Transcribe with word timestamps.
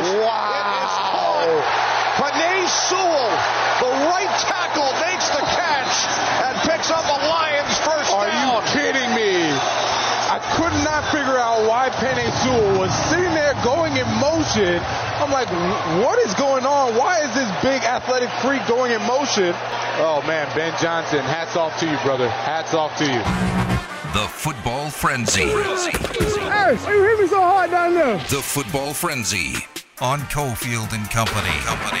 Wow. 0.00 1.60
Penei 2.16 2.66
Sewell, 2.68 3.30
the 3.80 3.90
right 4.08 4.32
tackle, 4.44 4.90
makes 5.00 5.28
the 5.30 5.44
catch 5.56 5.94
and 6.44 6.54
picks 6.68 6.90
up 6.90 7.04
a 7.04 7.18
Lions 7.28 7.78
first 7.80 8.12
Are 8.12 8.26
down. 8.26 8.62
you 8.62 8.70
kidding 8.72 9.10
me? 9.14 9.48
I 10.30 10.38
could 10.56 10.72
not 10.84 11.04
figure 11.10 11.38
out 11.38 11.66
why 11.68 11.88
Penei 11.90 12.30
Sewell 12.42 12.78
was 12.78 12.92
sitting 13.08 13.34
there 13.34 13.54
going 13.64 13.96
in 13.96 14.06
motion. 14.20 14.80
I'm 15.18 15.30
like, 15.32 15.48
what 16.04 16.18
is 16.20 16.34
going 16.34 16.66
on? 16.66 16.94
Why 16.96 17.20
is 17.20 17.34
this 17.34 17.50
big 17.62 17.82
athletic 17.82 18.30
freak 18.42 18.66
going 18.68 18.92
in 18.92 19.02
motion? 19.06 19.52
Oh 19.98 20.22
man, 20.26 20.46
Ben 20.54 20.72
Johnson, 20.80 21.20
hats 21.20 21.56
off 21.56 21.78
to 21.80 21.90
you, 21.90 21.96
brother. 22.04 22.28
Hats 22.28 22.74
off 22.74 22.96
to 22.98 23.04
you. 23.04 23.22
The 24.12 24.26
Football 24.28 24.90
Frenzy. 24.90 25.42
Hey, 25.46 26.72
you 26.72 27.02
hit 27.04 27.20
me 27.20 27.26
so 27.28 27.40
hard 27.40 27.70
down 27.70 27.94
there. 27.94 28.16
The 28.28 28.42
Football 28.42 28.92
Frenzy 28.92 29.54
on 30.00 30.20
Cofield 30.20 30.92
and 30.92 31.08
Company. 31.10 31.48
Company. 31.64 32.00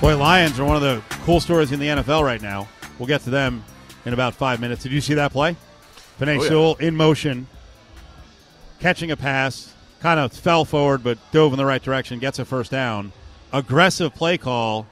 Boy, 0.00 0.16
Lions 0.16 0.58
are 0.58 0.64
one 0.64 0.76
of 0.76 0.82
the 0.82 1.02
cool 1.24 1.40
stories 1.40 1.70
in 1.70 1.78
the 1.78 1.86
NFL 1.86 2.24
right 2.24 2.42
now. 2.42 2.68
We'll 2.98 3.06
get 3.06 3.20
to 3.22 3.30
them 3.30 3.64
in 4.04 4.12
about 4.12 4.34
five 4.34 4.60
minutes. 4.60 4.82
Did 4.82 4.92
you 4.92 5.00
see 5.00 5.14
that 5.14 5.30
play? 5.32 5.56
Penei 6.18 6.38
Oh, 6.38 6.42
yeah. 6.42 6.48
Sewell 6.48 6.74
in 6.76 6.96
motion, 6.96 7.46
catching 8.80 9.10
a 9.12 9.16
pass, 9.16 9.72
kind 10.00 10.18
of 10.18 10.32
fell 10.32 10.64
forward 10.64 11.04
but 11.04 11.18
dove 11.30 11.52
in 11.52 11.56
the 11.58 11.64
right 11.64 11.82
direction, 11.82 12.18
gets 12.18 12.38
a 12.38 12.44
first 12.44 12.70
down. 12.70 13.12
Aggressive 13.52 14.14
play 14.14 14.38
call. 14.38 14.86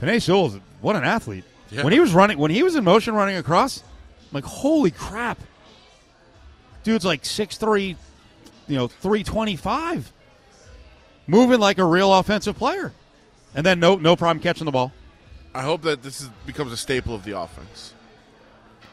Penei 0.00 0.20
Sewell, 0.20 0.60
what 0.80 0.94
an 0.96 1.04
athlete. 1.04 1.44
Yeah. 1.70 1.84
When 1.84 1.92
he 1.92 2.00
was 2.00 2.12
running, 2.12 2.38
when 2.38 2.50
he 2.50 2.62
was 2.62 2.76
in 2.76 2.84
motion 2.84 3.14
running 3.14 3.36
across, 3.36 3.78
I'm 3.80 4.28
like, 4.32 4.44
holy 4.44 4.90
crap. 4.90 5.38
Dude's 6.84 7.04
like 7.04 7.22
6'3, 7.22 7.96
you 8.68 8.76
know, 8.76 8.86
325 8.86 10.12
moving 11.26 11.60
like 11.60 11.78
a 11.78 11.84
real 11.84 12.12
offensive 12.14 12.56
player, 12.56 12.92
and 13.54 13.64
then 13.64 13.80
no 13.80 13.96
no 13.96 14.16
problem 14.16 14.42
catching 14.42 14.64
the 14.64 14.72
ball. 14.72 14.92
I 15.54 15.62
hope 15.62 15.82
that 15.82 16.02
this 16.02 16.20
is, 16.20 16.28
becomes 16.46 16.72
a 16.72 16.76
staple 16.76 17.14
of 17.14 17.24
the 17.24 17.38
offense. 17.38 17.94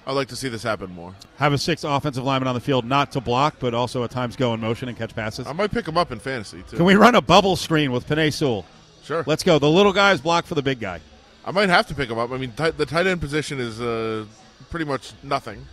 I'd 0.07 0.13
like 0.13 0.27
to 0.27 0.35
see 0.35 0.49
this 0.49 0.61
happen 0.61 0.91
more. 0.91 1.15
Have 1.37 1.51
a 1.51 1.57
sixth 1.57 1.83
offensive 1.83 2.23
lineman 2.23 2.47
on 2.47 2.53
the 2.53 2.61
field, 2.61 2.85
not 2.85 3.11
to 3.13 3.21
block, 3.21 3.55
but 3.59 3.73
also 3.73 4.03
at 4.03 4.11
times 4.11 4.35
go 4.35 4.53
in 4.53 4.59
motion 4.59 4.87
and 4.87 4.97
catch 4.97 5.15
passes. 5.15 5.47
I 5.47 5.53
might 5.53 5.71
pick 5.71 5.87
him 5.87 5.97
up 5.97 6.11
in 6.11 6.19
fantasy 6.19 6.63
too. 6.69 6.77
Can 6.77 6.85
we 6.85 6.95
run 6.95 7.15
a 7.15 7.21
bubble 7.21 7.55
screen 7.55 7.91
with 7.91 8.07
Penei 8.07 8.31
Sewell? 8.31 8.65
Sure. 9.03 9.23
Let's 9.25 9.43
go. 9.43 9.57
The 9.57 9.69
little 9.69 9.93
guys 9.93 10.21
block 10.21 10.45
for 10.45 10.55
the 10.55 10.61
big 10.61 10.79
guy. 10.79 11.01
I 11.43 11.51
might 11.51 11.69
have 11.69 11.87
to 11.87 11.95
pick 11.95 12.09
him 12.09 12.17
up. 12.17 12.31
I 12.31 12.37
mean, 12.37 12.51
tight, 12.53 12.77
the 12.77 12.85
tight 12.85 13.07
end 13.07 13.21
position 13.21 13.59
is 13.59 13.81
uh, 13.81 14.25
pretty 14.69 14.85
much 14.85 15.13
nothing. 15.23 15.65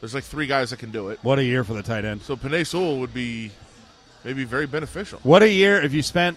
There's 0.00 0.14
like 0.14 0.24
three 0.24 0.46
guys 0.46 0.70
that 0.70 0.78
can 0.78 0.90
do 0.90 1.08
it. 1.08 1.18
What 1.22 1.38
a 1.38 1.44
year 1.44 1.64
for 1.64 1.72
the 1.74 1.82
tight 1.82 2.04
end. 2.04 2.22
So 2.22 2.36
Penei 2.36 2.66
Sewell 2.66 2.98
would 3.00 3.14
be 3.14 3.50
maybe 4.24 4.44
very 4.44 4.66
beneficial. 4.66 5.18
What 5.22 5.42
a 5.42 5.48
year 5.50 5.80
if 5.80 5.92
you 5.94 6.02
spent 6.02 6.36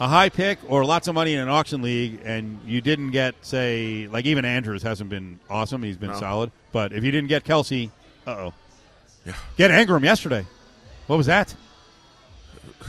a 0.00 0.08
high 0.08 0.28
pick 0.28 0.58
or 0.68 0.84
lots 0.84 1.06
of 1.06 1.14
money 1.14 1.34
in 1.34 1.40
an 1.40 1.48
auction 1.48 1.82
league 1.82 2.20
and 2.24 2.58
you 2.66 2.80
didn't 2.80 3.10
get, 3.10 3.34
say, 3.42 4.08
like 4.10 4.24
even 4.24 4.44
Andrews 4.44 4.82
hasn't 4.82 5.10
been 5.10 5.38
awesome. 5.50 5.82
He's 5.82 5.96
been 5.96 6.10
No. 6.10 6.18
solid. 6.18 6.50
But 6.72 6.92
if 6.92 7.04
you 7.04 7.10
didn't 7.12 7.28
get 7.28 7.44
Kelce, 7.44 7.90
uh 8.26 8.30
oh. 8.30 8.54
Yeah. 9.26 9.34
Get 9.56 9.70
Engram 9.70 10.02
yesterday. 10.02 10.44
What 11.06 11.16
was 11.16 11.26
that? 11.26 11.54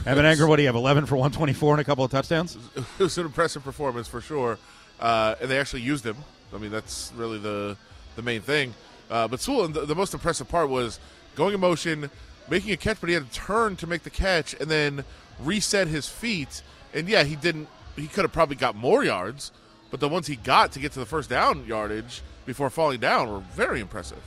Evan 0.04 0.24
Engram, 0.26 0.48
what 0.48 0.56
do 0.56 0.62
you 0.62 0.68
have? 0.68 0.74
11 0.76 1.06
for 1.06 1.16
124 1.16 1.74
and 1.74 1.80
a 1.80 1.84
couple 1.84 2.04
of 2.04 2.10
touchdowns? 2.10 2.56
it 2.74 2.84
was 3.02 3.16
an 3.18 3.26
impressive 3.26 3.62
performance 3.62 4.08
for 4.08 4.20
sure, 4.20 4.58
uh, 5.00 5.34
and 5.40 5.50
they 5.50 5.58
actually 5.58 5.82
used 5.82 6.04
him. 6.04 6.16
I 6.54 6.58
mean, 6.58 6.70
that's 6.70 7.12
really 7.16 7.38
the 7.38 7.76
the 8.16 8.22
main 8.22 8.40
thing. 8.40 8.74
Uh, 9.10 9.28
but 9.28 9.40
Sewell, 9.40 9.68
the, 9.68 9.86
the 9.86 9.94
most 9.94 10.14
impressive 10.14 10.48
part 10.48 10.68
was 10.68 10.98
going 11.34 11.54
in 11.54 11.60
motion, 11.60 12.10
making 12.48 12.72
a 12.72 12.76
catch, 12.76 13.00
but 13.00 13.08
he 13.08 13.14
had 13.14 13.30
to 13.30 13.38
turn 13.38 13.76
to 13.76 13.86
make 13.86 14.02
the 14.02 14.10
catch, 14.10 14.54
and 14.54 14.70
then 14.70 15.04
reset 15.40 15.88
his 15.88 16.08
feet. 16.08 16.62
And 16.94 17.08
yeah, 17.08 17.24
he 17.24 17.36
didn't. 17.36 17.68
He 17.94 18.08
could 18.08 18.24
have 18.24 18.32
probably 18.32 18.56
got 18.56 18.74
more 18.74 19.04
yards, 19.04 19.52
but 19.90 20.00
the 20.00 20.08
ones 20.08 20.26
he 20.26 20.36
got 20.36 20.72
to 20.72 20.78
get 20.78 20.92
to 20.92 20.98
the 20.98 21.06
first 21.06 21.30
down 21.30 21.64
yardage 21.66 22.22
before 22.44 22.70
falling 22.70 23.00
down 23.00 23.30
were 23.30 23.40
very 23.40 23.80
impressive. 23.80 24.22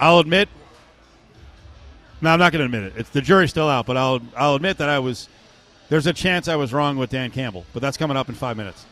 I'll 0.00 0.18
admit. 0.18 0.48
No, 2.20 2.30
I'm 2.30 2.38
not 2.38 2.52
going 2.52 2.60
to 2.60 2.64
admit 2.64 2.92
it. 2.92 3.00
It's 3.00 3.10
the 3.10 3.20
jury's 3.20 3.50
still 3.50 3.68
out, 3.68 3.86
but 3.86 3.96
I'll 3.96 4.20
I'll 4.36 4.54
admit 4.54 4.78
that 4.78 4.88
I 4.88 4.98
was. 4.98 5.28
There's 5.88 6.06
a 6.06 6.12
chance 6.12 6.48
I 6.48 6.56
was 6.56 6.72
wrong 6.72 6.96
with 6.96 7.10
Dan 7.10 7.30
Campbell, 7.30 7.66
but 7.72 7.82
that's 7.82 7.96
coming 7.96 8.16
up 8.16 8.28
in 8.28 8.34
five 8.34 8.56
minutes. 8.56 8.86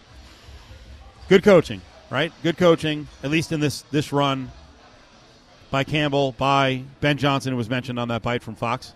Good 1.28 1.42
coaching, 1.42 1.80
right? 2.10 2.32
Good 2.42 2.58
coaching, 2.58 3.08
at 3.22 3.30
least 3.30 3.52
in 3.52 3.60
this 3.60 3.82
this 3.90 4.12
run. 4.12 4.50
By 5.70 5.84
Campbell, 5.84 6.32
by 6.32 6.82
Ben 7.00 7.16
Johnson, 7.16 7.52
who 7.52 7.56
was 7.56 7.70
mentioned 7.70 7.98
on 8.00 8.08
that 8.08 8.22
bite 8.22 8.42
from 8.42 8.56
Fox. 8.56 8.92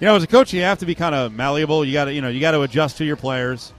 You 0.00 0.06
know, 0.06 0.16
as 0.16 0.22
a 0.22 0.26
coach, 0.26 0.52
you 0.52 0.62
have 0.62 0.78
to 0.78 0.86
be 0.86 0.94
kind 0.94 1.14
of 1.14 1.32
malleable. 1.32 1.84
You 1.84 1.92
got 1.92 2.06
to, 2.06 2.14
you 2.14 2.22
know, 2.22 2.28
you 2.28 2.40
got 2.40 2.52
to 2.52 2.62
adjust 2.62 2.98
to 2.98 3.04
your 3.04 3.16
players. 3.16 3.72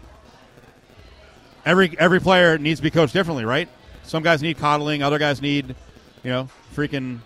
Every 1.66 1.96
every 1.97 2.19
player 2.19 2.57
needs 2.57 2.79
to 2.79 2.84
be 2.84 2.91
coached 2.91 3.13
differently, 3.13 3.44
right? 3.44 3.67
Some 4.03 4.23
guys 4.23 4.41
need 4.41 4.57
coddling, 4.57 5.03
other 5.03 5.17
guys 5.19 5.41
need, 5.41 5.75
you 6.23 6.31
know, 6.31 6.50
freaking 6.75 7.19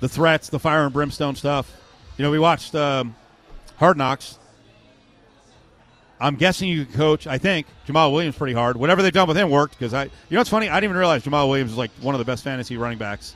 the 0.00 0.08
threats, 0.08 0.48
the 0.48 0.58
fire 0.58 0.84
and 0.84 0.92
brimstone 0.92 1.36
stuff. 1.36 1.70
You 2.16 2.24
know, 2.24 2.30
we 2.30 2.38
watched 2.38 2.74
um, 2.74 3.14
Hard 3.76 3.96
Knocks. 3.96 4.38
I'm 6.22 6.36
guessing 6.36 6.68
you 6.68 6.84
could 6.84 6.94
coach. 6.94 7.26
I 7.26 7.36
think 7.38 7.66
Jamaal 7.86 8.12
Williams 8.12 8.36
pretty 8.36 8.54
hard. 8.54 8.76
Whatever 8.76 9.02
they've 9.02 9.12
done 9.12 9.26
with 9.26 9.36
him 9.36 9.50
worked 9.50 9.76
because 9.76 9.92
I, 9.92 10.04
you 10.04 10.10
know, 10.30 10.38
what's 10.38 10.50
funny. 10.50 10.68
I 10.68 10.74
didn't 10.76 10.84
even 10.84 10.96
realize 10.96 11.24
Jamaal 11.24 11.48
Williams 11.48 11.72
is 11.72 11.76
like 11.76 11.90
one 12.00 12.14
of 12.14 12.20
the 12.20 12.24
best 12.24 12.44
fantasy 12.44 12.76
running 12.76 12.98
backs. 12.98 13.34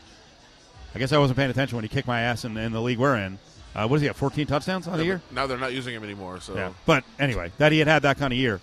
I 0.95 0.99
guess 0.99 1.13
I 1.13 1.19
wasn't 1.19 1.37
paying 1.37 1.51
attention 1.51 1.77
when 1.77 1.83
he 1.85 1.89
kicked 1.89 2.07
my 2.07 2.21
ass 2.23 2.45
in, 2.45 2.57
in 2.57 2.73
the 2.73 2.81
league 2.81 2.99
we're 2.99 3.17
in. 3.17 3.39
Uh, 3.75 3.87
what 3.87 3.97
does 3.97 4.01
he 4.03 4.07
have? 4.07 4.17
14 4.17 4.47
touchdowns 4.47 4.89
on 4.89 4.97
the 4.97 5.05
year. 5.05 5.21
Now 5.31 5.47
they're 5.47 5.59
not 5.59 5.75
using 5.75 5.95
him 5.95 6.03
anymore, 6.05 6.41
so 6.41 6.55
Yeah. 6.55 6.73
But 6.87 7.05
anyway, 7.19 7.53
that 7.59 7.73
he 7.73 7.81
had 7.81 7.89
had 7.89 8.03
that 8.03 8.19
kind 8.19 8.33
of 8.33 8.39
year. 8.39 8.61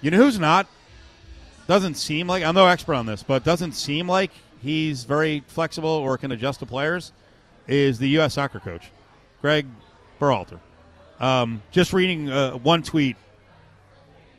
You 0.00 0.10
know 0.10 0.16
who's 0.16 0.38
not? 0.38 0.66
Doesn't 1.68 1.94
seem 1.94 2.26
like 2.26 2.42
I'm 2.42 2.54
no 2.54 2.66
expert 2.66 2.94
on 2.94 3.06
this, 3.06 3.22
but 3.22 3.44
doesn't 3.44 3.72
seem 3.72 4.08
like 4.08 4.32
he's 4.60 5.04
very 5.04 5.44
flexible 5.46 5.90
or 5.90 6.18
can 6.18 6.32
adjust 6.32 6.60
to 6.60 6.66
players. 6.66 7.12
Is 7.68 7.98
the 7.98 8.08
U.S. 8.08 8.34
soccer 8.34 8.58
coach, 8.58 8.90
Greg 9.40 9.66
Berhalter? 10.20 10.58
Um, 11.20 11.62
just 11.70 11.92
reading 11.92 12.30
uh, 12.30 12.52
one 12.52 12.82
tweet 12.82 13.16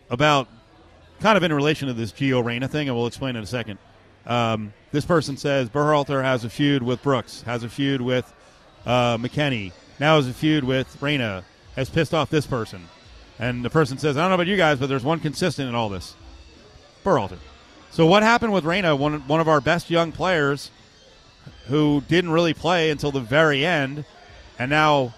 about 0.09 0.47
kind 1.19 1.37
of 1.37 1.43
in 1.43 1.53
relation 1.53 1.87
to 1.87 1.93
this 1.93 2.11
Gio 2.11 2.43
Reyna 2.43 2.67
thing, 2.67 2.89
and 2.89 2.97
we'll 2.97 3.07
explain 3.07 3.35
in 3.35 3.43
a 3.43 3.47
second. 3.47 3.77
Um, 4.25 4.73
this 4.91 5.05
person 5.05 5.37
says 5.37 5.69
Berhalter 5.69 6.23
has 6.23 6.43
a 6.43 6.49
feud 6.49 6.81
with 6.81 7.03
Brooks, 7.03 7.43
has 7.43 7.63
a 7.63 7.69
feud 7.69 8.01
with 8.01 8.31
uh, 8.85 9.17
McKennie, 9.17 9.71
now 9.99 10.15
has 10.15 10.27
a 10.27 10.33
feud 10.33 10.63
with 10.63 11.01
Reyna, 11.01 11.43
has 11.75 11.89
pissed 11.89 12.13
off 12.13 12.29
this 12.31 12.47
person. 12.47 12.87
And 13.37 13.63
the 13.63 13.69
person 13.69 13.97
says, 13.97 14.17
I 14.17 14.21
don't 14.21 14.29
know 14.29 14.35
about 14.35 14.47
you 14.47 14.57
guys, 14.57 14.79
but 14.79 14.89
there's 14.89 15.03
one 15.03 15.19
consistent 15.19 15.69
in 15.69 15.75
all 15.75 15.89
this. 15.89 16.15
Berhalter. 17.03 17.37
So 17.91 18.05
what 18.05 18.23
happened 18.23 18.53
with 18.53 18.65
Reyna, 18.65 18.95
one, 18.95 19.27
one 19.27 19.39
of 19.39 19.47
our 19.47 19.61
best 19.61 19.89
young 19.89 20.11
players 20.11 20.71
who 21.67 22.03
didn't 22.07 22.31
really 22.31 22.53
play 22.53 22.89
until 22.89 23.11
the 23.11 23.19
very 23.19 23.65
end, 23.65 24.05
and 24.57 24.69
now 24.69 25.13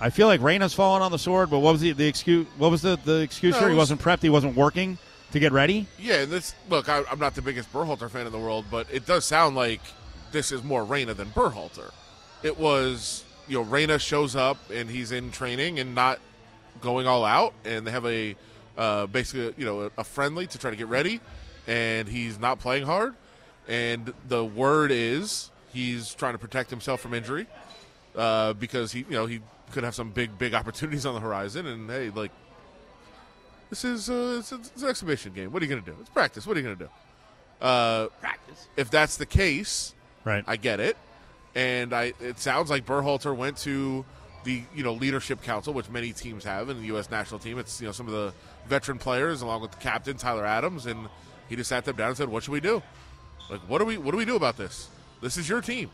I 0.00 0.10
feel 0.10 0.26
like 0.26 0.40
Reyna's 0.40 0.72
fallen 0.72 1.02
on 1.02 1.12
the 1.12 1.18
sword, 1.18 1.50
but 1.50 1.58
what 1.58 1.72
was 1.72 1.80
the, 1.82 1.92
the 1.92 2.06
excuse 2.06 2.46
what 2.56 2.70
was 2.70 2.82
the, 2.82 2.98
the 3.04 3.20
excuse 3.20 3.54
No, 3.54 3.60
here? 3.60 3.68
He 3.68 3.74
was- 3.74 3.90
wasn't 3.90 4.00
prepped, 4.00 4.22
he 4.22 4.30
wasn't 4.30 4.56
working 4.56 4.98
to 5.32 5.38
get 5.38 5.52
ready? 5.52 5.86
Yeah, 5.98 6.22
and 6.22 6.32
this 6.32 6.54
look, 6.68 6.88
I, 6.88 7.02
I'm 7.10 7.18
not 7.18 7.34
the 7.34 7.42
biggest 7.42 7.72
Berhalter 7.72 8.10
fan 8.10 8.26
in 8.26 8.32
the 8.32 8.38
world, 8.38 8.64
but 8.70 8.86
it 8.92 9.06
does 9.06 9.24
sound 9.24 9.54
like 9.56 9.80
this 10.32 10.52
is 10.52 10.62
more 10.64 10.84
Reyna 10.84 11.14
than 11.14 11.28
Berhalter. 11.30 11.90
It 12.42 12.58
was, 12.58 13.24
you 13.46 13.58
know, 13.58 13.62
Reyna 13.64 13.98
shows 13.98 14.34
up 14.34 14.56
and 14.72 14.88
he's 14.88 15.12
in 15.12 15.30
training 15.30 15.78
and 15.78 15.94
not 15.94 16.18
going 16.80 17.06
all 17.06 17.24
out, 17.24 17.52
and 17.64 17.86
they 17.86 17.90
have 17.90 18.06
a 18.06 18.34
uh, 18.78 19.06
basically, 19.06 19.52
you 19.58 19.66
know, 19.66 19.82
a, 19.82 19.90
a 19.98 20.04
friendly 20.04 20.46
to 20.46 20.56
try 20.58 20.70
to 20.70 20.76
get 20.76 20.86
ready, 20.86 21.20
and 21.66 22.08
he's 22.08 22.38
not 22.38 22.58
playing 22.58 22.86
hard, 22.86 23.14
and 23.68 24.14
the 24.28 24.42
word 24.44 24.90
is 24.90 25.50
he's 25.72 26.14
trying 26.14 26.32
to 26.32 26.38
protect 26.38 26.70
himself 26.70 27.00
from 27.00 27.12
injury 27.12 27.46
uh, 28.16 28.52
because 28.54 28.92
he, 28.92 29.00
you 29.00 29.10
know, 29.10 29.26
he 29.26 29.40
could 29.70 29.84
have 29.84 29.94
some 29.94 30.10
big, 30.10 30.38
big 30.38 30.54
opportunities 30.60 31.06
on 31.06 31.14
the 31.14 31.20
horizon, 31.20 31.66
and 31.66 31.88
hey, 31.90 32.10
like 32.10 32.32
this 33.70 33.84
is 33.84 34.10
uh, 34.10 34.36
it's, 34.40 34.52
it's 34.52 34.82
an 34.82 34.88
exhibition 34.88 35.32
game. 35.32 35.52
What 35.52 35.62
are 35.62 35.66
you 35.66 35.70
going 35.70 35.82
to 35.84 35.90
do? 35.90 35.96
It's 36.00 36.10
practice. 36.10 36.46
What 36.46 36.56
are 36.56 36.60
you 36.60 36.66
going 36.66 36.78
to 36.78 36.84
do? 36.84 36.90
Uh, 37.64 38.06
practice. 38.20 38.68
If 38.76 38.90
that's 38.90 39.16
the 39.16 39.26
case, 39.26 39.94
Right. 40.24 40.44
I 40.46 40.56
get 40.56 40.80
it, 40.80 40.96
and 41.54 41.92
I. 41.92 42.12
It 42.20 42.38
sounds 42.38 42.68
like 42.70 42.84
Berhalter 42.84 43.34
went 43.34 43.56
to 43.58 44.04
the 44.44 44.62
you 44.74 44.82
know 44.82 44.92
leadership 44.92 45.42
council, 45.42 45.72
which 45.72 45.88
many 45.88 46.12
teams 46.12 46.44
have 46.44 46.68
in 46.68 46.78
the 46.78 46.86
U.S. 46.86 47.10
national 47.10 47.40
team. 47.40 47.58
It's 47.58 47.80
you 47.80 47.86
know 47.86 47.92
some 47.92 48.06
of 48.06 48.12
the 48.12 48.32
veteran 48.66 48.98
players 48.98 49.40
along 49.42 49.62
with 49.62 49.70
the 49.70 49.78
captain 49.78 50.16
Tyler 50.16 50.44
Adams, 50.44 50.86
and 50.86 51.08
he 51.48 51.56
just 51.56 51.68
sat 51.68 51.84
them 51.84 51.96
down 51.96 52.08
and 52.08 52.16
said, 52.16 52.28
"What 52.28 52.42
should 52.42 52.52
we 52.52 52.60
do? 52.60 52.82
Like, 53.48 53.60
what 53.62 53.78
do 53.78 53.84
we 53.86 53.96
what 53.96 54.10
do 54.10 54.18
we 54.18 54.24
do 54.26 54.36
about 54.36 54.56
this? 54.56 54.88
This 55.22 55.36
is 55.36 55.48
your 55.48 55.60
team." 55.62 55.90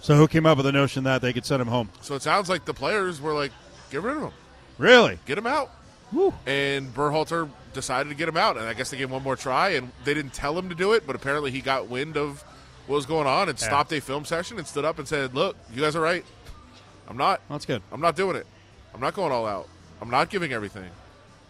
So 0.00 0.14
who 0.16 0.28
came 0.28 0.46
up 0.46 0.56
with 0.56 0.66
the 0.66 0.72
notion 0.72 1.04
that 1.04 1.20
they 1.22 1.32
could 1.32 1.44
send 1.44 1.60
him 1.60 1.68
home? 1.68 1.90
So 2.00 2.14
it 2.14 2.22
sounds 2.22 2.48
like 2.48 2.64
the 2.64 2.74
players 2.74 3.20
were 3.20 3.34
like, 3.34 3.52
"Get 3.90 4.02
rid 4.02 4.16
of 4.16 4.22
him." 4.24 4.32
Really? 4.78 5.18
get 5.26 5.36
him 5.36 5.46
out. 5.46 5.70
And 6.46 6.94
Berhalter 6.94 7.48
decided 7.74 8.08
to 8.08 8.14
get 8.14 8.28
him 8.28 8.36
out, 8.36 8.56
and 8.56 8.66
I 8.66 8.72
guess 8.74 8.90
they 8.90 8.96
gave 8.96 9.08
him 9.08 9.12
one 9.14 9.22
more 9.22 9.36
try, 9.36 9.70
and 9.70 9.90
they 10.04 10.14
didn't 10.14 10.32
tell 10.32 10.56
him 10.58 10.68
to 10.70 10.74
do 10.74 10.92
it, 10.94 11.06
but 11.06 11.14
apparently 11.16 11.50
he 11.50 11.60
got 11.60 11.88
wind 11.88 12.16
of 12.16 12.42
what 12.86 12.96
was 12.96 13.04
going 13.06 13.26
on 13.26 13.48
and 13.50 13.60
Yeah. 13.60 13.66
stopped 13.66 13.92
a 13.92 14.00
film 14.00 14.24
session 14.24 14.56
and 14.58 14.66
stood 14.66 14.84
up 14.84 14.98
and 14.98 15.06
said, 15.06 15.34
"Look, 15.34 15.56
you 15.72 15.82
guys 15.82 15.94
are 15.96 16.00
right. 16.00 16.24
I'm 17.08 17.16
not. 17.16 17.40
That's 17.50 17.66
good. 17.66 17.82
I'm 17.92 18.00
not 18.00 18.16
doing 18.16 18.36
it. 18.36 18.46
I'm 18.94 19.00
not 19.00 19.14
going 19.14 19.32
all 19.32 19.46
out. 19.46 19.68
I'm 20.00 20.08
not 20.10 20.30
giving 20.30 20.52
everything." 20.52 20.88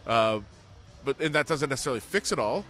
Uh, 0.07 0.41
but 1.05 1.21
and 1.21 1.35
that 1.35 1.47
doesn't 1.47 1.69
necessarily 1.69 2.01
fix 2.01 2.33
it 2.33 2.39
all. 2.39 2.65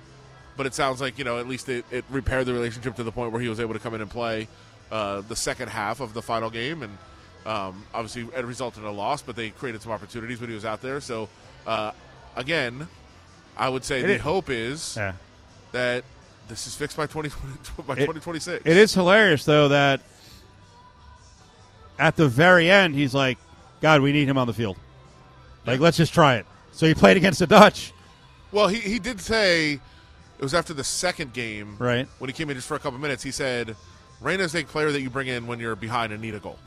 But 0.56 0.66
it 0.66 0.74
sounds 0.74 1.00
like 1.00 1.16
you 1.19 1.24
know 1.24 1.38
at 1.38 1.48
least 1.48 1.69
it, 1.69 1.84
it 1.90 2.04
repaired 2.10 2.46
the 2.46 2.52
relationship 2.52 2.96
to 2.96 3.04
the 3.04 3.12
point 3.12 3.32
where 3.32 3.40
he 3.40 3.48
was 3.48 3.60
able 3.60 3.74
to 3.74 3.81
come 3.81 3.94
in 3.94 4.00
and 4.02 4.10
play 4.10 4.48
uh, 4.90 5.23
the 5.23 5.37
second 5.37 5.69
half 5.69 6.00
of 6.00 6.14
the 6.14 6.23
final 6.23 6.50
game, 6.50 6.82
and 6.82 6.99
um, 7.46 7.85
obviously 7.94 8.23
it 8.37 8.44
resulted 8.44 8.82
in 8.82 8.88
a 8.88 8.93
loss. 8.93 9.23
But 9.23 9.37
they 9.37 9.50
created 9.50 9.82
some 9.82 9.93
opportunities 9.93 10.40
when 10.40 10.49
he 10.50 10.55
was 10.55 10.64
out 10.64 10.81
there. 10.82 11.00
So 11.00 11.29
uh, 11.67 11.93
again, 12.37 12.88
I 13.56 13.69
would 13.69 13.85
say 13.85 14.00
It 14.00 14.06
the 14.06 14.14
is- 14.14 14.20
hope 14.23 14.50
is 14.50 14.94
Yeah. 14.96 15.12
that 15.73 16.05
this 16.49 16.67
is 16.67 16.75
fixed 16.75 16.96
by 16.96 17.06
2020, 17.06 17.82
by 17.87 17.94
2026. 17.94 18.62
It 18.64 18.76
is 18.76 18.94
hilarious 18.94 19.44
though 19.44 19.69
that 19.69 20.00
at 21.99 22.17
the 22.17 22.29
very 22.29 22.70
end 22.70 22.94
he's 22.94 23.14
like, 23.14 23.38
"God, 23.81 24.00
we 24.00 24.12
need 24.12 24.29
him 24.29 24.38
on 24.38 24.46
the 24.46 24.55
field. 24.55 24.76
Like, 25.67 25.81
let's 25.81 25.96
just 25.96 26.14
try 26.14 26.37
it." 26.37 26.46
So 26.73 26.87
he 26.87 26.94
played 26.94 27.17
against 27.17 27.41
the 27.41 27.46
Dutch, 27.46 27.93
Well, 28.52 28.69
he, 28.69 28.79
he 28.79 28.99
did 29.00 29.20
say 29.20 29.73
it 29.73 30.43
was 30.43 30.55
after 30.55 30.73
the 30.73 30.84
second 30.84 31.32
game, 31.32 31.76
Right. 31.79 32.06
When 32.19 32.29
he 32.29 32.32
came 32.34 32.49
in 32.50 32.56
just 32.56 32.69
for 32.69 32.76
a 32.76 32.79
couple 32.79 32.99
minutes, 33.00 33.23
he 33.25 33.32
said, 33.32 33.75
"Reyna's 34.20 34.55
a 34.55 34.65
player 34.65 34.91
that 34.93 35.00
you 35.00 35.11
bring 35.11 35.29
in 35.29 35.47
when 35.47 35.61
you're 35.61 35.76
behind 35.76 36.12
and 36.12 36.23
need 36.23 36.35
a 36.35 36.41
goal. 36.41 36.59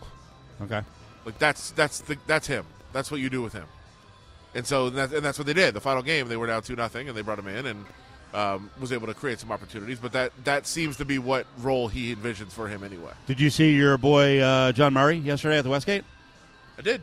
Okay. 0.61 0.81
Like 1.25 1.37
that's 1.39 1.71
that's 1.71 2.01
the, 2.01 2.17
that's 2.27 2.47
him. 2.47 2.65
That's 2.93 3.11
what 3.11 3.19
you 3.19 3.29
do 3.29 3.41
with 3.41 3.53
him." 3.53 3.67
And 4.53 4.65
so 4.65 4.89
that, 4.91 5.13
and 5.13 5.23
that's 5.23 5.37
what 5.37 5.47
they 5.47 5.53
did. 5.53 5.73
The 5.73 5.81
final 5.81 6.01
game, 6.01 6.27
they 6.27 6.37
were 6.37 6.47
down 6.47 6.61
two 6.61 6.75
nothing, 6.75 7.07
and 7.07 7.17
they 7.17 7.21
brought 7.21 7.39
him 7.39 7.47
in 7.47 7.65
and 7.65 7.85
um, 8.33 8.69
was 8.79 8.91
able 8.91 9.07
to 9.07 9.13
create 9.13 9.39
some 9.39 9.51
opportunities. 9.51 9.99
But 9.99 10.11
that 10.13 10.31
that 10.43 10.67
seems 10.67 10.97
to 10.97 11.05
be 11.05 11.19
what 11.19 11.45
role 11.59 11.87
he 11.87 12.15
envisions 12.15 12.51
for 12.51 12.67
him 12.67 12.83
anyway. 12.83 13.11
Did 13.27 13.39
you 13.39 13.49
see 13.49 13.75
your 13.75 13.97
boy 13.97 14.39
uh, 14.39 14.71
John 14.71 14.93
Murray 14.93 15.17
yesterday 15.17 15.57
at 15.57 15.63
the 15.63 15.69
Westgate? 15.69 16.03
I 16.77 16.81
did. 16.81 17.01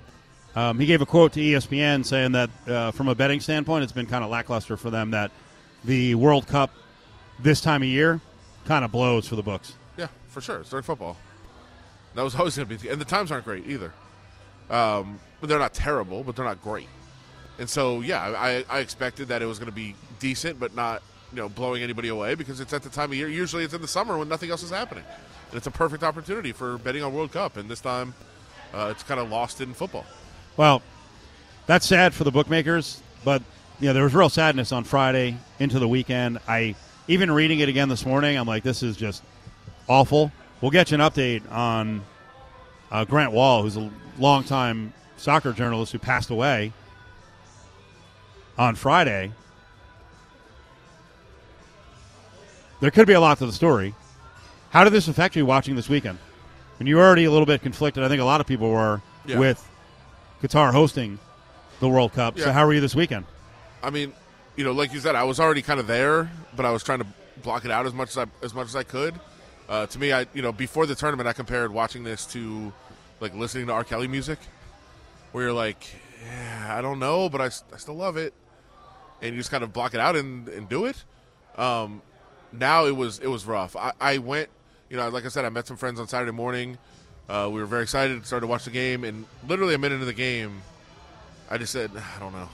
Um, 0.57 0.79
he 0.79 0.87
gave 0.87 1.03
a 1.03 1.07
quote 1.07 1.33
to 1.35 1.41
ESPN 1.41 2.05
saying 2.05 2.33
that 2.33 2.51
uh, 2.67 2.91
from 2.91 3.09
a 3.09 3.15
betting 3.15 3.41
standpoint, 3.41 3.85
it's 3.85 3.93
been 3.93 4.07
kind 4.07 4.25
of 4.25 4.31
lackluster 4.31 4.77
for 4.77 4.91
them 4.91 5.13
that 5.13 5.31
the 5.85 6.15
World 6.17 6.49
Cup 6.49 6.71
this 7.39 7.61
time 7.61 7.83
of 7.83 7.89
year 7.89 8.21
kind 8.65 8.85
of 8.85 8.91
blows 8.91 9.29
for 9.29 9.37
the 9.37 9.43
books. 9.43 9.75
For 10.29 10.41
sure. 10.41 10.61
It's 10.61 10.71
during 10.71 10.85
football. 10.85 11.17
That 12.15 12.23
was 12.23 12.35
always 12.39 12.57
going 12.57 12.69
to 12.69 12.79
be, 12.79 12.89
and 12.89 13.01
the 13.01 13.05
times 13.05 13.31
aren't 13.31 13.45
great 13.45 13.67
either. 13.67 13.93
Um, 14.71 15.21
but 15.41 15.49
they're 15.49 15.59
not 15.59 15.75
terrible, 15.75 16.23
but 16.23 16.37
they're 16.37 16.45
not 16.45 16.63
great. 16.63 16.89
And 17.59 17.69
so, 17.69 18.01
yeah, 18.01 18.23
I, 18.23 18.65
I 18.69 18.79
expected 18.81 19.29
that 19.29 19.43
it 19.43 19.47
was 19.47 19.59
going 19.59 19.71
to 19.71 19.75
be 19.75 19.95
decent, 20.21 20.61
but 20.61 20.75
not 20.75 21.03
you 21.33 21.39
know 21.39 21.49
blowing 21.49 21.83
anybody 21.83 22.09
away 22.09 22.35
because 22.35 22.61
it's 22.61 22.73
at 22.73 22.83
the 22.83 22.89
time 22.89 23.11
of 23.11 23.17
year. 23.17 23.29
Usually, 23.29 23.65
it's 23.65 23.75
in 23.75 23.81
the 23.81 23.89
summer 23.89 24.17
when 24.19 24.29
nothing 24.29 24.51
else 24.51 24.63
is 24.63 24.71
happening, 24.71 25.05
and 25.49 25.57
it's 25.57 25.67
a 25.67 25.71
perfect 25.71 26.03
opportunity 26.03 26.53
for 26.53 26.79
betting 26.79 27.03
on 27.03 27.13
World 27.13 27.33
Cup. 27.33 27.57
And 27.57 27.69
this 27.69 27.81
time, 27.81 28.15
uh, 28.73 28.89
it's 28.91 29.03
kind 29.03 29.21
of 29.21 29.31
lost 29.31 29.61
in 29.61 29.75
football. 29.75 30.05
Well, 30.57 30.83
that's 31.67 31.87
sad 31.87 32.15
for 32.15 32.25
the 32.25 32.31
bookmakers, 32.31 33.03
but 33.25 33.43
you 33.81 33.87
know 33.87 33.93
there 33.93 34.05
was 34.05 34.15
real 34.15 34.29
sadness 34.31 34.73
on 34.73 34.85
Friday 34.85 35.37
into 35.59 35.79
the 35.79 35.89
weekend. 35.89 36.39
I 36.47 36.75
even 37.09 37.31
reading 37.31 37.61
it 37.61 37.69
again 37.69 37.89
this 37.89 38.05
morning, 38.05 38.37
I'm 38.37 38.47
like, 38.47 38.63
this 38.63 38.83
is 38.83 38.97
just 38.97 39.23
awful. 39.89 40.33
We'll 40.61 40.71
get 40.71 40.91
you 40.91 40.97
an 40.97 41.01
update 41.01 41.51
on 41.51 42.03
uh, 42.91 43.05
Grant 43.05 43.33
Wahl, 43.33 43.63
who's 43.63 43.77
a 43.77 43.91
longtime 44.19 44.93
soccer 45.17 45.53
journalist 45.53 45.93
who 45.93 45.99
passed 45.99 46.31
away 46.31 46.73
on 48.57 48.75
Friday. 48.75 49.33
There 52.81 52.91
could 52.91 53.07
be 53.07 53.13
a 53.15 53.21
lot 53.21 53.39
to 53.39 53.47
the 53.47 53.53
story. 53.53 53.95
How 54.71 54.85
did 54.85 54.93
this 54.93 55.09
affect 55.09 55.35
you 55.37 55.45
watching 55.47 55.75
this 55.75 55.89
weekend? 55.89 56.19
When 56.79 56.87
you 56.87 56.97
were 56.97 57.03
already 57.03 57.25
a 57.25 57.31
little 57.31 57.47
bit 57.47 57.63
conflicted, 57.63 58.05
I 58.05 58.09
think 58.09 58.21
a 58.21 58.25
lot 58.25 58.41
of 58.41 58.47
people 58.47 58.71
were 58.71 59.01
Yeah. 59.27 59.39
with 59.39 59.67
Qatar 60.43 60.73
hosting 60.73 61.19
the 61.81 61.89
World 61.89 62.13
Cup. 62.13 62.39
So 62.39 62.53
how 62.53 62.67
were 62.67 62.73
you 62.73 62.81
this 62.81 62.95
weekend? 62.95 63.25
I 63.83 63.91
mean, 63.91 64.13
you 64.57 64.65
know, 64.65 64.73
like 64.73 64.93
you 64.93 65.01
said, 65.01 65.15
I 65.15 65.25
was 65.25 65.41
already 65.41 65.63
kind 65.63 65.81
of 65.81 65.87
there, 65.87 66.31
but 66.55 66.65
I 66.67 66.71
was 66.71 66.83
trying 66.85 67.01
to 67.01 67.07
block 67.43 67.65
it 67.65 67.71
out 67.71 67.87
as 67.87 67.95
much 67.95 68.11
as 68.11 68.19
I 68.19 68.27
as 68.43 68.55
much 68.55 68.67
as 68.69 68.77
I 68.77 68.83
could. 68.83 69.15
Uh, 69.69 69.87
to 69.87 69.99
me, 69.99 70.13
I 70.13 70.27
you 70.33 70.43
know 70.43 70.53
before 70.53 70.87
the 70.87 70.95
tournament, 70.95 71.29
I 71.29 71.33
compared 71.33 71.73
watching 71.73 72.05
this 72.05 72.25
to 72.27 72.73
like 73.21 73.35
listening 73.35 73.67
to 73.67 73.73
R. 73.73 73.85
Kelly 73.85 74.09
music, 74.09 74.39
where 75.33 75.45
you're 75.45 75.53
like, 75.53 75.87
yeah, 76.25 76.77
I 76.77 76.81
don't 76.81 76.99
know, 76.99 77.29
but 77.29 77.41
I, 77.41 77.47
I 77.47 77.77
still 77.77 77.97
love 77.97 78.17
it, 78.17 78.33
and 79.21 79.35
you 79.35 79.41
just 79.41 79.51
kind 79.51 79.63
of 79.63 79.73
block 79.73 79.95
it 79.95 80.01
out 80.01 80.17
and, 80.17 80.49
and 80.49 80.69
do 80.69 80.87
it. 80.87 81.03
Um, 81.57 82.03
now 82.53 82.87
it 82.87 82.97
was 82.97 83.19
it 83.19 83.27
was 83.27 83.45
rough. 83.45 83.77
I, 83.77 83.93
I 84.01 84.19
went, 84.19 84.49
you 84.89 84.97
know, 84.97 85.09
like 85.11 85.25
I 85.25 85.29
said, 85.29 85.45
I 85.45 85.51
met 85.51 85.67
some 85.67 85.77
friends 85.77 86.01
on 86.01 86.09
Saturday 86.09 86.33
morning. 86.33 86.79
Uh, 87.29 87.51
we 87.53 87.61
were 87.61 87.67
very 87.67 87.83
excited, 87.83 88.25
started 88.25 88.47
to 88.47 88.51
watch 88.51 88.65
the 88.65 88.71
game, 88.71 89.05
and 89.05 89.27
literally 89.47 89.75
a 89.75 89.79
minute 89.79 89.97
into 89.97 90.07
the 90.07 90.15
game, 90.15 90.63
I 91.51 91.59
just 91.59 91.73
said, 91.73 91.91
I 91.95 92.19
don't 92.19 92.33
know. 92.33 92.49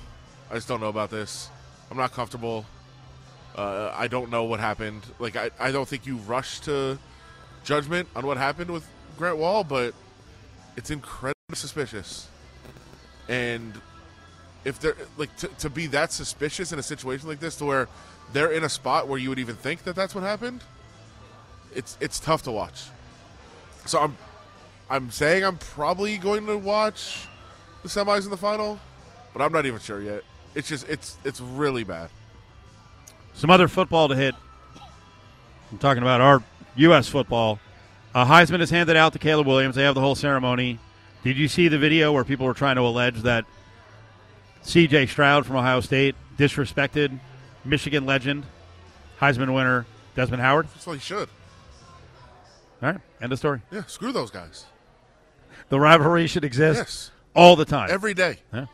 I 0.50 0.54
just 0.54 0.66
don't 0.66 0.80
know 0.80 0.88
about 0.88 1.10
this. 1.10 1.48
I'm 1.90 1.96
not 1.96 2.12
comfortable. 2.12 2.66
Uh, 3.54 3.92
I 3.94 4.08
don't 4.08 4.30
know 4.30 4.44
what 4.44 4.60
happened. 4.60 5.02
Like 5.18 5.36
I, 5.36 5.50
I 5.60 5.70
don't 5.70 5.88
think 5.88 6.06
you 6.06 6.16
rush 6.16 6.60
to 6.60 6.98
judgment 7.62 8.08
on 8.16 8.26
what 8.26 8.36
happened 8.36 8.70
with 8.70 8.86
Grant 9.16 9.38
Wahl, 9.38 9.64
but 9.64 9.94
it's 10.76 10.90
incredibly 10.90 11.54
suspicious. 11.54 12.28
And 13.28 13.80
if 14.64 14.80
they're 14.80 14.96
like 15.16 15.34
to, 15.38 15.48
to 15.48 15.70
be 15.70 15.86
that 15.88 16.12
suspicious 16.12 16.72
in 16.72 16.78
a 16.78 16.82
situation 16.82 17.28
like 17.28 17.40
this, 17.40 17.56
to 17.56 17.64
where 17.64 17.88
they're 18.32 18.50
in 18.50 18.64
a 18.64 18.68
spot 18.68 19.08
where 19.08 19.18
you 19.18 19.28
would 19.28 19.38
even 19.38 19.54
think 19.54 19.84
that 19.84 19.94
that's 19.94 20.14
what 20.14 20.24
happened, 20.24 20.62
it's 21.74 21.96
it's 22.00 22.18
tough 22.18 22.42
to 22.42 22.50
watch. 22.50 22.84
So 23.86 24.00
I'm 24.00 24.16
I'm 24.90 25.10
saying 25.10 25.44
I'm 25.44 25.58
probably 25.58 26.18
going 26.18 26.46
to 26.46 26.58
watch 26.58 27.28
the 27.82 27.88
semis 27.88 28.24
in 28.24 28.30
the 28.30 28.36
final, 28.36 28.80
but 29.32 29.42
I'm 29.42 29.52
not 29.52 29.66
even 29.66 29.80
sure 29.80 30.00
yet. 30.00 30.22
It's 30.54 30.68
just 30.68 30.88
it's 30.88 31.16
it's 31.24 31.40
really 31.40 31.84
bad. 31.84 32.10
Some 33.34 33.50
other 33.50 33.68
football 33.68 34.08
to 34.08 34.14
hit. 34.16 34.34
I'm 35.70 35.78
talking 35.78 36.02
about 36.02 36.20
our 36.20 36.42
U.S. 36.76 37.08
football. 37.08 37.58
Uh, 38.14 38.24
Heisman 38.24 38.60
is 38.60 38.70
handed 38.70 38.96
out 38.96 39.12
to 39.14 39.18
Caleb 39.18 39.46
Williams. 39.46 39.74
They 39.74 39.82
have 39.82 39.94
the 39.94 40.00
whole 40.00 40.14
ceremony. 40.14 40.78
Did 41.24 41.36
you 41.36 41.48
see 41.48 41.68
the 41.68 41.78
video 41.78 42.12
where 42.12 42.24
people 42.24 42.46
were 42.46 42.54
trying 42.54 42.76
to 42.76 42.82
allege 42.82 43.22
that 43.22 43.44
C.J. 44.62 45.06
Stroud 45.06 45.46
from 45.46 45.56
Ohio 45.56 45.80
State 45.80 46.14
disrespected 46.38 47.18
Michigan 47.64 48.06
legend, 48.06 48.44
Heisman 49.20 49.52
winner 49.54 49.86
Desmond 50.14 50.42
Howard? 50.42 50.68
That's 50.74 50.86
what 50.86 50.94
he 50.94 51.00
should. 51.00 51.28
All 52.82 52.90
right, 52.92 53.00
end 53.20 53.32
of 53.32 53.38
story. 53.38 53.62
Yeah, 53.72 53.84
screw 53.86 54.12
those 54.12 54.30
guys. 54.30 54.66
The 55.70 55.80
rivalry 55.80 56.26
should 56.26 56.44
exist 56.44 56.78
Yes, 56.78 57.10
all 57.34 57.56
the 57.56 57.64
time. 57.64 57.90
every 57.90 58.14
day. 58.14 58.38
Yeah. 58.52 58.66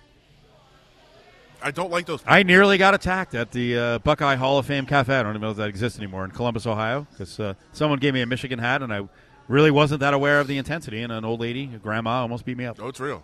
I 1.63 1.71
don't 1.71 1.91
like 1.91 2.07
those. 2.07 2.23
I 2.27 2.43
nearly 2.43 2.79
got 2.79 2.95
attacked 2.95 3.35
at 3.35 3.51
the 3.53 3.77
uh, 3.77 3.99
Buckeye 3.99 4.37
Hall 4.37 4.59
of 4.59 4.67
Fame 4.67 4.87
Cafe. 4.87 5.15
I 5.15 5.23
don't 5.23 5.33
even 5.33 5.43
know 5.43 5.51
if 5.51 5.57
that 5.59 5.69
exists 5.69 5.99
anymore 5.99 6.25
in 6.25 6.31
Columbus, 6.31 6.67
Ohio, 6.67 7.07
because 7.13 7.39
uh, 7.39 7.55
someone 7.73 7.99
gave 7.99 8.15
me 8.15 8.21
a 8.23 8.27
Michigan 8.27 8.59
hat, 8.59 8.83
and 8.83 8.93
I 8.93 9.07
really 9.49 9.71
wasn't 9.71 10.01
that 10.01 10.15
aware 10.15 10.41
of 10.41 10.47
the 10.47 10.57
intensity. 10.59 11.03
And 11.03 11.13
an 11.13 11.25
old 11.25 11.41
lady, 11.41 11.71
a 11.75 11.79
grandma, 11.79 12.23
almost 12.23 12.45
beat 12.45 12.57
me 12.57 12.65
up. 12.67 12.79
Oh, 12.81 12.89
it's 12.89 13.01
real. 13.01 13.23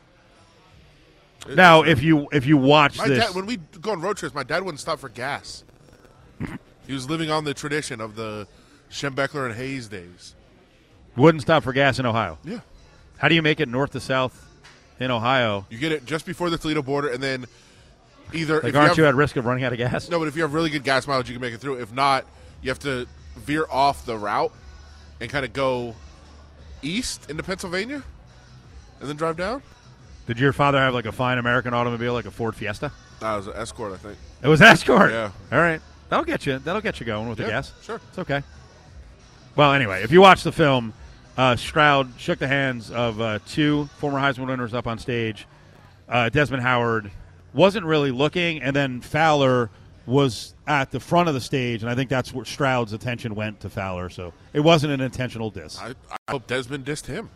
It- 1.48 1.56
Now, 1.56 1.82
real. 1.82 1.92
if 1.92 2.02
you 2.02 2.28
if 2.32 2.46
you 2.46 2.56
watch 2.56 2.98
my 2.98 3.08
this, 3.08 3.26
dad, 3.26 3.34
when 3.34 3.46
we 3.46 3.56
go 3.80 3.92
on 3.92 4.00
road 4.00 4.16
trips, 4.16 4.34
my 4.34 4.42
dad 4.42 4.62
wouldn't 4.64 4.80
stop 4.80 4.98
for 4.98 5.08
gas. 5.08 5.64
he 6.86 6.92
was 6.92 7.08
living 7.08 7.30
on 7.30 7.44
the 7.44 7.54
tradition 7.54 8.00
of 8.00 8.16
the 8.16 8.46
Schembechler 8.90 9.46
and 9.46 9.54
Hayes 9.54 9.88
days. 9.88 10.34
wouldn't 11.16 11.42
stop 11.42 11.62
for 11.62 11.72
gas 11.72 11.98
in 11.98 12.06
Ohio. 12.06 12.38
Yeah, 12.44 12.60
How 13.18 13.28
do 13.28 13.34
you 13.34 13.42
make 13.42 13.60
it 13.60 13.68
north 13.68 13.92
to 13.92 14.00
south 14.00 14.44
in 15.00 15.10
Ohio? 15.10 15.66
you 15.70 15.78
get 15.78 15.92
it 15.92 16.04
just 16.04 16.26
before 16.26 16.50
the 16.50 16.58
Toledo 16.58 16.82
border, 16.82 17.08
and 17.08 17.22
then 17.22 17.46
either 18.32 18.56
Like, 18.56 18.64
if 18.70 18.76
aren't 18.76 18.88
have, 18.88 18.98
you 18.98 19.06
at 19.06 19.14
risk 19.14 19.36
of 19.36 19.44
running 19.46 19.64
out 19.64 19.72
of 19.72 19.78
gas? 19.78 20.08
No, 20.08 20.18
but 20.18 20.28
if 20.28 20.36
you 20.36 20.42
have 20.42 20.54
really 20.54 20.70
good 20.70 20.84
gas 20.84 21.06
mileage, 21.06 21.28
you 21.28 21.34
can 21.34 21.42
make 21.42 21.54
it 21.54 21.60
through. 21.60 21.80
If 21.80 21.92
not, 21.92 22.24
you 22.62 22.70
have 22.70 22.78
to 22.80 23.06
veer 23.36 23.66
off 23.70 24.06
the 24.06 24.16
route 24.16 24.52
and 25.20 25.30
kind 25.30 25.44
of 25.44 25.52
go 25.52 25.94
east 26.82 27.30
into 27.30 27.42
Pennsylvania, 27.42 28.02
and 29.00 29.08
then 29.08 29.16
drive 29.16 29.36
down. 29.36 29.62
Did 30.26 30.38
your 30.40 30.52
father 30.52 30.78
have 30.78 30.94
like 30.94 31.06
a 31.06 31.12
fine 31.12 31.38
American 31.38 31.72
automobile, 31.72 32.12
like 32.12 32.26
a 32.26 32.30
Ford 32.30 32.54
Fiesta? 32.54 32.90
That 33.20 33.36
was 33.36 33.46
an 33.46 33.54
escort, 33.56 33.92
I 33.92 33.96
think. 33.96 34.18
It 34.42 34.48
was 34.48 34.60
Escort. 34.60 35.10
Yeah. 35.10 35.30
All 35.50 35.58
right, 35.58 35.80
that'll 36.08 36.24
get 36.24 36.44
you. 36.44 36.58
That'll 36.58 36.82
get 36.82 37.00
you 37.00 37.06
going 37.06 37.28
with 37.28 37.38
the 37.38 37.44
gas. 37.44 37.72
sure. 37.82 38.00
It's 38.08 38.18
okay. 38.18 38.42
Well, 39.54 39.72
anyway, 39.72 40.02
if 40.02 40.12
you 40.12 40.20
watch 40.20 40.42
the 40.42 40.52
film, 40.52 40.92
uh, 41.38 41.56
Stroud 41.56 42.12
shook 42.18 42.38
the 42.38 42.48
hands 42.48 42.90
of 42.90 43.20
uh, 43.20 43.38
two 43.46 43.86
former 43.98 44.18
Heisman 44.18 44.48
winners 44.48 44.74
up 44.74 44.86
on 44.86 44.98
stage. 44.98 45.46
Uh, 46.08 46.28
Desmond 46.28 46.62
Howard 46.62 47.10
wasn't 47.54 47.86
really 47.86 48.10
looking, 48.10 48.60
and 48.60 48.74
then 48.74 49.00
Fowler 49.00 49.70
was 50.06 50.54
at 50.66 50.90
the 50.90 51.00
front 51.00 51.28
of 51.28 51.34
the 51.34 51.40
stage, 51.40 51.82
and 51.82 51.90
I 51.90 51.94
think 51.94 52.08
that's 52.08 52.32
where 52.32 52.44
Stroud's 52.44 52.92
attention 52.92 53.34
went 53.34 53.60
to 53.60 53.70
Fowler. 53.70 54.08
So 54.08 54.32
it 54.52 54.60
wasn't 54.60 54.92
an 54.92 55.00
intentional 55.00 55.50
diss. 55.50 55.78
I, 55.78 55.94
I 56.10 56.30
hope 56.30 56.46
Desmond 56.46 56.84
dissed 56.84 57.06
him. 57.06 57.30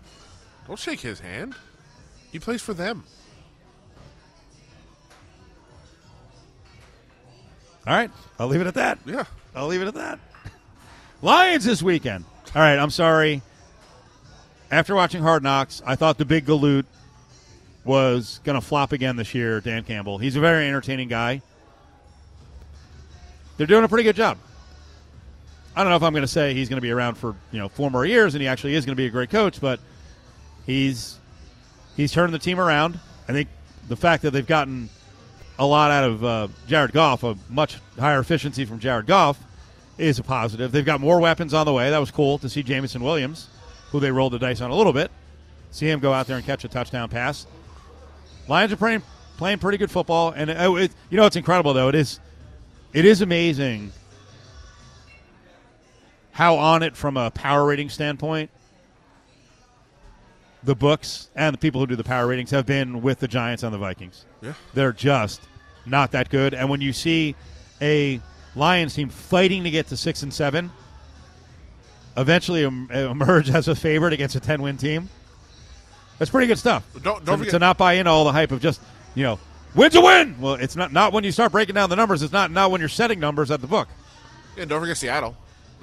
Don't 0.67 0.79
shake 0.79 1.01
his 1.01 1.21
hand. 1.21 1.55
He 2.31 2.39
plays 2.39 2.63
for 2.63 2.75
them. 2.75 3.05
All 7.87 7.95
right, 7.95 8.11
I'll 8.39 8.47
leave 8.47 8.61
it 8.61 8.67
at 8.67 8.75
that. 8.75 8.99
Yeah. 9.07 9.25
I'll 9.55 9.67
leave 9.67 9.83
it 9.83 9.89
at 9.89 9.95
that. 9.95 10.21
Lions 11.23 11.65
this 11.65 11.83
weekend. 11.83 12.25
All 12.55 12.63
right, 12.63 12.79
I'm 12.79 12.91
sorry. 12.91 13.43
After 14.71 14.95
watching 14.95 15.23
Hard 15.23 15.43
Knocks, 15.43 15.83
I 15.85 15.97
thought 15.97 16.19
the 16.19 16.25
big 16.25 16.47
galoot 16.47 16.85
was 17.85 18.41
going 18.45 18.61
to 18.61 18.67
flop 18.67 18.93
again 18.93 19.17
this 19.17 19.35
year, 19.35 19.61
Dan 19.61 19.85
Campbell. 19.85 20.19
He's 20.19 20.37
a 20.37 20.41
very 20.41 20.69
entertaining 20.69 21.09
guy. 21.09 21.43
They're 23.57 23.67
doing 23.67 23.85
a 23.85 23.89
pretty 23.89 24.05
good 24.05 24.17
job. 24.17 24.39
I 25.75 25.83
don't 25.83 25.91
know 25.91 25.97
if 25.97 26.03
I'm 26.03 26.13
going 26.13 26.23
to 26.23 26.29
say 26.29 26.55
he's 26.55 26.69
going 26.69 26.79
to 26.79 26.83
be 26.83 26.91
around 26.91 27.15
for 27.15 27.35
you 27.53 27.59
know 27.59 27.69
four 27.69 27.91
more 27.91 28.05
years, 28.05 28.35
and 28.35 28.43
he 28.43 28.49
actually 28.49 28.75
is 28.75 28.85
going 28.85 28.97
to 28.97 29.01
be 29.01 29.07
a 29.07 29.11
great 29.11 29.31
coach, 29.31 29.61
but 29.61 29.81
he's 30.67 31.19
he's 31.97 32.13
turning 32.13 32.33
the 32.33 32.39
team 32.39 32.59
around. 32.59 32.99
I 33.29 33.33
think 33.33 33.49
the 33.89 33.97
fact 33.97 34.23
that 34.23 34.33
they've 34.33 34.47
gotten 34.47 34.89
a 35.59 35.67
lot 35.67 35.91
out 35.91 36.05
of 36.05 36.25
uh, 36.25 36.49
Jared 36.67 36.93
Goff, 36.93 37.23
a 37.23 37.37
much 37.49 37.77
higher 37.99 38.19
efficiency 38.19 38.65
from 38.65 38.79
Jared 38.79 39.07
Goff, 39.07 39.39
is 39.99 40.19
a 40.19 40.23
positive. 40.23 40.73
They've 40.73 40.85
got 40.85 41.01
more 41.01 41.21
weapons 41.21 41.55
on 41.55 41.67
the 41.67 41.73
way. 41.73 41.91
That 41.91 41.99
was 41.99 42.11
cool 42.11 42.39
to 42.39 42.49
see 42.49 42.63
Jameson 42.63 43.03
Williams, 43.03 43.49
who 43.91 44.01
they 44.01 44.11
rolled 44.11 44.33
the 44.33 44.39
dice 44.39 44.61
on 44.61 44.71
a 44.71 44.75
little 44.75 44.93
bit, 44.93 45.11
see 45.71 45.89
him 45.89 46.01
go 46.01 46.13
out 46.13 46.27
there 46.27 46.37
and 46.37 46.47
catch 46.47 46.65
a 46.65 46.69
touchdown 46.69 47.09
pass. 47.09 47.47
Lions 48.51 48.73
are 48.73 48.77
playing 48.77 49.03
playing 49.37 49.59
pretty 49.59 49.79
good 49.79 49.91
football, 49.91 50.33
and 50.33 50.51
it, 50.51 50.57
it, 50.59 50.93
you 51.09 51.17
know 51.17 51.25
it's 51.25 51.37
incredible 51.37 51.73
though. 51.73 51.89
It 51.89 51.95
is 51.95 52.19
it 52.93 53.05
is 53.05 53.23
amazing 53.23 53.93
how 56.33 56.57
on 56.57 56.83
it 56.83 56.97
from 56.97 57.17
a 57.17 57.31
power 57.31 57.65
rating 57.65 57.89
standpoint 57.89 58.51
the 60.63 60.75
books 60.75 61.31
and 61.37 61.55
the 61.55 61.59
people 61.59 61.81
who 61.81 61.87
do 61.87 61.97
the 61.97 62.05
power 62.05 62.27
ratings 62.27 62.51
have 62.51 62.67
been 62.67 63.01
with 63.01 63.21
the 63.21 63.29
Giants 63.29 63.63
and 63.63 63.73
the 63.73 63.79
Vikings. 63.79 64.27
Yeah. 64.43 64.53
They're 64.75 64.93
just 64.93 65.41
not 65.87 66.11
that 66.13 66.29
good. 66.29 66.53
And 66.53 66.69
when 66.69 66.81
you 66.81 66.93
see 66.93 67.35
a 67.81 68.21
Lions 68.57 68.95
team 68.95 69.09
fighting 69.09 69.65
to 69.65 69.71
get 69.71 69.87
to 69.87 69.97
six 69.97 70.23
and 70.23 70.35
seven, 70.35 70.71
eventually 72.17 72.65
emerge 72.65 73.49
as 73.55 73.69
a 73.69 73.75
favorite 73.75 74.13
against 74.13 74.35
a 74.35 74.41
ten 74.41 74.61
win 74.61 74.77
team, 74.77 75.09
that's 76.21 76.31
pretty 76.31 76.47
good 76.47 76.59
stuff. 76.59 76.85
Don't- 77.03 77.25
don't 77.25 77.25
to, 77.25 77.37
forget- 77.39 77.51
to 77.51 77.59
not 77.59 77.77
buy 77.79 77.95
into 77.95 78.11
all 78.13 78.25
the 78.25 78.31
hype 78.33 78.53
of 78.53 78.61
just 78.61 78.81
you 79.17 79.25
know 79.25 79.41
win's 79.75 79.97
a 79.97 80.01
win. 80.01 80.41
Well, 80.41 80.55
it's 80.55 80.77
not 80.77 80.93
not 80.93 81.13
when 81.13 81.25
you 81.25 81.33
start 81.33 81.51
breaking 81.51 81.75
down 81.75 81.91
the 81.91 81.97
numbers. 81.97 82.23
It's 82.23 82.33
not 82.33 82.53
not 82.53 82.71
when 82.71 82.81
you're 82.81 82.89
setting 82.89 83.19
numbers 83.19 83.51
at 83.51 83.61
the 83.61 83.67
book. 83.67 83.89
Yeah, 84.57 84.67
don't 84.67 84.81
forget 84.81 84.97
Seattle. 84.97 85.37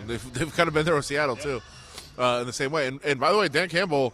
They've, 0.05 0.33
they've 0.33 0.55
kind 0.55 0.67
of 0.67 0.73
been 0.73 0.85
there 0.85 0.95
with 0.95 1.05
Seattle 1.05 1.35
too, 1.35 1.59
uh, 2.19 2.37
in 2.41 2.47
the 2.47 2.53
same 2.53 2.71
way. 2.71 2.87
And, 2.87 3.03
and 3.03 3.19
by 3.19 3.31
the 3.31 3.37
way, 3.37 3.47
Dan 3.47 3.67
Campbell 3.67 4.13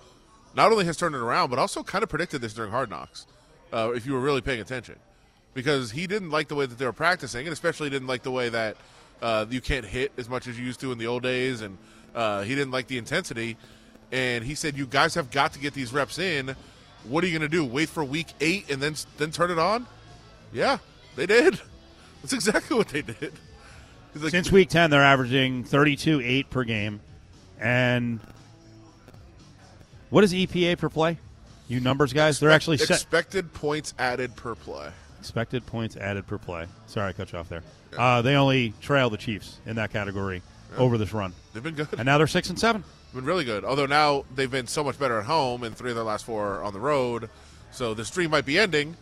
not 0.55 0.71
only 0.71 0.85
has 0.85 0.95
turned 0.95 1.13
it 1.13 1.19
around, 1.19 1.49
but 1.49 1.59
also 1.59 1.83
kind 1.83 2.03
of 2.03 2.09
predicted 2.09 2.39
this 2.41 2.53
during 2.53 2.71
Hard 2.71 2.89
Knocks. 2.89 3.27
Uh, 3.73 3.91
if 3.93 4.05
you 4.05 4.13
were 4.13 4.19
really 4.21 4.39
paying 4.39 4.61
attention, 4.61 4.95
because 5.53 5.91
he 5.91 6.07
didn't 6.07 6.29
like 6.29 6.47
the 6.47 6.55
way 6.55 6.65
that 6.65 6.77
they 6.77 6.85
were 6.85 6.93
practicing, 6.93 7.45
and 7.45 7.51
especially 7.51 7.89
didn't 7.89 8.07
like 8.07 8.23
the 8.23 8.31
way 8.31 8.47
that 8.49 8.77
uh, 9.21 9.45
you 9.49 9.59
can't 9.59 9.83
hit 9.85 10.11
as 10.17 10.29
much 10.29 10.47
as 10.47 10.57
you 10.57 10.65
used 10.65 10.79
to 10.79 10.91
in 10.93 10.97
the 10.99 11.07
old 11.07 11.23
days, 11.23 11.61
and 11.61 11.77
uh, 12.15 12.43
he 12.43 12.53
didn't 12.55 12.71
like 12.71 12.87
the 12.87 12.97
intensity. 12.97 13.57
And 14.13 14.45
he 14.45 14.53
said, 14.55 14.77
"You 14.77 14.85
guys 14.85 15.15
have 15.15 15.31
got 15.31 15.53
to 15.53 15.59
get 15.59 15.73
these 15.73 15.91
reps 15.91 16.19
in. 16.19 16.55
What 17.03 17.23
are 17.23 17.27
you 17.27 17.37
going 17.37 17.49
to 17.49 17.53
do? 17.53 17.65
Wait 17.65 17.89
for 17.89 18.03
week 18.03 18.27
eight 18.39 18.69
and 18.71 18.81
then 18.81 18.95
then 19.17 19.31
turn 19.31 19.51
it 19.51 19.59
on?" 19.59 19.87
Yeah, 20.53 20.77
they 21.15 21.25
did. 21.25 21.59
That's 22.21 22.33
exactly 22.33 22.77
what 22.77 22.87
they 22.87 23.01
did. 23.01 23.33
Like, 24.15 24.29
Since 24.31 24.51
week 24.51 24.69
10, 24.69 24.91
they're 24.91 25.01
averaging 25.01 25.63
32 25.63 26.21
8 26.23 26.49
per 26.51 26.63
game. 26.63 27.01
And 27.59 28.19
what 30.09 30.23
is 30.23 30.33
EPA 30.33 30.77
per 30.77 30.89
play? 30.89 31.17
You 31.67 31.79
numbers 31.79 32.13
guys? 32.13 32.39
They're 32.39 32.51
actually 32.51 32.77
set. 32.77 32.91
expected 32.91 33.51
points 33.53 33.93
added 33.97 34.35
per 34.35 34.53
play. 34.53 34.91
Expected 35.19 35.65
points 35.65 35.97
added 35.97 36.27
per 36.27 36.37
play. 36.37 36.67
Sorry, 36.85 37.09
I 37.09 37.13
cut 37.13 37.31
you 37.31 37.39
off 37.39 37.49
there. 37.49 37.63
Uh, 37.97 38.21
they 38.21 38.35
only 38.35 38.73
trail 38.81 39.09
the 39.09 39.17
Chiefs 39.17 39.59
in 39.65 39.77
that 39.77 39.91
category 39.91 40.41
over 40.77 40.97
this 40.97 41.13
run. 41.13 41.33
They've 41.53 41.63
been 41.63 41.75
good. 41.75 41.87
And 41.97 42.05
now 42.05 42.17
they're 42.17 42.27
6 42.27 42.49
and 42.49 42.59
7. 42.59 42.83
Been 43.13 43.25
really 43.25 43.43
good. 43.45 43.63
Although 43.63 43.85
now 43.85 44.25
they've 44.33 44.49
been 44.49 44.67
so 44.67 44.83
much 44.83 44.97
better 44.97 45.19
at 45.19 45.25
home, 45.25 45.63
and 45.63 45.75
three 45.75 45.91
of 45.91 45.95
their 45.95 46.03
last 46.05 46.25
four 46.25 46.55
are 46.55 46.63
on 46.63 46.73
the 46.73 46.79
road. 46.79 47.29
So 47.71 47.93
the 47.93 48.05
streak 48.05 48.29
might 48.29 48.45
be 48.45 48.57
ending, 48.57 48.95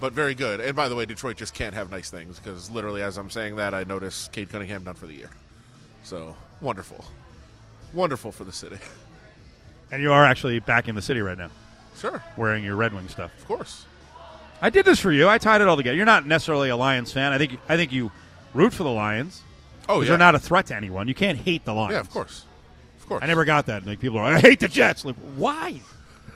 but 0.00 0.12
very 0.12 0.34
good. 0.34 0.60
And 0.60 0.74
by 0.74 0.88
the 0.88 0.96
way, 0.96 1.06
Detroit 1.06 1.36
just 1.36 1.54
can't 1.54 1.74
have 1.74 1.90
nice 1.90 2.10
things 2.10 2.38
because 2.38 2.70
literally, 2.70 3.02
as 3.02 3.18
I'm 3.18 3.30
saying 3.30 3.56
that, 3.56 3.72
I 3.74 3.84
notice 3.84 4.28
Cade 4.32 4.48
Cunningham 4.50 4.82
done 4.84 4.94
for 4.94 5.06
the 5.06 5.14
year. 5.14 5.30
So 6.04 6.34
wonderful, 6.60 7.04
wonderful 7.92 8.32
for 8.32 8.44
the 8.44 8.52
city. 8.52 8.76
And 9.92 10.02
you 10.02 10.12
are 10.12 10.24
actually 10.24 10.58
back 10.58 10.88
in 10.88 10.94
the 10.94 11.02
city 11.02 11.20
right 11.20 11.36
now 11.36 11.50
Sure, 11.98 12.22
wearing 12.36 12.64
your 12.64 12.76
Red 12.76 12.94
Wing 12.94 13.08
stuff. 13.08 13.30
of 13.38 13.46
course. 13.46 13.84
I 14.62 14.70
did 14.70 14.84
this 14.86 14.98
for 14.98 15.12
you. 15.12 15.28
I 15.28 15.38
tied 15.38 15.60
it 15.60 15.68
all 15.68 15.76
together. 15.76 15.94
You're 15.96 16.06
not 16.06 16.26
necessarily 16.26 16.70
a 16.70 16.76
Lions 16.76 17.12
fan. 17.12 17.32
I 17.32 17.38
think 17.38 17.58
I 17.68 17.76
think 17.76 17.92
you 17.92 18.10
root 18.54 18.72
for 18.72 18.84
the 18.84 18.90
Lions. 18.90 19.42
Oh 19.88 20.00
yeah, 20.00 20.08
They're 20.10 20.18
not 20.18 20.34
a 20.34 20.38
threat 20.38 20.66
to 20.66 20.76
anyone. 20.76 21.08
You 21.08 21.14
can't 21.14 21.36
hate 21.38 21.64
the 21.64 21.74
Lions. 21.74 21.92
yeah, 21.92 22.00
of 22.00 22.08
course, 22.10 22.46
course. 23.12 23.22
I 23.24 23.26
never 23.26 23.44
got 23.44 23.66
that. 23.66 23.86
Like 23.86 24.00
people 24.00 24.18
are, 24.18 24.24
I 24.24 24.40
hate 24.40 24.60
the 24.60 24.68
Jets. 24.68 25.04
Like, 25.04 25.16
why? 25.36 25.80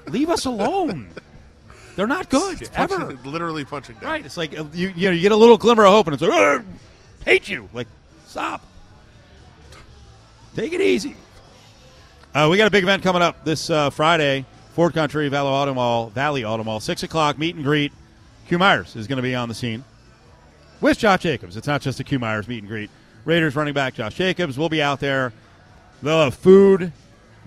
Leave 0.09 0.30
us 0.30 0.45
alone. 0.45 1.09
They're 1.97 2.06
not 2.06 2.28
good 2.28 2.61
It's 2.61 2.71
ever. 2.75 2.97
punching- 2.99 3.30
literally 3.33 3.64
punching 3.64 3.97
down. 3.97 4.11
Right? 4.11 4.25
It's 4.26 4.37
like 4.37 4.52
you 4.52 4.68
you 4.75 5.09
know 5.09 5.11
you 5.12 5.21
get 5.23 5.33
a 5.33 5.37
little 5.37 5.56
glimmer 5.56 5.85
of 5.87 5.92
hope 5.92 6.06
and 6.06 6.14
it's 6.14 6.23
like, 6.23 6.33
"Ugh, 6.33 6.64
hate 7.25 7.49
you. 7.49 7.68
Like, 7.73 7.88
stop. 8.26 8.62
Take 10.54 10.73
it 10.73 10.80
easy. 10.80 11.16
Uh, 12.35 12.49
we 12.50 12.56
got 12.56 12.66
a 12.66 12.71
big 12.71 12.83
event 12.83 13.02
coming 13.02 13.23
up 13.23 13.45
this 13.45 13.71
uh, 13.71 13.90
Friday. 13.90 14.45
Ford 14.75 14.92
Country 14.92 15.28
Valley 15.30 15.49
Auto 15.49 15.73
Mall, 15.73 16.09
Valley 16.11 16.45
Auto 16.45 16.62
Mall, 16.62 16.80
six 16.80 17.02
o'clock 17.02 17.38
meet 17.38 17.54
and 17.54 17.64
greet. 17.64 17.92
Q 18.47 18.59
Myers 18.59 18.95
is 18.95 19.06
going 19.06 19.16
to 19.16 19.23
be 19.23 19.35
on 19.35 19.49
the 19.49 19.54
scene 19.54 19.83
with 20.83 20.99
Josh 20.99 21.23
Jacobs. 21.23 21.56
It's 21.56 21.66
not 21.66 21.80
just 21.80 21.99
a 21.99 22.04
Q 22.04 22.18
Myers 22.18 22.47
meet 22.47 22.59
and 22.59 22.68
greet. 22.68 22.90
Raiders 23.25 23.56
running 23.56 23.73
back 23.75 23.95
Josh 23.95 24.14
Jacobs 24.14 24.59
will 24.59 24.68
be 24.68 24.83
out 24.83 25.00
there. 25.00 25.33
They'll 26.02 26.24
have 26.24 26.34
food 26.34 26.92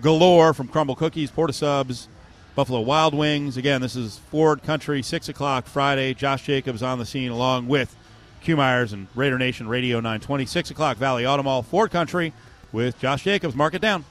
galore 0.00 0.52
from 0.54 0.68
Crumbl 0.68 0.96
Cookies, 0.96 1.30
Porta 1.30 1.52
Subs, 1.52 2.08
Buffalo 2.54 2.80
Wild 2.80 3.14
Wings. 3.14 3.56
Again, 3.56 3.80
this 3.80 3.96
is 3.96 4.18
Ford 4.30 4.62
Country, 4.62 5.02
6 5.02 5.28
o'clock 5.28 5.66
Friday. 5.66 6.14
Josh 6.14 6.44
Jacobs 6.44 6.82
on 6.82 6.98
the 6.98 7.06
scene 7.06 7.30
along 7.30 7.68
with 7.68 7.96
Q 8.42 8.56
Myers 8.56 8.92
and 8.92 9.06
Raider 9.14 9.38
Nation 9.38 9.68
Radio 9.68 9.98
920. 9.98 10.46
6 10.46 10.70
o'clock 10.70 10.96
Valley 10.96 11.26
Auto 11.26 11.42
Mall, 11.42 11.62
Ford 11.62 11.90
Country 11.90 12.32
with 12.72 12.98
Josh 12.98 13.24
Jacobs. 13.24 13.54
Mark 13.54 13.74
it 13.74 13.82
down. 13.82 14.04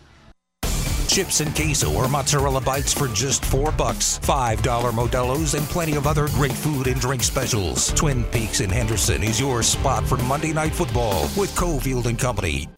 Chips 1.07 1.39
and 1.41 1.55
queso 1.55 1.91
or 1.91 2.07
mozzarella 2.07 2.61
bites 2.61 2.93
for 2.93 3.07
just 3.07 3.43
four 3.43 3.71
bucks. 3.71 4.19
Five 4.19 4.61
dollar 4.61 4.91
Modelo's 4.91 5.55
and 5.55 5.65
plenty 5.67 5.95
of 5.95 6.05
other 6.05 6.27
great 6.29 6.53
food 6.53 6.85
and 6.85 7.01
drink 7.01 7.23
specials. 7.23 7.91
Twin 7.93 8.23
Peaks 8.25 8.61
in 8.61 8.69
Henderson 8.69 9.23
is 9.23 9.39
your 9.39 9.63
spot 9.63 10.05
for 10.05 10.17
Monday 10.17 10.53
Night 10.53 10.73
Football 10.73 11.23
with 11.35 11.53
Cofield 11.55 12.05
and 12.05 12.17
Company. 12.19 12.69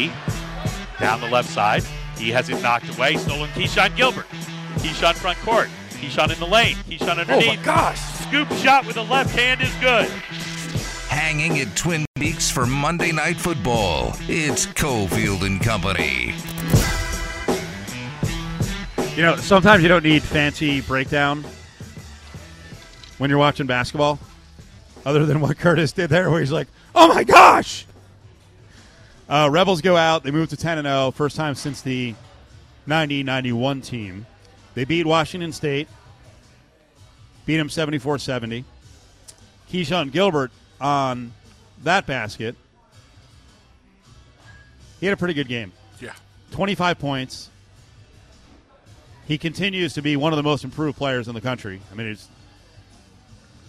He 0.00 0.12
down 0.98 1.20
the 1.20 1.28
left 1.28 1.50
side. 1.50 1.82
He 2.16 2.30
has 2.30 2.48
it 2.48 2.62
knocked 2.62 2.94
away. 2.96 3.16
Stolen 3.16 3.50
Keshon 3.50 3.94
Gilbert. 3.96 4.26
Keshon 4.78 5.14
front 5.14 5.38
court. 5.38 5.68
Keshon 5.90 6.32
in 6.32 6.38
the 6.38 6.46
lane. 6.46 6.76
Keshon 6.88 7.18
underneath. 7.18 7.48
Oh 7.48 7.56
my 7.56 7.62
gosh! 7.62 8.00
Scoop 8.00 8.48
shot 8.54 8.86
with 8.86 8.94
the 8.94 9.04
left 9.04 9.36
hand 9.36 9.60
is 9.60 9.74
good. 9.76 10.08
Hanging 11.08 11.58
at 11.60 11.74
Twin 11.76 12.06
Peaks 12.14 12.50
for 12.50 12.66
Monday 12.66 13.12
Night 13.12 13.36
Football. 13.36 14.14
It's 14.28 14.66
Cofield 14.66 15.42
and 15.44 15.60
Company. 15.60 16.34
You 19.16 19.22
know, 19.22 19.36
sometimes 19.36 19.82
you 19.82 19.88
don't 19.88 20.04
need 20.04 20.22
fancy 20.22 20.80
breakdown 20.80 21.44
when 23.18 23.28
you're 23.28 23.38
watching 23.38 23.66
basketball, 23.66 24.18
other 25.04 25.26
than 25.26 25.40
what 25.40 25.58
Curtis 25.58 25.92
did 25.92 26.08
there, 26.08 26.30
where 26.30 26.40
he's 26.40 26.52
like, 26.52 26.68
"Oh 26.94 27.08
my 27.08 27.24
gosh!" 27.24 27.86
Uh, 29.30 29.48
Rebels 29.48 29.80
go 29.80 29.96
out. 29.96 30.24
They 30.24 30.32
move 30.32 30.48
to 30.48 30.56
10 30.56 30.78
and 30.78 30.86
0, 30.86 31.12
first 31.12 31.36
time 31.36 31.54
since 31.54 31.82
the 31.82 32.16
90-91 32.88 33.84
team. 33.84 34.26
They 34.74 34.84
beat 34.84 35.06
Washington 35.06 35.52
State, 35.52 35.88
beat 37.46 37.58
them 37.58 37.68
74-70. 37.68 38.64
Keshon 39.70 40.10
Gilbert 40.10 40.50
on 40.80 41.32
that 41.84 42.06
basket. 42.06 42.56
He 44.98 45.06
had 45.06 45.12
a 45.12 45.16
pretty 45.16 45.34
good 45.34 45.46
game. 45.46 45.72
Yeah. 46.00 46.14
25 46.50 46.98
points. 46.98 47.50
He 49.26 49.38
continues 49.38 49.94
to 49.94 50.02
be 50.02 50.16
one 50.16 50.32
of 50.32 50.38
the 50.38 50.42
most 50.42 50.64
improved 50.64 50.98
players 50.98 51.28
in 51.28 51.36
the 51.36 51.40
country. 51.40 51.80
I 51.92 51.94
mean, 51.94 52.08
it's, 52.08 52.26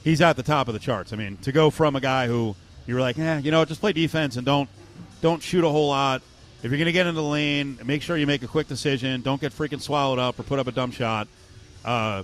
he's 0.04 0.22
at 0.22 0.38
the 0.38 0.44
top 0.44 0.68
of 0.68 0.74
the 0.74 0.80
charts. 0.80 1.14
I 1.14 1.18
mean, 1.18 1.38
to 1.44 1.52
go 1.52 1.70
from 1.70 1.96
a 1.96 2.02
guy 2.02 2.26
who 2.26 2.56
you 2.88 2.96
were 2.96 3.02
like, 3.02 3.20
eh, 3.20 3.38
you 3.44 3.52
know, 3.52 3.64
just 3.64 3.80
play 3.80 3.94
defense 3.94 4.38
and 4.38 4.46
don't 4.46 4.68
don't 5.22 5.42
shoot 5.42 5.64
a 5.64 5.70
whole 5.70 5.88
lot. 5.88 6.22
If 6.64 6.70
you're 6.70 6.78
going 6.78 6.86
to 6.86 6.92
get 6.92 7.08
into 7.08 7.20
the 7.20 7.28
lane, 7.28 7.80
make 7.86 8.04
sure 8.04 8.18
you 8.18 8.28
make 8.28 8.44
a 8.44 8.48
quick 8.48 8.68
decision. 8.68 9.22
Don't 9.22 9.42
get 9.42 9.52
freaking 9.52 9.82
swallowed 9.82 10.20
up 10.20 10.38
or 10.40 10.44
put 10.44 10.60
up 10.60 10.68
a 10.68 10.72
dumb 10.72 10.92
shot. 10.92 11.28
Uh, 11.84 12.24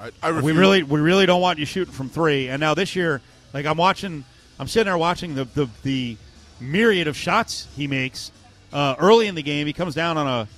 I, 0.00 0.10
I 0.22 0.40
we 0.40 0.52
really 0.52 0.82
we 0.82 1.00
really 1.00 1.26
don't 1.26 1.40
want 1.40 1.58
you 1.58 1.66
shooting 1.66 1.92
from 1.92 2.08
three. 2.08 2.48
And 2.48 2.60
now 2.60 2.74
this 2.74 2.96
year, 2.96 3.20
like 3.52 3.66
I'm 3.66 3.76
watching, 3.76 4.24
I'm 4.58 4.66
sitting 4.66 4.86
there 4.86 4.96
watching 4.96 5.34
the 5.34 5.44
the, 5.44 5.68
the 5.82 6.16
myriad 6.60 7.06
of 7.06 7.16
shots 7.16 7.68
he 7.76 7.86
makes 7.86 8.32
uh, 8.72 8.94
early 8.98 9.26
in 9.26 9.34
the 9.34 9.42
game. 9.42 9.66
He 9.66 9.72
comes 9.72 9.94
down 9.94 10.16
on 10.16 10.26
a, 10.26 10.48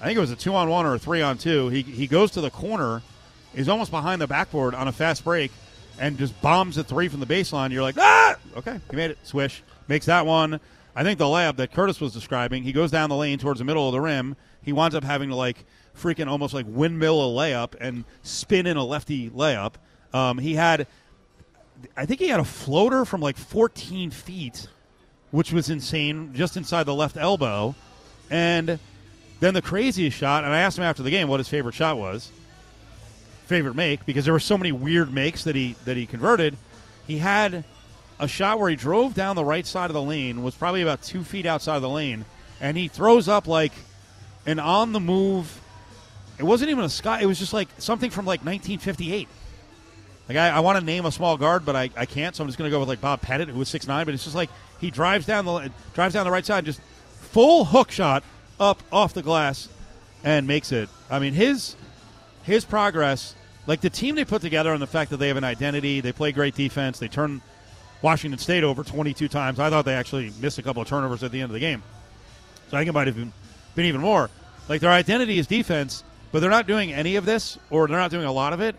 I 0.00 0.06
think 0.06 0.16
it 0.16 0.20
was 0.20 0.30
a 0.30 0.36
two 0.36 0.54
on 0.54 0.68
one 0.68 0.86
or 0.86 0.94
a 0.94 0.98
three 0.98 1.22
on 1.22 1.38
two. 1.38 1.68
He 1.68 1.82
he 1.82 2.06
goes 2.06 2.30
to 2.32 2.40
the 2.40 2.50
corner, 2.50 3.02
is 3.54 3.68
almost 3.68 3.90
behind 3.90 4.22
the 4.22 4.26
backboard 4.26 4.74
on 4.74 4.88
a 4.88 4.92
fast 4.92 5.24
break, 5.24 5.52
and 5.98 6.16
just 6.18 6.40
bombs 6.40 6.78
a 6.78 6.84
three 6.84 7.08
from 7.08 7.20
the 7.20 7.26
baseline. 7.26 7.72
You're 7.72 7.82
like, 7.82 7.98
ah, 7.98 8.36
okay, 8.56 8.80
he 8.90 8.96
made 8.96 9.10
it. 9.10 9.18
Swish 9.22 9.62
makes 9.88 10.06
that 10.06 10.24
one. 10.24 10.60
I 10.94 11.02
think 11.02 11.18
the 11.18 11.24
layup 11.24 11.56
that 11.56 11.72
Curtis 11.72 12.00
was 12.00 12.12
describing, 12.12 12.62
he 12.62 12.72
goes 12.72 12.90
down 12.90 13.08
the 13.08 13.16
lane 13.16 13.38
towards 13.38 13.58
the 13.58 13.64
middle 13.64 13.88
of 13.88 13.92
the 13.92 14.00
rim. 14.00 14.36
He 14.62 14.72
winds 14.72 14.94
up 14.94 15.04
having 15.04 15.30
to 15.30 15.34
like 15.34 15.64
freaking 15.96 16.28
almost 16.28 16.54
like 16.54 16.66
windmill 16.68 17.20
a 17.20 17.32
layup 17.32 17.74
and 17.80 18.04
spin 18.22 18.66
in 18.66 18.76
a 18.76 18.84
lefty 18.84 19.30
layup. 19.30 19.74
Um, 20.12 20.38
he 20.38 20.54
had, 20.54 20.86
I 21.96 22.06
think 22.06 22.20
he 22.20 22.28
had 22.28 22.40
a 22.40 22.44
floater 22.44 23.04
from 23.04 23.20
like 23.20 23.36
14 23.36 24.10
feet, 24.10 24.68
which 25.30 25.52
was 25.52 25.70
insane, 25.70 26.32
just 26.34 26.56
inside 26.56 26.84
the 26.84 26.94
left 26.94 27.16
elbow. 27.16 27.74
And 28.30 28.78
then 29.40 29.54
the 29.54 29.62
craziest 29.62 30.16
shot, 30.16 30.44
and 30.44 30.52
I 30.52 30.60
asked 30.60 30.78
him 30.78 30.84
after 30.84 31.02
the 31.02 31.10
game 31.10 31.28
what 31.28 31.40
his 31.40 31.48
favorite 31.48 31.74
shot 31.74 31.98
was, 31.98 32.30
favorite 33.46 33.74
make, 33.74 34.06
because 34.06 34.24
there 34.24 34.32
were 34.32 34.40
so 34.40 34.56
many 34.56 34.72
weird 34.72 35.12
makes 35.12 35.44
that 35.44 35.56
he 35.56 35.74
that 35.84 35.96
he 35.96 36.06
converted. 36.06 36.56
He 37.06 37.18
had 37.18 37.64
a 38.18 38.28
shot 38.28 38.58
where 38.58 38.70
he 38.70 38.76
drove 38.76 39.14
down 39.14 39.36
the 39.36 39.44
right 39.44 39.66
side 39.66 39.90
of 39.90 39.94
the 39.94 40.02
lane, 40.02 40.42
was 40.42 40.54
probably 40.54 40.82
about 40.82 41.02
two 41.02 41.24
feet 41.24 41.46
outside 41.46 41.76
of 41.76 41.82
the 41.82 41.88
lane, 41.88 42.24
and 42.60 42.76
he 42.76 42.88
throws 42.88 43.28
up 43.28 43.46
like 43.46 43.72
an 44.46 44.58
on 44.58 44.92
the 44.92 45.00
move. 45.00 45.60
It 46.38 46.44
wasn't 46.44 46.70
even 46.70 46.84
a 46.84 46.88
sky. 46.88 47.20
It 47.20 47.26
was 47.26 47.38
just 47.38 47.52
like 47.52 47.68
something 47.78 48.10
from 48.10 48.24
like 48.24 48.40
1958. 48.40 49.28
Like 50.28 50.38
I, 50.38 50.50
I 50.50 50.60
want 50.60 50.78
to 50.78 50.84
name 50.84 51.04
a 51.04 51.12
small 51.12 51.36
guard, 51.36 51.64
but 51.64 51.76
I, 51.76 51.90
I 51.96 52.06
can't, 52.06 52.34
so 52.34 52.42
I'm 52.42 52.48
just 52.48 52.58
going 52.58 52.70
to 52.70 52.74
go 52.74 52.80
with 52.80 52.88
like 52.88 53.00
Bob 53.00 53.20
Pettit, 53.20 53.48
who 53.48 53.58
was 53.58 53.68
six 53.68 53.86
nine. 53.86 54.04
But 54.04 54.14
it's 54.14 54.24
just 54.24 54.36
like 54.36 54.50
he 54.80 54.90
drives 54.90 55.26
down 55.26 55.44
the 55.44 55.70
drives 55.94 56.14
down 56.14 56.24
the 56.24 56.30
right 56.30 56.46
side, 56.46 56.64
just 56.64 56.80
full 57.20 57.64
hook 57.64 57.90
shot 57.90 58.22
up 58.60 58.82
off 58.92 59.14
the 59.14 59.22
glass, 59.22 59.68
and 60.24 60.46
makes 60.46 60.72
it. 60.72 60.88
I 61.10 61.18
mean 61.18 61.34
his 61.34 61.76
his 62.44 62.64
progress, 62.64 63.34
like 63.66 63.80
the 63.80 63.90
team 63.90 64.14
they 64.14 64.24
put 64.24 64.42
together, 64.42 64.72
and 64.72 64.80
the 64.80 64.86
fact 64.86 65.10
that 65.10 65.16
they 65.18 65.28
have 65.28 65.36
an 65.36 65.44
identity, 65.44 66.00
they 66.00 66.12
play 66.12 66.32
great 66.32 66.54
defense, 66.54 66.98
they 66.98 67.08
turn 67.08 67.42
Washington 68.02 68.38
State 68.38 68.64
over 68.64 68.82
22 68.82 69.28
times. 69.28 69.58
I 69.58 69.70
thought 69.70 69.84
they 69.84 69.94
actually 69.94 70.32
missed 70.40 70.58
a 70.58 70.62
couple 70.62 70.82
of 70.82 70.88
turnovers 70.88 71.22
at 71.22 71.32
the 71.32 71.40
end 71.40 71.50
of 71.50 71.54
the 71.54 71.60
game, 71.60 71.82
so 72.70 72.76
I 72.76 72.80
think 72.80 72.88
it 72.88 72.92
might 72.92 73.06
have 73.06 73.16
been, 73.16 73.32
been 73.74 73.86
even 73.86 74.00
more. 74.00 74.28
Like 74.68 74.80
their 74.80 74.90
identity 74.90 75.38
is 75.38 75.46
defense, 75.46 76.04
but 76.30 76.40
they're 76.40 76.50
not 76.50 76.66
doing 76.66 76.92
any 76.92 77.16
of 77.16 77.24
this, 77.24 77.58
or 77.70 77.86
they're 77.86 77.98
not 77.98 78.10
doing 78.10 78.26
a 78.26 78.32
lot 78.32 78.52
of 78.52 78.60
it, 78.60 78.76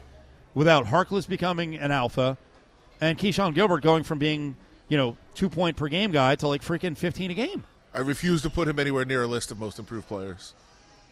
without 0.54 0.86
Harkless 0.86 1.28
becoming 1.28 1.76
an 1.76 1.92
alpha, 1.92 2.38
and 3.02 3.18
Keshon 3.18 3.56
Gilbert 3.56 3.82
going 3.82 4.04
from 4.04 4.20
being, 4.20 4.56
you 4.90 4.98
know, 4.98 5.18
two 5.36 5.50
point 5.50 5.78
per 5.78 5.88
game 5.88 6.12
guy 6.12 6.36
to 6.36 6.48
like 6.48 6.62
freaking 6.62 6.98
15 6.98 7.32
a 7.32 7.34
game. 7.34 7.64
I 7.94 8.00
refuse 8.00 8.42
to 8.42 8.50
put 8.50 8.68
him 8.68 8.80
anywhere 8.80 9.06
near 9.06 9.24
a 9.24 9.28
list 9.28 9.52
of 9.52 9.60
most 9.60 9.78
improved 9.80 10.08
players 10.08 10.54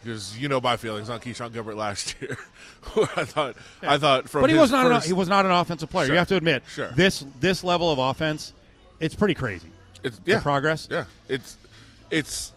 because 0.04 0.38
you 0.38 0.48
know 0.50 0.60
my 0.62 0.78
feelings 0.78 1.10
on 1.10 1.20
Keshon 1.20 1.54
Gilbert 1.54 1.76
last 1.76 2.16
year. 2.22 2.38
I 3.16 3.26
thought, 3.26 3.56
I 3.82 3.98
thought 3.98 4.28
from 4.30 4.42
but 4.42 4.50
he 4.50 4.58
was 4.58 4.72
not 4.72 4.92
an, 4.92 5.02
he 5.02 5.14
was 5.14 5.30
not 5.30 5.46
an 5.46 5.52
offensive 5.52 5.90
player. 5.90 6.08
Sure. 6.08 6.16
You 6.16 6.20
have 6.20 6.28
to 6.30 6.36
admit, 6.36 6.64
Sure. 6.68 6.92
this 6.96 7.24
this 7.40 7.64
level 7.64 7.92
of 7.92 8.00
offense, 8.00 8.54
it's 9.00 9.16
pretty 9.16 9.34
crazy. 9.36 9.70
It's 10.04 10.18
The 10.20 10.32
yeah, 10.32 10.40
progress. 10.42 10.88
Yeah, 10.92 11.06
it's 11.30 11.58
it's. 12.10 12.54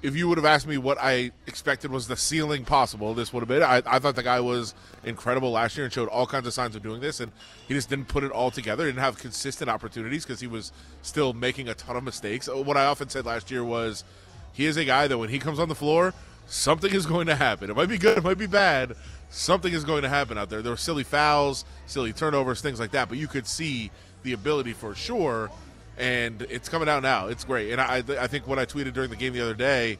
If 0.00 0.14
you 0.14 0.28
would 0.28 0.38
have 0.38 0.44
asked 0.44 0.68
me 0.68 0.78
what 0.78 0.96
I 1.00 1.32
expected 1.48 1.90
was 1.90 2.06
the 2.06 2.16
ceiling 2.16 2.64
possible, 2.64 3.14
this 3.14 3.32
would 3.32 3.40
have 3.40 3.48
been. 3.48 3.64
I, 3.64 3.82
I 3.84 3.98
thought 3.98 4.14
the 4.14 4.22
guy 4.22 4.38
was 4.38 4.72
incredible 5.02 5.50
last 5.50 5.76
year 5.76 5.86
and 5.86 5.92
showed 5.92 6.08
all 6.08 6.24
kinds 6.24 6.46
of 6.46 6.52
signs 6.52 6.76
of 6.76 6.84
doing 6.84 7.00
this, 7.00 7.18
and 7.18 7.32
he 7.66 7.74
just 7.74 7.88
didn't 7.90 8.06
put 8.06 8.22
it 8.22 8.30
all 8.30 8.52
together. 8.52 8.84
Didn't 8.86 9.00
have 9.00 9.18
consistent 9.18 9.68
opportunities 9.68 10.24
because 10.24 10.38
he 10.38 10.46
was 10.46 10.70
still 11.02 11.32
making 11.32 11.68
a 11.68 11.74
ton 11.74 11.96
of 11.96 12.04
mistakes. 12.04 12.48
Uh, 12.48 12.58
What 12.62 12.76
I 12.76 12.84
often 12.84 13.08
said 13.08 13.26
last 13.26 13.50
year 13.50 13.64
was, 13.64 14.04
he 14.52 14.66
is 14.66 14.76
a 14.76 14.84
guy 14.84 15.08
that 15.08 15.18
when 15.18 15.30
he 15.30 15.40
comes 15.40 15.58
on 15.58 15.68
the 15.68 15.74
floor, 15.74 16.14
something 16.48 16.92
is 16.92 17.06
going 17.06 17.28
to 17.28 17.36
happen. 17.36 17.70
It 17.70 17.76
might 17.76 17.88
be 17.88 17.98
good, 17.98 18.18
it 18.18 18.24
might 18.24 18.38
be 18.38 18.46
bad. 18.46 18.96
Something 19.30 19.72
is 19.72 19.84
going 19.84 20.02
to 20.02 20.08
happen 20.08 20.36
out 20.38 20.50
there. 20.50 20.62
There 20.62 20.72
were 20.72 20.76
silly 20.76 21.04
fouls, 21.04 21.64
silly 21.86 22.12
turnovers, 22.12 22.60
things 22.60 22.80
like 22.80 22.90
that, 22.92 23.08
but 23.08 23.18
you 23.18 23.28
could 23.28 23.46
see 23.46 23.90
the 24.22 24.32
ability 24.32 24.72
for 24.72 24.94
sure 24.94 25.50
and 25.98 26.42
it's 26.42 26.68
coming 26.68 26.88
out 26.88 27.02
now. 27.02 27.26
It's 27.26 27.44
great, 27.44 27.72
and 27.72 27.80
I, 27.80 28.02
I 28.18 28.28
think 28.28 28.46
what 28.46 28.58
I 28.58 28.64
tweeted 28.64 28.94
during 28.94 29.10
the 29.10 29.16
game 29.16 29.32
the 29.32 29.40
other 29.40 29.54
day 29.54 29.98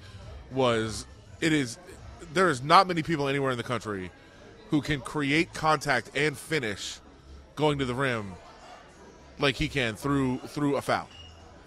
was 0.53 1.05
it 1.41 1.53
is 1.53 1.77
there 2.33 2.49
is 2.49 2.63
not 2.63 2.87
many 2.87 3.03
people 3.03 3.29
anywhere 3.29 3.51
in 3.51 3.57
the 3.57 3.65
country 3.65 4.11
who 4.71 4.81
can 4.81 5.01
create 5.01 5.53
contact 5.53 6.11
and 6.15 6.39
finish 6.39 6.99
going 7.57 7.79
to 7.79 7.85
the 7.85 7.95
rim 7.95 8.33
like 9.39 9.57
he 9.57 9.69
can 9.69 9.97
through 9.97 10.39
through 10.39 10.77
a 10.77 10.83
foul, 10.83 11.09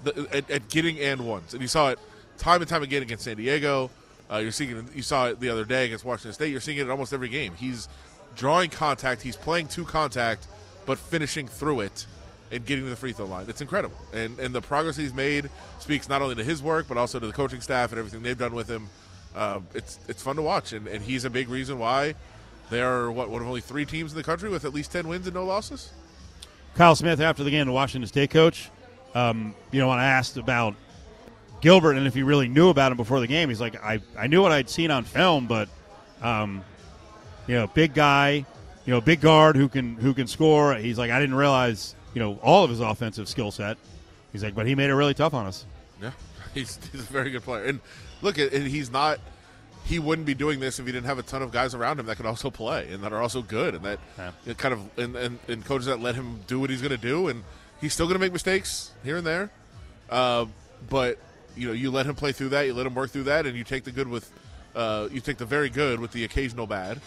the, 0.03 0.27
at, 0.31 0.49
at 0.49 0.69
getting 0.69 0.97
and 0.99 1.27
ones, 1.27 1.53
and 1.53 1.61
you 1.61 1.67
saw 1.67 1.89
it 1.89 1.99
time 2.37 2.61
and 2.61 2.69
time 2.69 2.83
again 2.83 3.01
against 3.01 3.25
San 3.25 3.35
Diego. 3.35 3.91
Uh, 4.31 4.37
you're 4.37 4.51
seeing 4.51 4.77
it, 4.77 4.85
you 4.95 5.01
saw 5.01 5.27
it 5.27 5.39
the 5.39 5.49
other 5.49 5.65
day 5.65 5.85
against 5.85 6.05
Washington 6.05 6.33
State. 6.33 6.51
You're 6.51 6.61
seeing 6.61 6.77
it 6.77 6.83
in 6.83 6.89
almost 6.89 7.13
every 7.13 7.29
game. 7.29 7.53
He's 7.55 7.89
drawing 8.35 8.69
contact. 8.69 9.21
He's 9.21 9.35
playing 9.35 9.67
to 9.69 9.83
contact, 9.83 10.47
but 10.85 10.97
finishing 10.97 11.47
through 11.47 11.81
it 11.81 12.05
and 12.51 12.65
getting 12.65 12.83
to 12.85 12.89
the 12.89 12.95
free 12.95 13.13
throw 13.13 13.25
line. 13.25 13.45
It's 13.49 13.61
incredible. 13.61 13.97
And 14.13 14.39
and 14.39 14.53
the 14.53 14.61
progress 14.61 14.95
he's 14.95 15.13
made 15.13 15.49
speaks 15.79 16.07
not 16.07 16.21
only 16.21 16.35
to 16.35 16.43
his 16.43 16.61
work 16.61 16.87
but 16.87 16.97
also 16.97 17.19
to 17.19 17.27
the 17.27 17.33
coaching 17.33 17.61
staff 17.61 17.91
and 17.91 17.99
everything 17.99 18.23
they've 18.23 18.37
done 18.37 18.53
with 18.53 18.69
him. 18.69 18.89
Uh, 19.35 19.61
it's 19.73 19.99
it's 20.07 20.21
fun 20.21 20.35
to 20.35 20.41
watch, 20.41 20.73
and, 20.73 20.87
and 20.87 21.01
he's 21.03 21.23
a 21.23 21.29
big 21.29 21.49
reason 21.49 21.79
why 21.79 22.15
there 22.69 22.89
are 22.89 23.11
what 23.11 23.29
one 23.29 23.41
of 23.41 23.47
only 23.47 23.61
three 23.61 23.85
teams 23.85 24.11
in 24.11 24.17
the 24.17 24.23
country 24.23 24.49
with 24.49 24.65
at 24.65 24.73
least 24.73 24.91
ten 24.91 25.07
wins 25.07 25.25
and 25.27 25.35
no 25.35 25.45
losses. 25.45 25.91
Kyle 26.75 26.95
Smith, 26.95 27.19
after 27.19 27.43
the 27.43 27.51
game, 27.51 27.65
the 27.65 27.71
Washington 27.73 28.07
State 28.07 28.29
coach, 28.29 28.69
um, 29.13 29.53
you 29.71 29.79
know, 29.79 29.89
when 29.89 29.99
I 29.99 30.05
asked 30.05 30.37
about 30.37 30.75
Gilbert 31.61 31.93
and 31.97 32.07
if 32.07 32.13
he 32.13 32.23
really 32.23 32.47
knew 32.47 32.69
about 32.69 32.91
him 32.91 32.97
before 32.97 33.19
the 33.19 33.27
game, 33.27 33.49
he's 33.49 33.61
like, 33.61 33.81
I, 33.83 33.99
I 34.17 34.27
knew 34.27 34.41
what 34.41 34.51
I'd 34.51 34.69
seen 34.69 34.89
on 34.91 35.03
film, 35.03 35.47
but, 35.47 35.69
um, 36.21 36.63
you 37.47 37.55
know, 37.55 37.67
big 37.67 37.93
guy, 37.93 38.45
you 38.85 38.93
know, 38.93 38.99
big 39.01 39.21
guard 39.21 39.55
who 39.55 39.69
can 39.69 39.95
who 39.95 40.13
can 40.13 40.27
score. 40.27 40.73
He's 40.75 40.97
like, 40.97 41.11
I 41.11 41.19
didn't 41.19 41.35
realize, 41.35 41.95
you 42.13 42.19
know, 42.19 42.39
all 42.41 42.63
of 42.63 42.69
his 42.69 42.79
offensive 42.79 43.27
skill 43.29 43.51
set. 43.51 43.77
He's 44.31 44.43
like, 44.43 44.55
but 44.55 44.65
he 44.65 44.75
made 44.75 44.89
it 44.89 44.95
really 44.95 45.13
tough 45.13 45.33
on 45.33 45.45
us. 45.45 45.65
Yeah, 46.01 46.11
he's 46.53 46.79
he's 46.91 47.01
a 47.01 47.11
very 47.13 47.29
good 47.31 47.43
player. 47.43 47.63
And 47.65 47.79
look, 48.21 48.37
and 48.37 48.51
he's 48.67 48.91
not. 48.91 49.19
He 49.83 49.97
wouldn't 49.97 50.27
be 50.27 50.35
doing 50.35 50.59
this 50.59 50.79
if 50.79 50.85
he 50.85 50.91
didn't 50.91 51.07
have 51.07 51.17
a 51.17 51.23
ton 51.23 51.41
of 51.41 51.51
guys 51.51 51.73
around 51.73 51.99
him 51.99 52.05
that 52.05 52.15
can 52.17 52.27
also 52.27 52.51
play 52.51 52.87
and 52.93 53.03
that 53.03 53.11
are 53.11 53.19
also 53.21 53.41
good 53.41 53.73
and 53.73 53.83
that 53.83 53.99
Yeah. 54.45 54.53
kind 54.53 54.73
of 54.75 54.79
and, 54.99 55.15
and, 55.15 55.39
and 55.47 55.65
coaches 55.65 55.87
that 55.87 55.99
let 55.99 56.13
him 56.13 56.41
do 56.45 56.59
what 56.59 56.69
he's 56.69 56.81
going 56.83 56.91
to 56.91 56.97
do 56.97 57.27
and 57.29 57.43
he's 57.81 57.91
still 57.91 58.05
going 58.05 58.13
to 58.13 58.19
make 58.19 58.31
mistakes 58.31 58.91
here 59.03 59.17
and 59.17 59.25
there, 59.25 59.49
uh, 60.11 60.45
but 60.87 61.17
you 61.55 61.67
know 61.67 61.73
you 61.73 61.91
let 61.91 62.05
him 62.05 62.15
play 62.15 62.31
through 62.31 62.49
that, 62.49 62.65
you 62.65 62.73
let 62.73 62.85
him 62.85 62.93
work 62.93 63.11
through 63.11 63.23
that, 63.23 63.45
and 63.45 63.57
you 63.57 63.63
take 63.63 63.83
the 63.83 63.91
good 63.91 64.07
with 64.07 64.31
uh, 64.75 65.09
you 65.11 65.19
take 65.19 65.37
the 65.37 65.45
very 65.45 65.69
good 65.69 65.99
with 65.99 66.11
the 66.11 66.23
occasional 66.23 66.67
bad, 66.67 66.99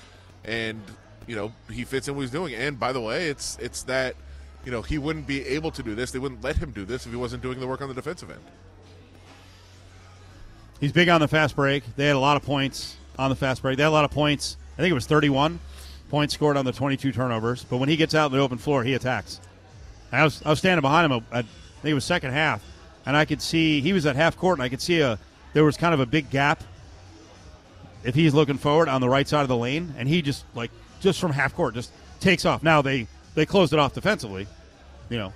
and 0.44 0.80
you 1.26 1.36
know 1.36 1.52
he 1.70 1.84
fits 1.84 2.08
in 2.08 2.14
what 2.14 2.22
he's 2.22 2.30
doing. 2.30 2.54
And 2.54 2.78
by 2.78 2.92
the 2.92 3.00
way, 3.00 3.28
it's 3.28 3.58
it's 3.60 3.82
that 3.84 4.16
you 4.64 4.72
know 4.72 4.82
he 4.82 4.98
wouldn't 4.98 5.26
be 5.26 5.46
able 5.46 5.70
to 5.72 5.82
do 5.82 5.94
this, 5.94 6.10
they 6.10 6.18
wouldn't 6.18 6.42
let 6.42 6.56
him 6.56 6.70
do 6.70 6.84
this 6.84 7.06
if 7.06 7.12
he 7.12 7.16
wasn't 7.16 7.42
doing 7.42 7.60
the 7.60 7.66
work 7.66 7.82
on 7.82 7.88
the 7.88 7.94
defensive 7.94 8.30
end. 8.30 8.40
He's 10.80 10.92
big 10.92 11.08
on 11.08 11.20
the 11.20 11.28
fast 11.28 11.56
break. 11.56 11.84
They 11.96 12.06
had 12.06 12.16
a 12.16 12.18
lot 12.18 12.36
of 12.36 12.42
points 12.42 12.96
on 13.18 13.30
the 13.30 13.36
fast 13.36 13.62
break. 13.62 13.76
They 13.76 13.84
had 13.84 13.88
a 13.88 13.90
lot 13.90 14.04
of 14.04 14.10
points. 14.10 14.56
I 14.74 14.82
think 14.82 14.90
it 14.90 14.94
was 14.94 15.06
31 15.06 15.60
points 16.10 16.34
scored 16.34 16.56
on 16.56 16.64
the 16.64 16.72
22 16.72 17.12
turnovers. 17.12 17.64
But 17.64 17.78
when 17.78 17.88
he 17.88 17.96
gets 17.96 18.14
out 18.14 18.26
in 18.26 18.36
the 18.36 18.42
open 18.42 18.58
floor, 18.58 18.84
he 18.84 18.94
attacks. 18.94 19.40
I 20.12 20.24
was 20.24 20.42
I 20.44 20.50
was 20.50 20.58
standing 20.58 20.82
behind 20.82 21.10
him. 21.10 21.24
I 21.32 21.42
think 21.42 21.48
it 21.84 21.94
was 21.94 22.04
second 22.04 22.32
half, 22.32 22.62
and 23.06 23.16
I 23.16 23.24
could 23.24 23.42
see 23.42 23.80
he 23.80 23.92
was 23.92 24.06
at 24.06 24.16
half 24.16 24.36
court, 24.36 24.58
and 24.58 24.62
I 24.62 24.68
could 24.68 24.80
see 24.80 25.00
a 25.00 25.18
there 25.52 25.64
was 25.64 25.76
kind 25.76 25.94
of 25.94 26.00
a 26.00 26.06
big 26.06 26.30
gap. 26.30 26.62
If 28.02 28.14
he's 28.14 28.34
looking 28.34 28.58
forward 28.58 28.88
on 28.88 29.00
the 29.00 29.08
right 29.08 29.26
side 29.26 29.42
of 29.42 29.48
the 29.48 29.56
lane, 29.56 29.94
and 29.96 30.08
he 30.08 30.20
just 30.22 30.44
like 30.54 30.70
just 31.00 31.20
from 31.20 31.32
half 31.32 31.54
court 31.54 31.74
just 31.74 31.92
takes 32.20 32.44
off. 32.44 32.62
Now 32.62 32.82
they 32.82 33.06
they 33.34 33.46
closed 33.46 33.72
it 33.72 33.78
off 33.78 33.94
defensively, 33.94 34.46
you 35.08 35.18
know, 35.18 35.32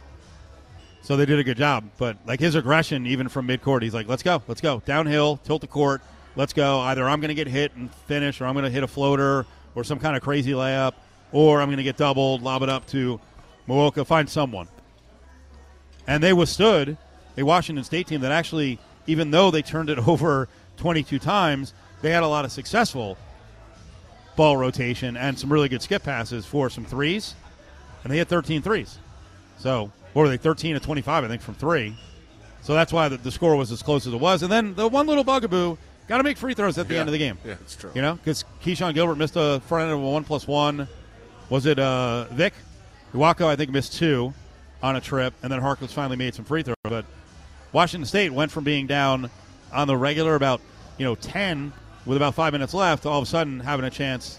so 1.02 1.16
they 1.16 1.24
did 1.24 1.38
a 1.38 1.44
good 1.44 1.56
job. 1.56 1.84
But 1.96 2.18
like 2.26 2.40
his 2.40 2.54
aggression, 2.54 3.06
even 3.06 3.28
from 3.28 3.46
mid 3.46 3.62
court, 3.62 3.82
he's 3.82 3.94
like, 3.94 4.08
"Let's 4.08 4.22
go, 4.22 4.42
let's 4.48 4.60
go 4.60 4.82
downhill, 4.84 5.38
tilt 5.38 5.62
the 5.62 5.66
court, 5.66 6.02
let's 6.36 6.52
go." 6.52 6.80
Either 6.80 7.08
I'm 7.08 7.20
going 7.20 7.28
to 7.28 7.34
get 7.34 7.46
hit 7.46 7.74
and 7.74 7.92
finish, 8.06 8.40
or 8.40 8.46
I'm 8.46 8.54
going 8.54 8.64
to 8.64 8.70
hit 8.70 8.82
a 8.82 8.88
floater, 8.88 9.46
or 9.74 9.84
some 9.84 9.98
kind 9.98 10.16
of 10.16 10.22
crazy 10.22 10.52
layup, 10.52 10.92
or 11.32 11.60
I'm 11.60 11.68
going 11.68 11.78
to 11.78 11.82
get 11.82 11.96
doubled, 11.96 12.42
lob 12.42 12.62
it 12.62 12.68
up 12.68 12.86
to 12.88 13.20
Muoka, 13.66 14.04
find 14.06 14.28
someone. 14.28 14.68
And 16.06 16.22
they 16.22 16.32
withstood 16.32 16.96
a 17.38 17.42
Washington 17.44 17.84
State 17.84 18.06
team 18.06 18.20
that 18.20 18.32
actually, 18.32 18.78
even 19.06 19.30
though 19.30 19.50
they 19.50 19.62
turned 19.62 19.88
it 19.88 19.98
over 20.08 20.48
22 20.76 21.18
times, 21.18 21.72
they 22.02 22.10
had 22.10 22.22
a 22.22 22.28
lot 22.28 22.44
of 22.44 22.52
successful 22.52 23.16
ball 24.36 24.56
rotation 24.56 25.16
and 25.16 25.38
some 25.38 25.52
really 25.52 25.68
good 25.68 25.82
skip 25.82 26.02
passes 26.02 26.44
for 26.46 26.68
some 26.70 26.84
threes, 26.84 27.34
and 28.04 28.12
they 28.12 28.18
hit 28.18 28.28
13 28.28 28.62
threes. 28.62 28.98
So, 29.58 29.90
what 30.12 30.22
were 30.22 30.28
they, 30.28 30.36
13 30.36 30.74
to 30.74 30.80
25, 30.80 31.24
I 31.24 31.28
think, 31.28 31.42
from 31.42 31.54
three. 31.54 31.96
So 32.62 32.74
that's 32.74 32.92
why 32.92 33.08
the, 33.08 33.16
the 33.16 33.30
score 33.30 33.56
was 33.56 33.72
as 33.72 33.82
close 33.82 34.06
as 34.06 34.12
it 34.12 34.20
was. 34.20 34.42
And 34.42 34.52
then 34.52 34.74
the 34.74 34.86
one 34.88 35.06
little 35.06 35.24
bugaboo, 35.24 35.76
got 36.06 36.18
to 36.18 36.22
make 36.24 36.36
free 36.36 36.54
throws 36.54 36.76
at 36.78 36.86
the 36.88 36.94
Yeah. 36.94 37.00
end 37.00 37.08
of 37.08 37.12
the 37.12 37.18
game. 37.18 37.38
Yeah, 37.44 37.52
it's 37.60 37.76
true. 37.76 37.90
You 37.94 38.02
know, 38.02 38.14
because 38.14 38.44
Keshon 38.62 38.94
Gilbert 38.94 39.16
missed 39.16 39.34
a 39.36 39.60
front 39.66 39.84
end 39.84 39.92
of 39.92 39.98
a 39.98 40.08
one 40.10 40.24
plus 40.24 40.46
one. 40.46 40.86
Was 41.50 41.66
it 41.66 41.78
uh, 41.78 42.24
Vic? 42.26 42.52
Iwuakor, 43.14 43.46
I 43.46 43.56
think, 43.56 43.70
missed 43.70 43.94
two 43.94 44.34
on 44.82 44.96
a 44.96 45.00
trip, 45.00 45.34
and 45.42 45.50
then 45.52 45.60
Harkless 45.60 45.90
finally 45.90 46.16
made 46.16 46.34
some 46.34 46.44
free 46.44 46.62
throws. 46.62 46.76
But 46.82 47.04
Washington 47.72 48.06
State 48.06 48.32
went 48.32 48.50
from 48.50 48.64
being 48.64 48.86
down 48.86 49.30
on 49.72 49.86
the 49.86 49.96
regular 49.96 50.34
about 50.34 50.60
you 50.98 51.04
know 51.04 51.14
ten 51.14 51.72
with 52.06 52.16
about 52.16 52.34
five 52.34 52.52
minutes 52.52 52.72
left 52.74 53.02
to 53.02 53.08
all 53.08 53.18
of 53.18 53.24
a 53.24 53.26
sudden 53.26 53.60
having 53.60 53.84
a 53.84 53.90
chance 53.90 54.38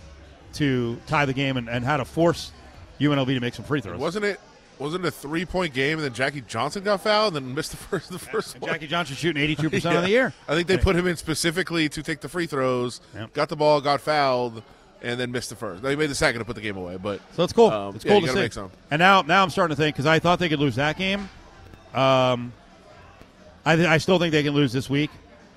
to 0.54 0.98
tie 1.08 1.26
the 1.26 1.34
game 1.34 1.58
and, 1.58 1.70
and 1.70 1.86
how 1.86 1.98
to 1.98 2.06
force 2.06 2.52
UNLV 3.00 3.28
to 3.28 3.40
make 3.40 3.54
some 3.54 3.66
free 3.66 3.82
throws. 3.82 4.00
Wasn't 4.00 4.26
it? 4.26 4.40
Wasn't 4.80 5.04
it 5.04 5.08
a 5.08 5.12
three 5.12 5.46
point 5.46 5.74
game 5.74 5.98
and 6.00 6.06
then 6.06 6.14
Jackie 6.14 6.42
Johnson 6.42 6.84
got 6.84 7.02
fouled 7.02 7.36
and 7.36 7.46
then 7.48 7.54
missed 7.54 7.72
the 7.72 7.78
first 7.90 8.10
the 8.10 8.18
first 8.18 8.56
And 8.56 8.62
one? 8.64 8.72
Jackie 8.72 8.88
Johnson 8.88 9.16
shooting 9.16 9.42
82 9.44 9.70
percent 9.70 9.94
Yeah. 9.94 10.00
of 10.00 10.04
the 10.06 10.10
year. 10.10 10.34
I 10.48 10.56
think 10.56 10.68
they 10.68 10.78
put 10.78 10.96
him 10.96 11.06
in 11.06 11.16
specifically 11.18 11.90
to 11.90 12.02
take 12.02 12.22
the 12.22 12.30
free 12.30 12.48
throws. 12.48 13.02
Yep. 13.14 13.34
Got 13.34 13.50
the 13.50 13.56
ball, 13.58 13.82
got 13.82 14.02
fouled, 14.02 14.64
and 15.04 15.20
then 15.20 15.32
missed 15.32 15.50
the 15.50 15.56
first. 15.56 15.84
They 15.84 15.96
made 15.96 16.10
the 16.10 16.16
second 16.16 16.40
to 16.40 16.46
put 16.46 16.56
the 16.56 16.62
game 16.62 16.78
away, 16.78 16.98
but 16.98 17.20
So 17.36 17.44
it's 17.44 17.54
cool. 17.54 17.70
Um, 17.70 17.96
it's 17.96 18.06
yeah, 18.06 18.12
cool 18.20 18.22
to 18.28 18.50
see. 18.50 18.62
And 18.90 19.00
now, 19.00 19.22
now 19.22 19.44
I'm 19.44 19.50
starting 19.50 19.76
to 19.76 19.82
think 19.82 19.96
because 19.96 20.06
I 20.08 20.18
thought 20.20 20.40
they 20.40 20.50
could 20.50 20.60
lose 20.60 20.76
that 20.76 20.98
game. 20.98 21.30
Um, 21.94 22.54
I, 23.66 23.76
th- 23.76 23.88
I 23.88 23.98
still 23.98 24.20
think 24.20 24.32
they 24.32 24.44
can 24.44 24.54
lose 24.54 24.72
this 24.72 24.90
week. 24.90 25.10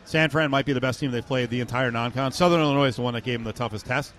San 0.05 0.31
Fran 0.31 0.51
might 0.51 0.67
be 0.67 0.73
the 0.73 0.81
best 0.81 0.99
team 1.01 1.11
they've 1.11 1.27
played 1.27 1.49
the 1.51 1.61
entire 1.61 1.91
non-con. 1.91 2.33
Southern 2.33 2.61
Illinois 2.61 2.87
is 2.89 2.97
the 2.97 3.03
one 3.03 3.15
that 3.15 3.25
gave 3.25 3.39
them 3.39 3.45
the 3.45 3.53
toughest 3.53 3.87
test, 3.87 4.13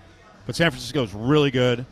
but 0.45 0.55
San 0.55 0.71
Francisco 0.71 1.03
is 1.03 1.13
really 1.13 1.51
good. 1.51 1.85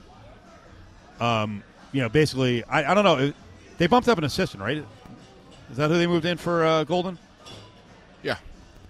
Um, 1.20 1.64
you 1.92 2.02
know, 2.02 2.10
basically, 2.10 2.64
I, 2.66 2.92
I 2.92 2.94
don't 2.94 3.04
know. 3.04 3.18
It- 3.18 3.36
They 3.78 3.88
bumped 3.88 4.08
up 4.08 4.18
an 4.18 4.24
assistant, 4.24 4.64
right? 4.64 4.84
Is 5.70 5.78
that 5.78 5.90
who 5.90 5.98
they 5.98 6.08
moved 6.08 6.26
in 6.26 6.38
for 6.38 6.66
uh, 6.66 6.84
Golden? 6.84 7.18
yeah, 8.24 8.38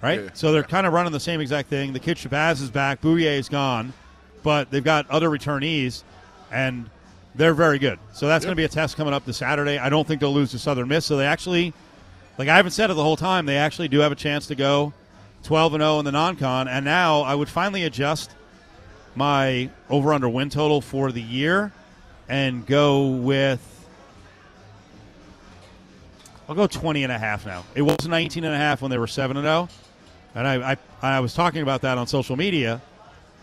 right? 0.02 0.20
Yeah, 0.20 0.26
yeah. 0.26 0.32
So 0.34 0.52
they're 0.52 0.64
kind 0.64 0.86
of 0.88 0.94
running 0.94 1.12
the 1.14 1.20
same 1.20 1.40
exact 1.42 1.70
thing. 1.70 1.94
The 1.94 2.00
kid 2.00 2.18
Shabazz 2.18 2.62
is 2.62 2.70
back, 2.72 3.02
Bouyea 3.02 3.38
is 3.38 3.50
gone, 3.50 3.94
but 4.44 4.70
they've 4.72 4.84
got 4.84 5.10
other 5.10 5.30
returnees, 5.30 6.04
and 6.52 6.90
they're 7.36 7.54
very 7.54 7.80
good. 7.80 8.00
So 8.14 8.28
that's 8.28 8.44
going 8.46 8.52
to 8.54 8.58
be 8.60 8.66
a 8.66 8.70
test 8.70 8.98
coming 8.98 9.14
up 9.14 9.26
this 9.26 9.38
Saturday. 9.38 9.78
I 9.78 9.90
don't 9.90 10.08
think 10.08 10.20
they'll 10.22 10.34
lose 10.34 10.52
to 10.52 10.60
Southern 10.60 10.88
Miss. 10.88 11.06
So 11.06 11.18
they 11.18 11.26
actually, 11.26 11.74
like 12.42 12.50
I 12.50 12.56
haven't 12.56 12.72
said 12.72 12.90
it 12.90 12.96
the 12.96 13.04
whole 13.04 13.18
time, 13.18 13.46
they 13.46 13.58
actually 13.58 13.88
do 13.88 14.00
have 14.00 14.12
a 14.12 14.16
chance 14.16 14.48
to 14.48 14.56
go 14.56 14.94
12 15.44 15.76
and 15.76 15.82
0 15.84 16.00
in 16.00 16.06
the 16.06 16.12
non-con. 16.12 16.68
And 16.68 16.84
now 16.84 17.22
I 17.22 17.36
would 17.36 17.50
finally 17.50 17.84
adjust 17.84 18.32
my 19.14 19.70
over/under 19.92 20.28
win 20.28 20.50
total 20.50 20.82
for 20.82 21.12
the 21.12 21.22
year 21.22 21.72
and 22.28 22.66
go 22.66 23.10
with. 23.10 23.68
I'll 26.50 26.56
go 26.56 26.66
20 26.66 27.04
and 27.04 27.12
a 27.12 27.20
half 27.20 27.46
now. 27.46 27.64
It 27.76 27.84
was 27.84 28.08
19 28.08 28.44
and 28.44 28.56
a 28.56 28.58
half 28.58 28.82
when 28.82 28.90
they 28.90 28.98
were 28.98 29.06
7 29.06 29.38
and 29.38 29.46
0. 29.46 29.70
And 30.34 30.48
I, 30.48 30.72
I, 30.72 30.78
I 31.04 31.20
was 31.20 31.36
talking 31.36 31.62
about 31.62 31.82
that 31.82 32.00
on 32.00 32.08
social 32.08 32.36
media, 32.36 32.82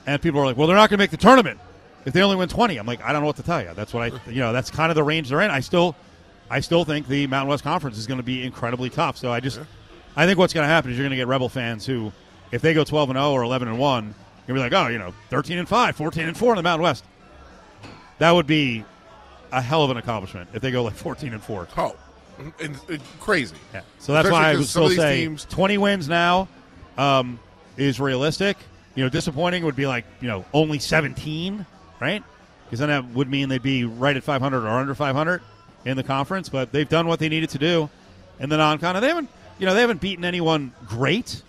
and 0.08 0.20
people 0.20 0.40
were 0.40 0.46
like, 0.46 0.56
well, 0.56 0.66
they're 0.66 0.74
not 0.74 0.90
going 0.90 0.98
to 0.98 1.02
make 1.04 1.12
the 1.12 1.16
tournament 1.18 1.60
if 2.04 2.12
they 2.12 2.20
only 2.20 2.34
win 2.34 2.48
20. 2.48 2.76
I'm 2.76 2.86
like, 2.86 3.00
I 3.04 3.12
don't 3.12 3.22
know 3.22 3.28
what 3.28 3.36
to 3.36 3.44
tell 3.44 3.62
you. 3.62 3.70
That's 3.76 3.94
what 3.94 4.12
I, 4.12 4.28
you 4.28 4.40
know, 4.40 4.52
that's 4.52 4.72
kind 4.72 4.90
of 4.90 4.96
the 4.96 5.04
range 5.04 5.28
they're 5.28 5.42
in. 5.42 5.52
I 5.52 5.60
still, 5.60 5.94
I 6.50 6.60
still 6.60 6.84
think 6.84 7.08
the 7.08 7.26
Mountain 7.26 7.50
West 7.50 7.64
Conference 7.64 7.98
is 7.98 8.06
going 8.06 8.18
to 8.18 8.24
be 8.24 8.42
incredibly 8.42 8.90
tough. 8.90 9.16
So 9.16 9.30
I 9.30 9.40
just, 9.40 9.60
I 10.16 10.26
think 10.26 10.38
what's 10.38 10.52
going 10.52 10.64
to 10.64 10.68
happen 10.68 10.90
is 10.90 10.96
you're 10.96 11.04
going 11.04 11.10
to 11.10 11.16
get 11.16 11.26
Rebel 11.26 11.48
fans 11.48 11.84
who, 11.84 12.12
if 12.52 12.62
they 12.62 12.74
go 12.74 12.84
12 12.84 13.10
and 13.10 13.16
0 13.16 13.32
or 13.32 13.42
11 13.42 13.68
and 13.68 13.78
1, 13.78 14.04
you're 14.04 14.56
going 14.56 14.70
to 14.70 14.70
be 14.70 14.76
like, 14.76 14.86
oh, 14.86 14.90
you 14.90 14.98
know, 14.98 15.12
13 15.30 15.58
and 15.58 15.68
5, 15.68 15.96
14 15.96 16.28
and 16.28 16.36
4 16.36 16.52
in 16.52 16.56
the 16.56 16.62
Mountain 16.62 16.82
West. 16.82 17.04
That 18.18 18.30
would 18.32 18.46
be 18.46 18.84
a 19.52 19.60
hell 19.60 19.84
of 19.84 19.90
an 19.90 19.96
accomplishment 19.96 20.50
if 20.54 20.62
they 20.62 20.70
go 20.70 20.82
like 20.82 20.94
14 20.94 21.32
and 21.32 21.42
4. 21.42 21.68
oh, 21.76 21.96
and, 22.38 22.52
and 22.88 23.00
crazy. 23.20 23.56
Yeah. 23.74 23.82
So 23.98 24.12
that's 24.12 24.26
Especially 24.26 24.30
why 24.30 24.50
I 24.50 24.56
would 24.56 24.66
still 24.66 24.90
say 24.90 25.22
teams- 25.26 25.44
20 25.46 25.78
wins 25.78 26.08
now 26.08 26.48
um, 26.96 27.38
is 27.76 28.00
realistic. 28.00 28.56
You 28.94 29.04
know, 29.04 29.10
disappointing 29.10 29.64
would 29.64 29.76
be 29.76 29.86
like, 29.86 30.04
you 30.20 30.28
know, 30.28 30.44
only 30.52 30.78
17, 30.78 31.66
right? 32.00 32.22
Because 32.64 32.78
then 32.80 32.88
that 32.88 33.04
would 33.10 33.28
mean 33.30 33.48
they'd 33.48 33.62
be 33.62 33.84
right 33.84 34.16
at 34.16 34.24
500 34.24 34.64
or 34.64 34.68
under 34.68 34.94
500 34.94 35.42
in 35.88 35.96
the 35.96 36.02
conference. 36.02 36.48
But 36.48 36.72
they've 36.72 36.88
done 36.88 37.06
what 37.06 37.18
they 37.18 37.28
needed 37.28 37.50
to 37.50 37.58
do 37.58 37.90
in 38.38 38.48
the 38.48 38.56
non-con. 38.56 38.96
And 38.96 39.02
they 39.02 39.08
haven't, 39.08 39.30
you 39.58 39.66
know, 39.66 39.74
they 39.74 39.80
haven't 39.80 40.00
beaten 40.00 40.24
anyone 40.24 40.72
great. 40.86 41.42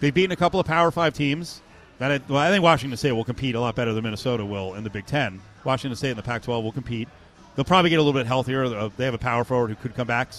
They've 0.00 0.14
beaten 0.14 0.32
a 0.32 0.36
couple 0.36 0.60
of 0.60 0.66
Power 0.66 0.90
Five 0.90 1.14
teams. 1.14 1.62
That 1.98 2.10
I, 2.10 2.20
well, 2.28 2.38
I 2.38 2.48
think 2.48 2.62
Washington 2.62 2.96
State 2.96 3.12
will 3.12 3.24
compete 3.24 3.54
a 3.54 3.60
lot 3.60 3.76
better 3.76 3.92
than 3.92 4.02
Minnesota 4.02 4.44
will 4.44 4.74
in 4.74 4.82
the 4.82 4.90
Big 4.90 5.06
Ten. 5.06 5.40
Washington 5.62 5.96
State 5.96 6.10
in 6.10 6.16
the 6.16 6.22
Pac-12 6.22 6.62
will 6.62 6.72
compete. 6.72 7.08
They'll 7.54 7.64
probably 7.64 7.90
get 7.90 8.00
a 8.00 8.02
little 8.02 8.18
bit 8.18 8.26
healthier. 8.26 8.88
They 8.96 9.04
have 9.04 9.14
a 9.14 9.18
power 9.18 9.44
forward 9.44 9.68
who 9.68 9.76
could 9.76 9.94
come 9.94 10.08
back 10.08 10.32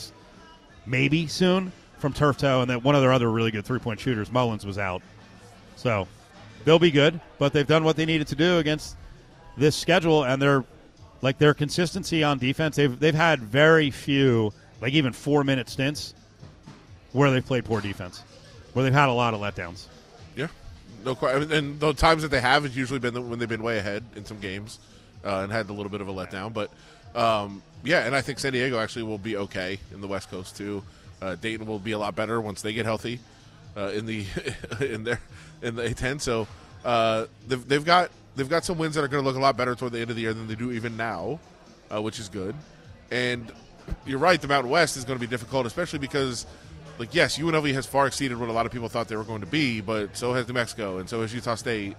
maybe 0.85 1.27
soon 1.27 1.71
from 1.99 2.11
turf 2.11 2.37
toe, 2.37 2.61
and 2.61 2.69
then 2.69 2.81
one 2.81 2.95
of 2.95 3.01
their 3.01 3.13
other 3.13 3.31
really 3.31 3.51
good 3.51 3.63
three-point 3.63 3.99
shooters, 3.99 4.29
Mullins, 4.29 4.65
was 4.65 4.77
out. 4.77 5.01
So 5.77 6.07
they'll 6.65 6.79
be 6.79 6.91
good, 6.91 7.21
but 7.37 7.53
they've 7.53 7.67
done 7.67 7.85
what 7.85 7.95
they 7.95 8.05
needed 8.05 8.27
to 8.27 8.35
do 8.35 8.57
against 8.57 8.97
this 9.55 9.75
schedule, 9.75 10.25
and 10.25 10.41
they're 10.41 10.65
like 11.23 11.37
their 11.37 11.53
consistency 11.53 12.23
on 12.23 12.37
defense. 12.37 12.75
They've 12.75 12.99
they've 12.99 13.15
had 13.15 13.39
very 13.39 13.89
few, 13.89 14.53
like 14.81 14.93
even 14.93 15.13
four-minute 15.13 15.69
stints 15.69 16.13
where 17.13 17.31
they've 17.31 17.45
played 17.45 17.63
poor 17.65 17.79
defense, 17.79 18.21
where 18.73 18.83
they've 18.83 18.93
had 18.93 19.09
a 19.09 19.13
lot 19.13 19.33
of 19.33 19.39
letdowns. 19.39 19.85
Yeah, 20.35 20.47
no 21.05 21.15
question. 21.15 21.51
And 21.51 21.79
the 21.79 21.93
times 21.93 22.21
that 22.23 22.27
they 22.27 22.41
have, 22.41 22.63
has 22.63 22.75
usually 22.75 22.99
been 22.99 23.29
when 23.29 23.39
they've 23.39 23.49
been 23.49 23.63
way 23.63 23.77
ahead 23.77 24.03
in 24.15 24.25
some 24.25 24.39
games 24.39 24.79
uh, 25.23 25.41
and 25.43 25.51
had 25.51 25.69
a 25.69 25.73
little 25.73 25.89
bit 25.89 26.01
of 26.01 26.09
a 26.09 26.13
letdown. 26.13 26.53
But 26.53 26.69
um, 27.15 27.63
yeah, 27.83 28.05
and 28.05 28.13
I 28.13 28.21
think 28.21 28.37
San 28.37 28.51
Diego 28.51 28.77
actually 28.77 29.03
will 29.03 29.17
be 29.17 29.37
okay 29.37 29.79
in 29.93 30.01
the 30.01 30.07
West 30.07 30.29
Coast 30.29 30.57
too. 30.57 30.83
Uh, 31.21 31.35
Dayton 31.35 31.65
will 31.65 31.79
be 31.79 31.93
a 31.93 31.97
lot 31.97 32.15
better 32.15 32.41
once 32.41 32.61
they 32.61 32.73
get 32.73 32.85
healthy 32.85 33.21
uh, 33.77 33.87
in 33.87 34.05
the 34.05 34.25
in 34.81 35.05
their 35.05 35.21
in 35.61 35.75
the 35.77 35.83
A10. 35.83 36.19
So 36.19 36.49
uh, 36.83 37.27
they've, 37.47 37.65
they've 37.65 37.85
got 37.85 38.11
they've 38.35 38.49
got 38.49 38.65
some 38.65 38.77
wins 38.77 38.95
that 38.95 39.03
are 39.03 39.07
going 39.07 39.23
to 39.23 39.27
look 39.27 39.37
a 39.37 39.41
lot 39.41 39.57
better 39.57 39.75
toward 39.75 39.93
the 39.93 39.99
end 39.99 40.09
of 40.09 40.15
the 40.15 40.21
year 40.21 40.33
than 40.33 40.47
they 40.47 40.55
do 40.55 40.71
even 40.71 40.97
now, 40.97 41.39
uh, 41.93 42.01
which 42.01 42.19
is 42.19 42.29
good. 42.29 42.55
And 43.11 43.51
you're 44.05 44.19
right, 44.19 44.41
the 44.41 44.47
Mountain 44.47 44.71
West 44.71 44.97
is 44.97 45.05
going 45.05 45.19
to 45.19 45.25
be 45.25 45.29
difficult, 45.29 45.65
especially 45.65 45.99
because 45.99 46.45
like 46.99 47.13
yes, 47.13 47.37
UNLV 47.37 47.73
has 47.73 47.85
far 47.85 48.07
exceeded 48.07 48.39
what 48.39 48.49
a 48.49 48.51
lot 48.51 48.65
of 48.65 48.71
people 48.71 48.89
thought 48.89 49.07
they 49.07 49.15
were 49.15 49.23
going 49.23 49.41
to 49.41 49.47
be, 49.47 49.81
but 49.81 50.15
so 50.15 50.33
has 50.33 50.47
New 50.47 50.53
Mexico, 50.53 50.99
and 50.99 51.09
so 51.09 51.21
has 51.21 51.33
Utah 51.33 51.55
State, 51.55 51.95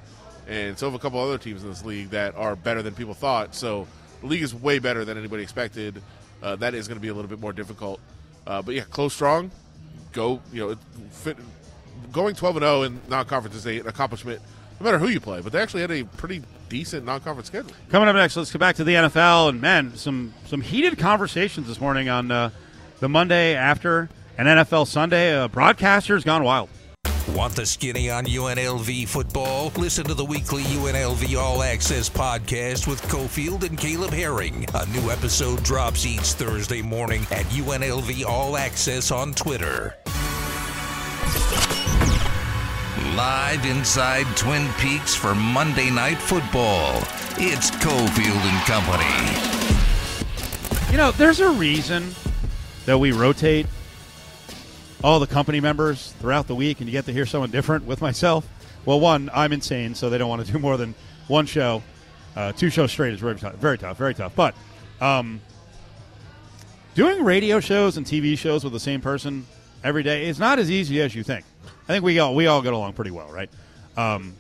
and 0.48 0.78
so 0.78 0.86
have 0.86 0.94
a 0.94 0.98
couple 0.98 1.20
other 1.20 1.38
teams 1.38 1.62
in 1.62 1.68
this 1.68 1.84
league 1.84 2.10
that 2.10 2.34
are 2.36 2.56
better 2.56 2.82
than 2.82 2.94
people 2.94 3.14
thought. 3.14 3.54
So 3.54 3.86
the 4.20 4.26
league 4.26 4.42
is 4.42 4.54
way 4.54 4.78
better 4.78 5.04
than 5.04 5.18
anybody 5.18 5.42
expected. 5.42 6.00
Uh, 6.42 6.56
that 6.56 6.74
is 6.74 6.88
going 6.88 6.96
to 6.96 7.02
be 7.02 7.08
a 7.08 7.14
little 7.14 7.28
bit 7.28 7.40
more 7.40 7.52
difficult. 7.52 8.00
Uh, 8.46 8.62
but 8.62 8.74
yeah, 8.74 8.82
close 8.82 9.14
strong. 9.14 9.50
Go, 10.12 10.40
you 10.52 10.68
know, 10.68 10.76
fit, 11.10 11.36
going 12.12 12.34
12 12.34 12.56
and 12.56 12.62
0 12.62 12.82
in 12.82 13.00
non-conference 13.08 13.56
is 13.56 13.66
a, 13.66 13.80
an 13.80 13.88
accomplishment, 13.88 14.40
no 14.80 14.84
matter 14.84 14.98
who 14.98 15.08
you 15.08 15.20
play. 15.20 15.40
But 15.40 15.52
they 15.52 15.60
actually 15.60 15.82
had 15.82 15.90
a 15.90 16.04
pretty 16.04 16.42
decent 16.68 17.04
non-conference 17.04 17.48
schedule. 17.48 17.72
Coming 17.90 18.08
up 18.08 18.16
next, 18.16 18.36
let's 18.36 18.52
go 18.52 18.58
back 18.58 18.76
to 18.76 18.84
the 18.84 18.94
NFL 18.94 19.50
and 19.50 19.60
man, 19.60 19.94
some 19.96 20.34
some 20.46 20.60
heated 20.60 20.98
conversations 20.98 21.66
this 21.66 21.80
morning 21.80 22.08
on 22.08 22.30
uh, 22.30 22.50
the 23.00 23.08
Monday 23.08 23.54
after 23.54 24.08
an 24.38 24.46
NFL 24.46 24.86
Sunday. 24.86 25.36
Uh, 25.36 25.48
broadcasters 25.48 26.24
gone 26.24 26.42
wild. 26.44 26.68
Want 27.34 27.56
the 27.56 27.66
skinny 27.66 28.10
on 28.10 28.26
UNLV 28.26 29.08
football? 29.08 29.72
Listen 29.76 30.04
to 30.04 30.14
the 30.14 30.24
weekly 30.24 30.62
UNLV 30.62 31.36
All 31.36 31.62
Access 31.62 32.08
podcast 32.08 32.86
with 32.86 33.02
Cofield 33.02 33.64
and 33.64 33.76
Caleb 33.76 34.12
Herring. 34.12 34.66
A 34.74 34.86
new 34.86 35.10
episode 35.10 35.62
drops 35.64 36.06
each 36.06 36.20
Thursday 36.20 36.80
morning 36.80 37.22
at 37.32 37.44
UNLV 37.46 38.24
All 38.24 38.56
Access 38.56 39.10
on 39.10 39.32
Twitter. 39.32 39.96
Live 43.16 43.64
inside 43.64 44.26
Twin 44.36 44.68
Peaks 44.72 45.14
for 45.14 45.36
Monday 45.36 45.88
Night 45.88 46.18
Football. 46.18 46.96
It's 47.36 47.70
Cofield 47.70 48.42
and 48.42 48.66
Company. 48.66 49.04
You 50.90 50.96
know, 50.96 51.12
there's 51.12 51.38
a 51.38 51.50
reason 51.50 52.12
that 52.86 52.98
we 52.98 53.12
rotate 53.12 53.66
all 55.04 55.20
the 55.20 55.28
company 55.28 55.60
members 55.60 56.10
throughout 56.18 56.48
the 56.48 56.56
week, 56.56 56.80
and 56.80 56.88
you 56.88 56.92
get 56.92 57.04
to 57.04 57.12
hear 57.12 57.24
someone 57.24 57.52
different 57.52 57.84
with 57.84 58.00
myself. 58.00 58.48
Well, 58.84 58.98
one, 58.98 59.30
I'm 59.32 59.52
insane, 59.52 59.94
so 59.94 60.10
they 60.10 60.18
don't 60.18 60.28
want 60.28 60.44
to 60.44 60.52
do 60.52 60.58
more 60.58 60.76
than 60.76 60.96
one 61.28 61.46
show. 61.46 61.84
Uh, 62.34 62.50
two 62.50 62.68
shows 62.68 62.90
straight 62.90 63.14
is 63.14 63.20
very 63.20 63.36
tough, 63.36 63.54
very 63.54 63.78
tough, 63.78 63.96
very 63.96 64.14
tough. 64.14 64.34
But 64.34 64.56
um, 65.00 65.40
doing 66.96 67.22
radio 67.22 67.60
shows 67.60 67.96
and 67.96 68.04
TV 68.04 68.36
shows 68.36 68.64
with 68.64 68.72
the 68.72 68.80
same 68.80 69.00
person 69.00 69.46
every 69.84 70.02
day 70.02 70.26
is 70.26 70.40
not 70.40 70.58
as 70.58 70.68
easy 70.68 71.00
as 71.00 71.14
you 71.14 71.22
think. 71.22 71.44
I 71.84 71.92
think 71.92 72.04
we 72.04 72.18
all 72.18 72.34
we 72.34 72.46
all 72.46 72.62
get 72.62 72.72
along 72.72 72.94
pretty 72.94 73.10
well, 73.10 73.30
right? 73.30 73.50
Um, 73.96 74.34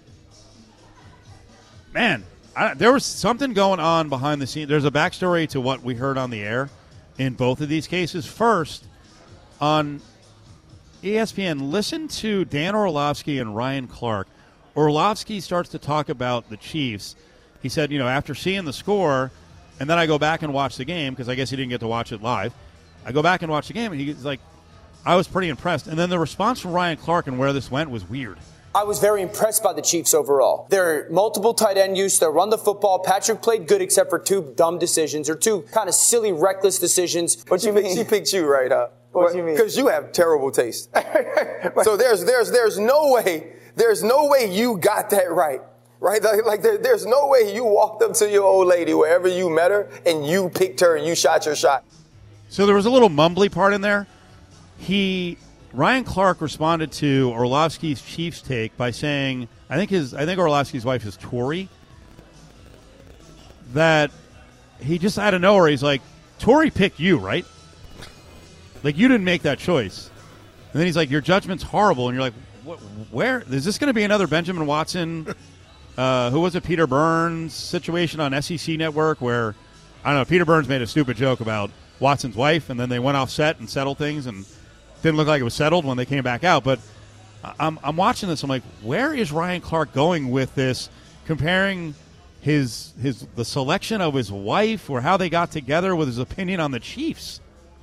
man, 1.92 2.24
I, 2.56 2.74
there 2.74 2.92
was 2.92 3.04
something 3.04 3.52
going 3.52 3.80
on 3.80 4.08
behind 4.08 4.40
the 4.40 4.46
scenes. 4.46 4.68
There's 4.68 4.84
a 4.84 4.90
backstory 4.90 5.48
to 5.50 5.60
what 5.60 5.82
we 5.82 5.94
heard 5.94 6.16
on 6.16 6.30
the 6.30 6.40
air 6.40 6.70
in 7.18 7.34
both 7.34 7.60
of 7.60 7.68
these 7.68 7.86
cases. 7.86 8.26
First, 8.26 8.86
on 9.60 10.00
ESPN, 11.02 11.70
listen 11.70 12.08
to 12.08 12.44
Dan 12.46 12.74
Orlovsky 12.74 13.38
and 13.38 13.54
Ryan 13.54 13.86
Clark. 13.86 14.26
Orlovsky 14.76 15.40
starts 15.40 15.68
to 15.70 15.78
talk 15.78 16.08
about 16.08 16.48
the 16.48 16.56
Chiefs. 16.56 17.14
He 17.62 17.68
said, 17.68 17.92
you 17.92 17.98
know, 17.98 18.08
after 18.08 18.34
seeing 18.34 18.64
the 18.64 18.72
score, 18.72 19.30
and 19.78 19.88
then 19.88 19.98
I 19.98 20.06
go 20.06 20.18
back 20.18 20.42
and 20.42 20.52
watch 20.52 20.76
the 20.76 20.84
game 20.84 21.12
because 21.12 21.28
I 21.28 21.34
guess 21.34 21.50
he 21.50 21.56
didn't 21.56 21.70
get 21.70 21.80
to 21.80 21.88
watch 21.88 22.12
it 22.12 22.22
live. 22.22 22.54
I 23.04 23.12
go 23.12 23.22
back 23.22 23.42
and 23.42 23.50
watch 23.50 23.68
the 23.68 23.74
game, 23.74 23.92
and 23.92 24.00
he's 24.00 24.24
like, 24.24 24.40
I 25.06 25.16
was 25.16 25.28
pretty 25.28 25.48
impressed. 25.48 25.86
And 25.86 25.98
then 25.98 26.10
the 26.10 26.18
response 26.18 26.60
from 26.60 26.72
Ryan 26.72 26.96
Clark 26.96 27.26
and 27.26 27.38
where 27.38 27.52
this 27.52 27.70
went 27.70 27.90
was 27.90 28.08
weird. 28.08 28.38
I 28.74 28.82
was 28.82 28.98
very 28.98 29.22
impressed 29.22 29.62
by 29.62 29.72
the 29.72 29.82
Chiefs 29.82 30.14
overall. 30.14 30.66
Their 30.68 31.08
multiple 31.08 31.54
tight 31.54 31.76
end 31.76 31.96
use, 31.96 32.18
they 32.18 32.26
run 32.26 32.50
the 32.50 32.58
football. 32.58 32.98
Patrick 32.98 33.40
played 33.40 33.68
good 33.68 33.80
except 33.80 34.10
for 34.10 34.18
two 34.18 34.52
dumb 34.56 34.78
decisions 34.78 35.30
or 35.30 35.36
two 35.36 35.62
kind 35.72 35.88
of 35.88 35.94
silly, 35.94 36.32
reckless 36.32 36.80
decisions. 36.80 37.44
What 37.46 37.62
you 37.62 37.72
mean? 37.72 37.96
She 37.96 38.02
picked 38.02 38.32
you 38.32 38.46
right 38.46 38.72
up. 38.72 38.96
What 39.12 39.30
do 39.30 39.38
you 39.38 39.44
mean? 39.44 39.54
Because 39.54 39.76
you 39.76 39.86
have 39.86 40.10
terrible 40.10 40.50
taste. 40.50 40.90
so 41.84 41.96
there's 41.96 42.24
there's 42.24 42.50
there's 42.50 42.80
no 42.80 43.12
way 43.12 43.52
there's 43.76 44.02
no 44.02 44.26
way 44.28 44.52
you 44.52 44.76
got 44.78 45.10
that 45.10 45.30
right. 45.30 45.60
right? 46.00 46.20
Like, 46.20 46.44
like 46.44 46.62
there, 46.62 46.78
there's 46.78 47.06
no 47.06 47.28
way 47.28 47.54
you 47.54 47.64
walked 47.64 48.02
up 48.02 48.14
to 48.14 48.28
your 48.28 48.42
old 48.42 48.66
lady 48.66 48.92
wherever 48.92 49.28
you 49.28 49.48
met 49.50 49.70
her 49.70 49.88
and 50.04 50.26
you 50.26 50.48
picked 50.48 50.80
her 50.80 50.96
and 50.96 51.06
you 51.06 51.14
shot 51.14 51.46
your 51.46 51.54
shot. 51.54 51.84
So 52.48 52.66
there 52.66 52.74
was 52.74 52.86
a 52.86 52.90
little 52.90 53.08
mumbly 53.08 53.50
part 53.50 53.72
in 53.72 53.80
there. 53.82 54.08
He 54.84 55.38
Ryan 55.72 56.04
Clark 56.04 56.40
responded 56.40 56.92
to 56.92 57.32
Orlovsky's 57.34 58.00
Chiefs 58.00 58.42
take 58.42 58.76
by 58.76 58.90
saying, 58.90 59.48
I 59.68 59.76
think 59.76 59.90
his 59.90 60.14
I 60.14 60.24
think 60.26 60.38
Orlovsky's 60.38 60.84
wife 60.84 61.04
is 61.04 61.16
Tori. 61.16 61.68
That 63.72 64.10
he 64.80 64.98
just 64.98 65.18
out 65.18 65.34
of 65.34 65.40
nowhere 65.40 65.68
he's 65.68 65.82
like, 65.82 66.02
Tori 66.38 66.70
picked 66.70 67.00
you, 67.00 67.18
right? 67.18 67.44
Like 68.82 68.98
you 68.98 69.08
didn't 69.08 69.24
make 69.24 69.42
that 69.42 69.58
choice. 69.58 70.10
And 70.72 70.80
then 70.80 70.86
he's 70.86 70.96
like, 70.96 71.10
Your 71.10 71.20
judgment's 71.20 71.64
horrible, 71.64 72.08
and 72.08 72.14
you're 72.14 72.22
like, 72.22 72.34
what, 72.62 72.78
Where 73.10 73.42
is 73.50 73.64
this 73.64 73.78
going 73.78 73.88
to 73.88 73.94
be 73.94 74.04
another 74.04 74.26
Benjamin 74.26 74.66
Watson? 74.66 75.34
Uh, 75.96 76.28
who 76.32 76.40
was 76.40 76.56
it? 76.56 76.64
Peter 76.64 76.88
Burns 76.88 77.54
situation 77.54 78.18
on 78.18 78.42
SEC 78.42 78.76
Network 78.76 79.20
where 79.20 79.54
I 80.04 80.10
don't 80.10 80.18
know. 80.18 80.24
Peter 80.24 80.44
Burns 80.44 80.68
made 80.68 80.82
a 80.82 80.88
stupid 80.88 81.16
joke 81.16 81.38
about 81.38 81.70
Watson's 82.00 82.34
wife, 82.34 82.68
and 82.68 82.80
then 82.80 82.88
they 82.88 82.98
went 82.98 83.16
off 83.16 83.30
set 83.30 83.60
and 83.60 83.70
settled 83.70 83.98
things, 83.98 84.26
and 84.26 84.44
didn't 85.04 85.18
look 85.18 85.28
like 85.28 85.40
it 85.40 85.44
was 85.44 85.54
settled 85.54 85.84
when 85.84 85.96
they 85.96 86.06
came 86.06 86.24
back 86.24 86.42
out. 86.42 86.64
But 86.64 86.80
I'm, 87.60 87.78
I'm 87.84 87.96
watching 87.96 88.28
this. 88.28 88.42
I'm 88.42 88.48
like, 88.48 88.62
where 88.82 89.14
is 89.14 89.30
Ryan 89.30 89.60
Clark 89.60 89.92
going 89.92 90.30
with 90.30 90.54
this? 90.54 90.88
Comparing 91.26 91.94
his 92.40 92.92
his 93.00 93.26
the 93.36 93.44
selection 93.44 94.00
of 94.00 94.14
his 94.14 94.30
wife 94.30 94.90
or 94.90 95.00
how 95.00 95.16
they 95.16 95.30
got 95.30 95.50
together 95.50 95.96
with 95.96 96.08
his 96.08 96.18
opinion 96.18 96.60
on 96.60 96.72
the 96.72 96.80
Chiefs. 96.80 97.40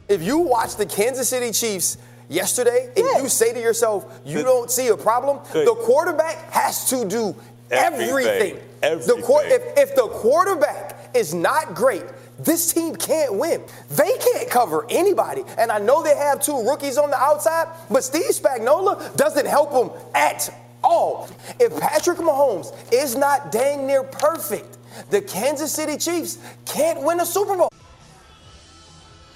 If 0.10 0.22
you 0.22 0.40
watch 0.40 0.76
the 0.76 0.86
Kansas 0.86 1.30
City 1.30 1.52
Chiefs 1.52 1.98
yesterday 2.30 2.92
and 2.96 3.24
you 3.24 3.30
say 3.30 3.54
to 3.54 3.60
yourself, 3.60 4.22
you 4.26 4.44
don't 4.44 4.70
see 4.70 4.88
a 4.90 4.98
problem, 4.98 5.40
the 5.54 5.76
quarterback 5.84 6.52
has 6.52 6.90
to 6.90 7.08
do 7.08 7.36
everything. 7.72 8.60
Everything. 8.84 9.22
The 9.22 9.42
if, 9.46 9.90
if 9.90 9.96
the 9.96 10.08
quarterback 10.08 11.16
is 11.16 11.34
not 11.34 11.74
great, 11.76 12.04
this 12.44 12.74
team 12.74 12.96
can't 12.96 13.36
win. 13.36 13.64
They 13.90 14.18
can't 14.18 14.50
cover 14.50 14.86
anybody. 14.90 15.44
And 15.58 15.72
I 15.72 15.80
know 15.80 16.04
they 16.04 16.16
have 16.16 16.42
two 16.42 16.62
rookies 16.64 16.98
on 16.98 17.10
the 17.10 17.18
outside, 17.18 17.68
but 17.90 18.04
Steve 18.04 18.30
Spagnuolo 18.30 19.16
doesn't 19.16 19.46
help 19.46 19.72
them 19.72 19.92
at 20.16 20.54
all. 20.84 21.30
If 21.60 21.80
Patrick 21.80 22.18
Mahomes 22.18 22.76
is 22.92 23.16
not 23.16 23.52
dang 23.52 23.86
near 23.86 24.04
perfect, 24.04 24.78
the 25.10 25.22
Kansas 25.22 25.72
City 25.72 25.98
Chiefs 25.98 26.38
can't 26.66 27.02
win 27.02 27.20
a 27.20 27.26
Super 27.26 27.56
Bowl. 27.56 27.70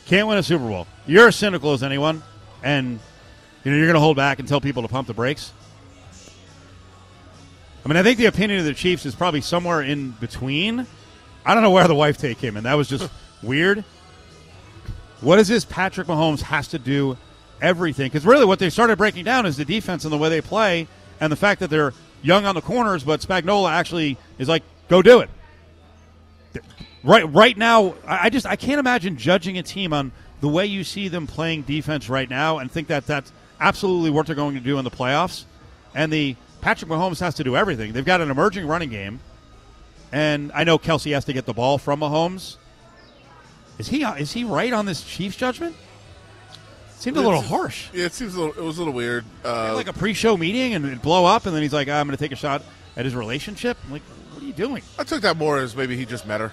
Can't 0.05 0.27
win 0.27 0.37
a 0.37 0.43
Super 0.43 0.67
Bowl. 0.67 0.87
You're 1.07 1.29
as 1.29 1.35
cynical 1.35 1.73
as 1.73 1.83
anyone, 1.83 2.21
and 2.63 2.99
you 3.63 3.71
know 3.71 3.77
you're 3.77 3.87
going 3.87 3.95
to 3.95 3.99
hold 3.99 4.17
back 4.17 4.39
and 4.39 4.47
tell 4.47 4.61
people 4.61 4.81
to 4.83 4.87
pump 4.87 5.07
the 5.07 5.13
brakes. 5.13 5.51
I 7.83 7.87
mean, 7.87 7.97
I 7.97 8.03
think 8.03 8.17
the 8.17 8.25
opinion 8.25 8.59
of 8.59 8.65
the 8.65 8.73
Chiefs 8.73 9.05
is 9.05 9.13
probably 9.13 9.41
somewhere 9.41 9.81
in 9.81 10.11
between. 10.11 10.87
I 11.45 11.53
don't 11.53 11.63
know 11.63 11.71
where 11.71 11.87
the 11.87 11.95
wife 11.95 12.17
take 12.17 12.39
him, 12.39 12.57
and 12.57 12.65
that 12.65 12.73
was 12.73 12.87
just 12.87 13.09
weird. 13.43 13.83
What 15.21 15.39
is 15.39 15.47
this? 15.47 15.65
Patrick 15.65 16.07
Mahomes 16.07 16.41
has 16.41 16.67
to 16.69 16.79
do 16.79 17.17
everything 17.61 18.07
because 18.07 18.25
really, 18.25 18.45
what 18.45 18.59
they 18.59 18.69
started 18.69 18.97
breaking 18.97 19.25
down 19.25 19.45
is 19.45 19.57
the 19.57 19.65
defense 19.65 20.03
and 20.03 20.11
the 20.11 20.17
way 20.17 20.29
they 20.29 20.41
play, 20.41 20.87
and 21.19 21.31
the 21.31 21.37
fact 21.37 21.59
that 21.61 21.69
they're 21.69 21.93
young 22.21 22.45
on 22.45 22.55
the 22.55 22.61
corners, 22.61 23.03
but 23.03 23.21
Spagnuolo 23.21 23.69
actually 23.69 24.17
is 24.37 24.49
like, 24.49 24.63
"Go 24.87 25.01
do 25.01 25.19
it." 25.21 25.29
Right, 27.03 27.31
right 27.31 27.55
now, 27.55 27.95
I 28.07 28.25
I 28.25 28.29
just 28.29 28.45
I 28.45 28.55
can't 28.55 28.79
imagine 28.79 29.17
judging 29.17 29.57
a 29.57 29.63
team 29.63 29.93
on 29.93 30.11
the 30.41 30.49
way 30.49 30.65
you 30.65 30.83
see 30.83 31.07
them 31.07 31.27
playing 31.27 31.63
defense 31.63 32.09
right 32.09 32.29
now, 32.29 32.57
and 32.57 32.71
think 32.71 32.87
that 32.87 33.05
that's 33.05 33.31
absolutely 33.59 34.09
what 34.09 34.25
they're 34.25 34.35
going 34.35 34.55
to 34.55 34.61
do 34.61 34.77
in 34.77 34.83
the 34.83 34.91
playoffs. 34.91 35.45
And 35.93 36.11
the 36.11 36.35
Patrick 36.61 36.89
Mahomes 36.91 37.19
has 37.19 37.35
to 37.35 37.43
do 37.43 37.55
everything. 37.55 37.93
They've 37.93 38.03
got 38.05 38.21
an 38.21 38.29
emerging 38.29 38.67
running 38.67 38.89
game, 38.89 39.19
and 40.11 40.51
I 40.53 40.63
know 40.63 40.77
Kelce 40.77 41.13
has 41.13 41.25
to 41.25 41.33
get 41.33 41.45
the 41.45 41.53
ball 41.53 41.77
from 41.77 41.99
Mahomes. 42.01 42.57
Is 43.77 43.87
he 43.89 44.03
is 44.03 44.31
he 44.31 44.43
right 44.43 44.71
on 44.71 44.85
this 44.85 45.03
Chiefs 45.03 45.35
judgment? 45.35 45.75
Seemed 46.97 47.17
a 47.17 47.19
little 47.21 47.33
It's- 47.39 47.49
harsh. 47.49 47.87
Yeah, 47.93 48.05
it 48.05 48.13
seems 48.13 48.35
a 48.35 48.39
little, 48.39 48.55
it 48.55 48.65
was 48.65 48.77
a 48.77 48.81
little 48.81 48.93
weird. 48.93 49.25
Uh, 49.43 49.73
like 49.75 49.87
a 49.87 49.93
pre-show 49.93 50.37
meeting 50.37 50.73
and 50.73 50.85
it'd 50.85 51.01
blow 51.01 51.25
up, 51.25 51.45
and 51.45 51.53
then 51.55 51.61
he's 51.61 51.73
like, 51.73 51.87
"I'm 51.89 52.07
going 52.07 52.17
to 52.17 52.23
take 52.23 52.31
a 52.31 52.35
shot 52.37 52.63
at 52.95 53.03
his 53.05 53.13
relationship." 53.13 53.77
I'm 53.85 53.91
like, 53.91 54.01
"What 54.33 54.41
are 54.41 54.45
you 54.45 54.53
doing?" 54.53 54.81
I 54.97 55.03
took 55.03 55.21
that 55.21 55.35
more 55.37 55.57
as 55.59 55.75
maybe 55.75 55.97
he 55.97 56.05
just 56.05 56.25
met 56.25 56.39
her. 56.39 56.51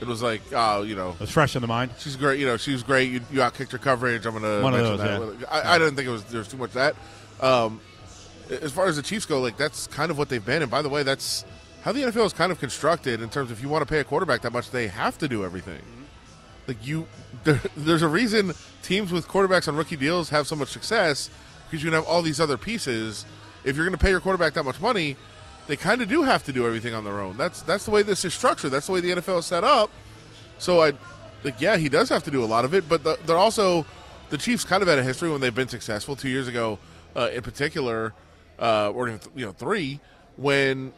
It 0.00 0.06
was 0.06 0.22
like, 0.22 0.42
oh, 0.52 0.82
you 0.82 0.94
know, 0.94 1.16
It's 1.20 1.30
fresh 1.32 1.56
in 1.56 1.62
the 1.62 1.68
mind. 1.68 1.90
she's 1.98 2.16
great. 2.16 2.38
You 2.38 2.44
know, 2.46 2.56
she 2.58 2.72
was 2.72 2.82
great. 2.82 3.10
You, 3.10 3.20
you 3.32 3.40
outkicked 3.40 3.72
her 3.72 3.78
coverage. 3.78 4.26
I'm 4.26 4.34
gonna 4.34 4.60
One 4.62 4.74
of 4.74 4.80
those, 4.80 4.98
that. 5.00 5.40
yeah. 5.40 5.46
I, 5.50 5.74
I 5.76 5.78
didn't 5.78 5.96
think 5.96 6.06
it 6.08 6.10
was 6.10 6.24
there's 6.24 6.46
was 6.46 6.48
too 6.48 6.56
much 6.58 6.70
of 6.70 6.74
that. 6.74 6.96
Um, 7.40 7.80
as 8.50 8.72
far 8.72 8.86
as 8.88 8.96
the 8.96 9.02
Chiefs 9.02 9.24
go, 9.26 9.40
like 9.40 9.56
that's 9.56 9.86
kind 9.86 10.10
of 10.10 10.18
what 10.18 10.28
they've 10.28 10.44
been. 10.44 10.62
And 10.62 10.70
by 10.70 10.82
the 10.82 10.88
way, 10.88 11.02
that's 11.02 11.44
how 11.86 11.92
the 11.92 12.02
NFL 12.02 12.26
is 12.26 12.32
kind 12.32 12.50
of 12.50 12.58
constructed 12.58 13.22
in 13.22 13.28
terms 13.28 13.52
of 13.52 13.58
if 13.58 13.62
you 13.62 13.68
want 13.68 13.80
to 13.80 13.86
pay 13.86 14.00
a 14.00 14.04
quarterback 14.04 14.40
that 14.40 14.52
much, 14.52 14.72
they 14.72 14.88
have 14.88 15.16
to 15.18 15.28
do 15.28 15.44
everything. 15.44 15.80
Like 16.66 16.84
you, 16.84 17.06
there, 17.44 17.60
there's 17.76 18.02
a 18.02 18.08
reason 18.08 18.54
teams 18.82 19.12
with 19.12 19.28
quarterbacks 19.28 19.68
on 19.68 19.76
rookie 19.76 19.94
deals 19.94 20.28
have 20.30 20.48
so 20.48 20.56
much 20.56 20.70
success 20.70 21.30
because 21.64 21.84
you 21.84 21.90
can 21.90 21.94
have 21.94 22.04
all 22.08 22.22
these 22.22 22.40
other 22.40 22.58
pieces. 22.58 23.24
If 23.62 23.76
you're 23.76 23.84
going 23.84 23.96
to 23.96 24.04
pay 24.04 24.10
your 24.10 24.18
quarterback 24.18 24.54
that 24.54 24.64
much 24.64 24.80
money, 24.80 25.14
they 25.68 25.76
kind 25.76 26.02
of 26.02 26.08
do 26.08 26.24
have 26.24 26.42
to 26.46 26.52
do 26.52 26.66
everything 26.66 26.92
on 26.92 27.04
their 27.04 27.20
own. 27.20 27.36
That's 27.36 27.62
that's 27.62 27.84
the 27.84 27.92
way 27.92 28.02
this 28.02 28.24
is 28.24 28.34
structured. 28.34 28.72
That's 28.72 28.88
the 28.88 28.92
way 28.92 29.00
the 29.00 29.10
NFL 29.10 29.38
is 29.38 29.46
set 29.46 29.62
up. 29.62 29.88
So 30.58 30.82
I, 30.82 30.92
like, 31.44 31.60
yeah, 31.60 31.76
he 31.76 31.88
does 31.88 32.08
have 32.08 32.24
to 32.24 32.32
do 32.32 32.42
a 32.42 32.46
lot 32.46 32.64
of 32.64 32.74
it, 32.74 32.88
but 32.88 33.04
the, 33.04 33.16
they're 33.26 33.36
also 33.36 33.86
the 34.30 34.38
Chiefs 34.38 34.64
kind 34.64 34.82
of 34.82 34.88
had 34.88 34.98
a 34.98 35.04
history 35.04 35.30
when 35.30 35.40
they've 35.40 35.54
been 35.54 35.68
successful. 35.68 36.16
Two 36.16 36.30
years 36.30 36.48
ago, 36.48 36.80
uh, 37.14 37.30
in 37.32 37.42
particular, 37.42 38.12
uh, 38.58 38.90
or 38.90 39.08
you 39.08 39.46
know 39.46 39.52
three, 39.52 40.00
when 40.36 40.92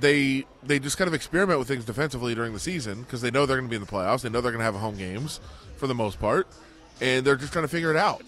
they 0.00 0.44
they 0.62 0.78
just 0.78 0.98
kind 0.98 1.08
of 1.08 1.14
experiment 1.14 1.58
with 1.58 1.68
things 1.68 1.84
defensively 1.84 2.34
during 2.34 2.52
the 2.52 2.58
season 2.60 3.02
because 3.02 3.20
they 3.20 3.30
know 3.30 3.46
they're 3.46 3.56
going 3.56 3.68
to 3.68 3.70
be 3.70 3.76
in 3.76 3.82
the 3.82 3.90
playoffs. 3.90 4.22
They 4.22 4.28
know 4.28 4.40
they're 4.40 4.52
going 4.52 4.60
to 4.60 4.64
have 4.64 4.74
home 4.74 4.96
games 4.96 5.40
for 5.76 5.86
the 5.86 5.94
most 5.94 6.18
part, 6.18 6.46
and 7.00 7.24
they're 7.24 7.36
just 7.36 7.52
trying 7.52 7.64
to 7.64 7.68
figure 7.68 7.90
it 7.90 7.96
out. 7.96 8.22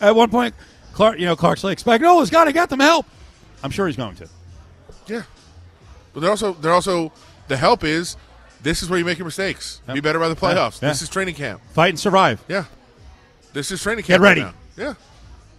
At 0.00 0.14
one 0.14 0.30
point, 0.30 0.54
Clark, 0.92 1.18
you 1.18 1.26
know, 1.26 1.36
Clark's 1.36 1.64
like, 1.64 1.78
"Spagnuolo's 1.82 2.30
got 2.30 2.44
to 2.44 2.52
get 2.52 2.68
them 2.70 2.80
help." 2.80 3.06
I'm 3.62 3.70
sure 3.70 3.86
he's 3.86 3.96
going 3.96 4.14
to. 4.16 4.28
Yeah, 5.06 5.22
but 6.12 6.20
they're 6.20 6.30
also 6.30 6.52
they're 6.54 6.72
also 6.72 7.12
the 7.48 7.56
help 7.56 7.82
is 7.82 8.16
this 8.62 8.82
is 8.82 8.90
where 8.90 8.98
you 8.98 9.04
make 9.04 9.18
your 9.18 9.24
mistakes. 9.24 9.80
Be 9.92 10.00
better 10.00 10.18
by 10.18 10.28
the 10.28 10.36
playoffs. 10.36 10.80
Yeah. 10.82 10.88
This 10.90 11.02
is 11.02 11.08
training 11.08 11.34
camp. 11.34 11.60
Fight 11.72 11.90
and 11.90 11.98
survive. 11.98 12.44
Yeah, 12.48 12.64
this 13.52 13.70
is 13.70 13.82
training 13.82 14.02
Get 14.04 14.14
camp. 14.14 14.22
right 14.22 14.28
ready. 14.30 14.40
now. 14.42 14.54
Yeah. 14.76 14.94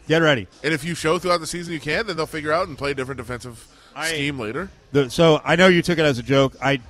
Get 0.08 0.22
ready. 0.24 0.48
And 0.64 0.74
if 0.74 0.84
you 0.84 0.96
show 0.96 1.20
throughout 1.20 1.40
the 1.40 1.46
season 1.48 1.72
you 1.74 1.80
can, 1.80 2.08
then 2.08 2.18
they'll 2.18 2.26
figure 2.26 2.52
out 2.52 2.68
and 2.68 2.76
play 2.78 2.92
a 2.92 2.94
different 2.96 3.18
defensive 3.20 3.68
scheme 4.08 4.40
later. 4.40 4.70
The, 4.92 5.10
so 5.10 5.42
I 5.44 5.56
know 5.56 5.68
you 5.68 5.82
took 5.82 6.00
it 6.00 6.06
as 6.06 6.20
a 6.20 6.24
joke. 6.24 6.56
I 6.62 6.82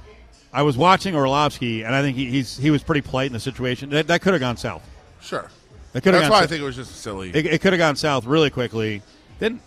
I 0.52 0.64
was 0.64 0.78
watching 0.78 1.16
Orlovsky, 1.16 1.84
and 1.84 1.94
I 1.94 2.02
think 2.02 2.18
he, 2.18 2.26
he's 2.26 2.58
he 2.58 2.72
was 2.72 2.84
pretty 2.84 3.02
polite 3.02 3.28
in 3.28 3.34
the 3.34 3.40
situation. 3.40 3.90
That, 3.92 4.08
that 4.08 4.22
could 4.22 4.34
have 4.34 4.40
gone 4.40 4.58
south. 4.58 4.88
Sure. 5.22 5.50
That 5.94 6.02
could 6.02 6.14
have 6.14 6.24
That's 6.24 6.32
why 6.32 6.42
I 6.42 6.48
think 6.48 6.62
it 6.62 6.66
was 6.66 6.76
just 6.76 6.98
silly. 6.98 7.32
It, 7.34 7.46
it 7.46 7.62
could 7.62 7.74
have 7.74 7.80
gone 7.80 7.96
south 7.96 8.26
really 8.26 8.50
quickly. 8.50 9.02
Then 9.40 9.60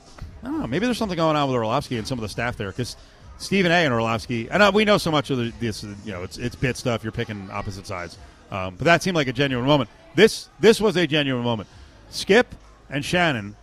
I 0.42 0.46
don't 0.46 0.60
know. 0.60 0.66
Maybe 0.66 0.86
there's 0.86 0.98
something 0.98 1.16
going 1.16 1.36
on 1.36 1.48
with 1.48 1.56
Orlovsky 1.56 1.98
and 1.98 2.06
some 2.06 2.18
of 2.18 2.22
the 2.22 2.28
staff 2.28 2.56
there 2.56 2.70
because 2.70 2.96
Stephen 3.38 3.72
A. 3.72 3.84
and 3.84 3.92
Orlovsky, 3.92 4.48
and 4.50 4.62
uh, 4.62 4.70
we 4.72 4.84
know 4.84 4.98
so 4.98 5.10
much 5.10 5.30
of 5.30 5.38
the, 5.38 5.52
this. 5.60 5.82
You 5.82 6.12
know, 6.12 6.22
it's 6.22 6.38
it's 6.38 6.56
bit 6.56 6.76
stuff. 6.76 7.02
You're 7.02 7.12
picking 7.12 7.50
opposite 7.50 7.86
sides, 7.86 8.18
um, 8.50 8.76
but 8.76 8.84
that 8.84 9.02
seemed 9.02 9.16
like 9.16 9.28
a 9.28 9.32
genuine 9.32 9.66
moment. 9.66 9.90
This 10.14 10.48
this 10.60 10.80
was 10.80 10.96
a 10.96 11.06
genuine 11.06 11.44
moment. 11.44 11.68
Skip 12.10 12.54
and 12.90 13.04
Shannon 13.04 13.56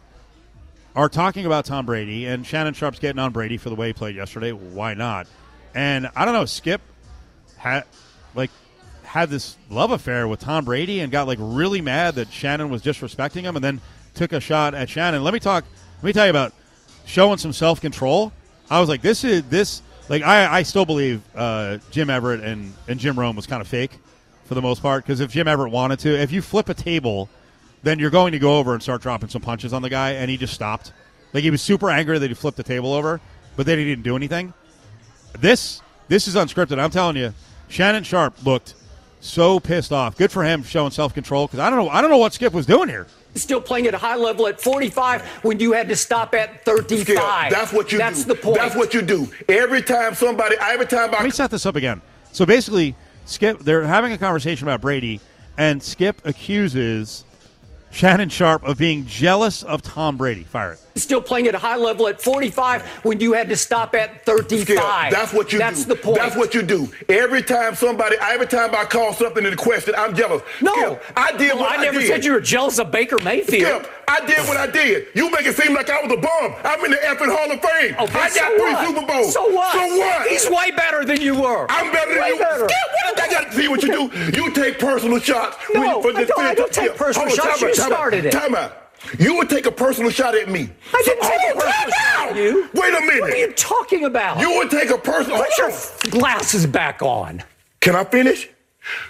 are 0.99 1.07
talking 1.07 1.45
about 1.45 1.63
Tom 1.63 1.85
Brady, 1.85 2.25
and 2.25 2.45
Shannon 2.45 2.73
Sharpe's 2.73 2.99
getting 2.99 3.19
on 3.19 3.31
Brady 3.31 3.55
for 3.55 3.69
the 3.69 3.75
way 3.75 3.87
he 3.87 3.93
played 3.93 4.17
yesterday. 4.17 4.51
Why 4.51 4.95
not? 4.95 5.27
And 5.73 6.09
I 6.13 6.25
don't 6.25 6.33
know. 6.33 6.43
Skip 6.43 6.81
had 7.55 7.85
like 8.35 8.51
had 9.03 9.29
this 9.29 9.55
love 9.69 9.91
affair 9.91 10.27
with 10.27 10.41
Tom 10.41 10.65
Brady 10.65 10.99
and 10.99 11.09
got 11.09 11.25
like 11.25 11.37
really 11.41 11.79
mad 11.79 12.15
that 12.15 12.29
Shannon 12.33 12.69
was 12.69 12.81
disrespecting 12.81 13.43
him, 13.43 13.55
and 13.55 13.63
then 13.63 13.79
took 14.13 14.33
a 14.33 14.41
shot 14.41 14.73
at 14.73 14.89
Shannon. 14.89 15.23
Let 15.23 15.33
me 15.33 15.39
talk. 15.39 15.63
Let 15.99 16.03
me 16.03 16.11
tell 16.11 16.25
you 16.25 16.31
about 16.31 16.53
showing 17.05 17.37
some 17.37 17.53
self 17.53 17.79
control. 17.79 18.33
I 18.69 18.81
was 18.81 18.89
like, 18.89 19.01
this 19.01 19.23
is 19.23 19.43
this. 19.43 19.81
Like 20.09 20.23
I, 20.23 20.57
I 20.57 20.63
still 20.63 20.85
believe 20.85 21.21
uh, 21.33 21.77
Jim 21.91 22.09
Everett 22.09 22.41
and, 22.41 22.73
and 22.89 22.99
Jim 22.99 23.17
Rome 23.17 23.37
was 23.37 23.47
kind 23.47 23.61
of 23.61 23.69
fake 23.69 23.91
for 24.43 24.55
the 24.55 24.61
most 24.61 24.81
part 24.81 25.05
because 25.05 25.21
if 25.21 25.31
Jim 25.31 25.47
Everett 25.47 25.71
wanted 25.71 25.99
to, 25.99 26.09
if 26.09 26.33
you 26.33 26.41
flip 26.41 26.67
a 26.67 26.73
table, 26.73 27.29
then 27.83 27.99
you're 27.99 28.09
going 28.09 28.31
to 28.33 28.39
go 28.39 28.57
over 28.57 28.73
and 28.73 28.83
start 28.83 29.01
dropping 29.01 29.29
some 29.29 29.41
punches 29.41 29.73
on 29.73 29.81
the 29.81 29.89
guy, 29.89 30.11
and 30.11 30.29
he 30.29 30.37
just 30.37 30.53
stopped. 30.53 30.93
Like 31.33 31.43
he 31.43 31.51
was 31.51 31.61
super 31.61 31.89
angry 31.89 32.17
that 32.19 32.27
he 32.29 32.33
flipped 32.33 32.57
the 32.57 32.63
table 32.63 32.93
over, 32.93 33.21
but 33.55 33.65
then 33.65 33.77
he 33.77 33.85
didn't 33.85 34.03
do 34.03 34.15
anything. 34.15 34.53
This 35.39 35.81
this 36.07 36.27
is 36.27 36.35
unscripted. 36.35 36.79
I'm 36.79 36.89
telling 36.89 37.15
you, 37.15 37.33
Shannon 37.67 38.03
Sharpe 38.03 38.43
looked 38.43 38.73
so 39.21 39.59
pissed 39.59 39.91
off. 39.91 40.17
Good 40.17 40.31
for 40.31 40.43
him 40.43 40.63
showing 40.63 40.91
self 40.91 41.13
control 41.13 41.47
because 41.47 41.59
I 41.59 41.69
don't 41.69 41.77
know 41.77 41.89
I 41.89 42.01
don't 42.01 42.09
know 42.09 42.17
what 42.17 42.33
Skip 42.33 42.53
was 42.53 42.65
doing 42.65 42.89
here. 42.89 43.07
Still 43.35 43.61
playing 43.61 43.85
at 43.85 43.93
a 43.93 43.97
high 43.99 44.15
level 44.15 44.47
at 44.47 44.59
45 44.59 45.21
when 45.43 45.59
you 45.59 45.73
had 45.73 45.87
to 45.89 45.95
stop 45.95 46.33
at 46.33 46.65
35. 46.65 47.05
Skip, 47.05 47.15
that's 47.51 47.71
what 47.71 47.91
you 47.91 47.99
That's 47.99 48.23
do. 48.23 48.33
the 48.33 48.35
point. 48.41 48.57
That's 48.57 48.75
what 48.75 48.93
you 48.95 49.03
do. 49.03 49.27
Every 49.47 49.83
time 49.83 50.15
somebody, 50.15 50.55
every 50.59 50.87
time 50.87 51.11
Let 51.11 51.21
I 51.21 51.25
me 51.25 51.29
set 51.29 51.51
this 51.51 51.67
up 51.67 51.75
again. 51.75 52.01
So 52.31 52.45
basically, 52.45 52.95
Skip 53.25 53.59
they're 53.59 53.83
having 53.83 54.13
a 54.13 54.17
conversation 54.17 54.67
about 54.67 54.81
Brady, 54.81 55.21
and 55.59 55.81
Skip 55.81 56.21
accuses 56.25 57.23
Shannon 57.91 58.29
Sharpe 58.29 58.63
of 58.63 58.77
being 58.77 59.05
jealous 59.05 59.63
of 59.63 59.81
Tom 59.81 60.17
Brady. 60.17 60.43
Fire 60.43 60.73
it. 60.73 60.88
Still 60.99 61.21
playing 61.21 61.47
at 61.47 61.55
a 61.55 61.59
high 61.59 61.75
level 61.77 62.07
at 62.07 62.21
45 62.21 62.81
when 63.03 63.19
you 63.19 63.33
had 63.33 63.49
to 63.49 63.55
stop 63.55 63.95
at 63.95 64.25
35. 64.25 64.61
Skip, 64.61 64.77
that's 64.77 65.33
what 65.33 65.51
you 65.53 65.59
That's 65.59 65.83
do. 65.85 65.89
the 65.93 65.95
point. 65.95 66.17
That's 66.17 66.35
what 66.35 66.53
you 66.53 66.61
do. 66.61 66.91
Every 67.07 67.41
time 67.41 67.75
somebody, 67.75 68.15
every 68.21 68.47
time 68.47 68.75
I 68.75 68.85
call 68.85 69.13
something 69.13 69.43
into 69.43 69.57
question, 69.57 69.93
I'm 69.97 70.15
jealous. 70.15 70.41
No, 70.61 70.73
Skip, 70.73 71.03
I 71.15 71.31
did 71.33 71.53
Well, 71.53 71.61
what 71.63 71.71
I 71.71 71.81
I, 71.81 71.83
never 71.83 71.99
did. 71.99 72.07
said 72.07 72.25
you 72.25 72.33
were 72.33 72.41
jealous 72.41 72.77
of 72.79 72.91
Baker 72.91 73.17
Mayfield. 73.23 73.83
Skip, 73.83 73.91
I 74.07 74.25
did 74.25 74.39
what 74.47 74.57
I 74.57 74.67
did. 74.67 75.07
You 75.15 75.29
make 75.31 75.45
it 75.45 75.55
seem 75.55 75.73
like 75.73 75.89
I 75.89 76.01
was 76.01 76.11
a 76.11 76.17
bum. 76.17 76.55
I'm 76.63 76.83
in 76.85 76.91
the 76.91 76.97
effing 76.97 77.29
Hall 77.35 77.51
of 77.51 77.61
Fame. 77.61 77.95
Okay, 77.99 78.19
I 78.19 78.29
got 78.29 78.31
so 78.31 78.57
three 78.57 78.73
what? 78.73 78.87
Super 78.87 79.05
Bowls. 79.07 79.33
So 79.33 79.51
what? 79.53 79.73
So 79.73 79.97
what? 79.97 80.27
He's 80.27 80.49
way 80.49 80.71
better 80.71 81.05
than 81.05 81.21
you 81.21 81.39
were. 81.39 81.65
I'm 81.69 81.91
better 81.91 82.11
than 82.13 82.21
Way 82.21 82.29
you. 82.29 82.39
better. 82.39 82.67
Skip, 82.67 82.71
what 83.05 83.15
did 83.15 83.25
I 83.25 83.29
got 83.31 83.51
to 83.51 83.57
see 83.57 83.67
what 83.67 83.83
you 83.83 83.91
do? 84.09 84.39
You 84.41 84.51
take 84.53 84.79
personal 84.79 85.19
shots. 85.19 85.57
when 85.73 85.83
No, 85.83 85.97
you- 85.97 86.01
for 86.01 86.17
I 86.19 86.23
don't- 86.23 86.39
I 86.39 86.53
don't 86.55 86.71
take 86.73 86.95
personal 86.95 87.27
hold 87.27 87.37
shots. 87.37 87.59
time 87.59 87.67
out, 87.69 87.69
You 87.69 87.75
time 87.75 87.91
out, 87.91 87.97
started 87.97 88.25
it. 88.25 88.31
Time 88.31 88.55
out. 88.55 88.88
You 89.17 89.35
would 89.37 89.49
take 89.49 89.65
a 89.65 89.71
personal 89.71 90.11
shot 90.11 90.35
at 90.35 90.49
me. 90.49 90.69
I 90.93 91.01
didn't 91.05 91.23
So- 91.23 91.29
take 91.29 91.55
a 91.55 91.59
personal 91.59 91.89
shot 91.91 92.29
at 92.29 92.35
you. 92.35 92.69
Wait 92.73 92.93
a 92.93 93.01
minute. 93.01 93.21
What 93.21 93.33
are 93.33 93.37
you 93.37 93.51
talking 93.53 94.05
about? 94.05 94.39
You 94.39 94.55
would 94.57 94.69
take 94.69 94.89
a 94.89 94.97
personal. 94.97 95.37
Put 95.39 95.57
your 95.57 95.69
f- 95.69 95.99
glasses 96.09 96.65
back 96.65 97.01
on. 97.01 97.43
Can 97.81 97.95
I 97.95 98.03
finish? 98.03 98.49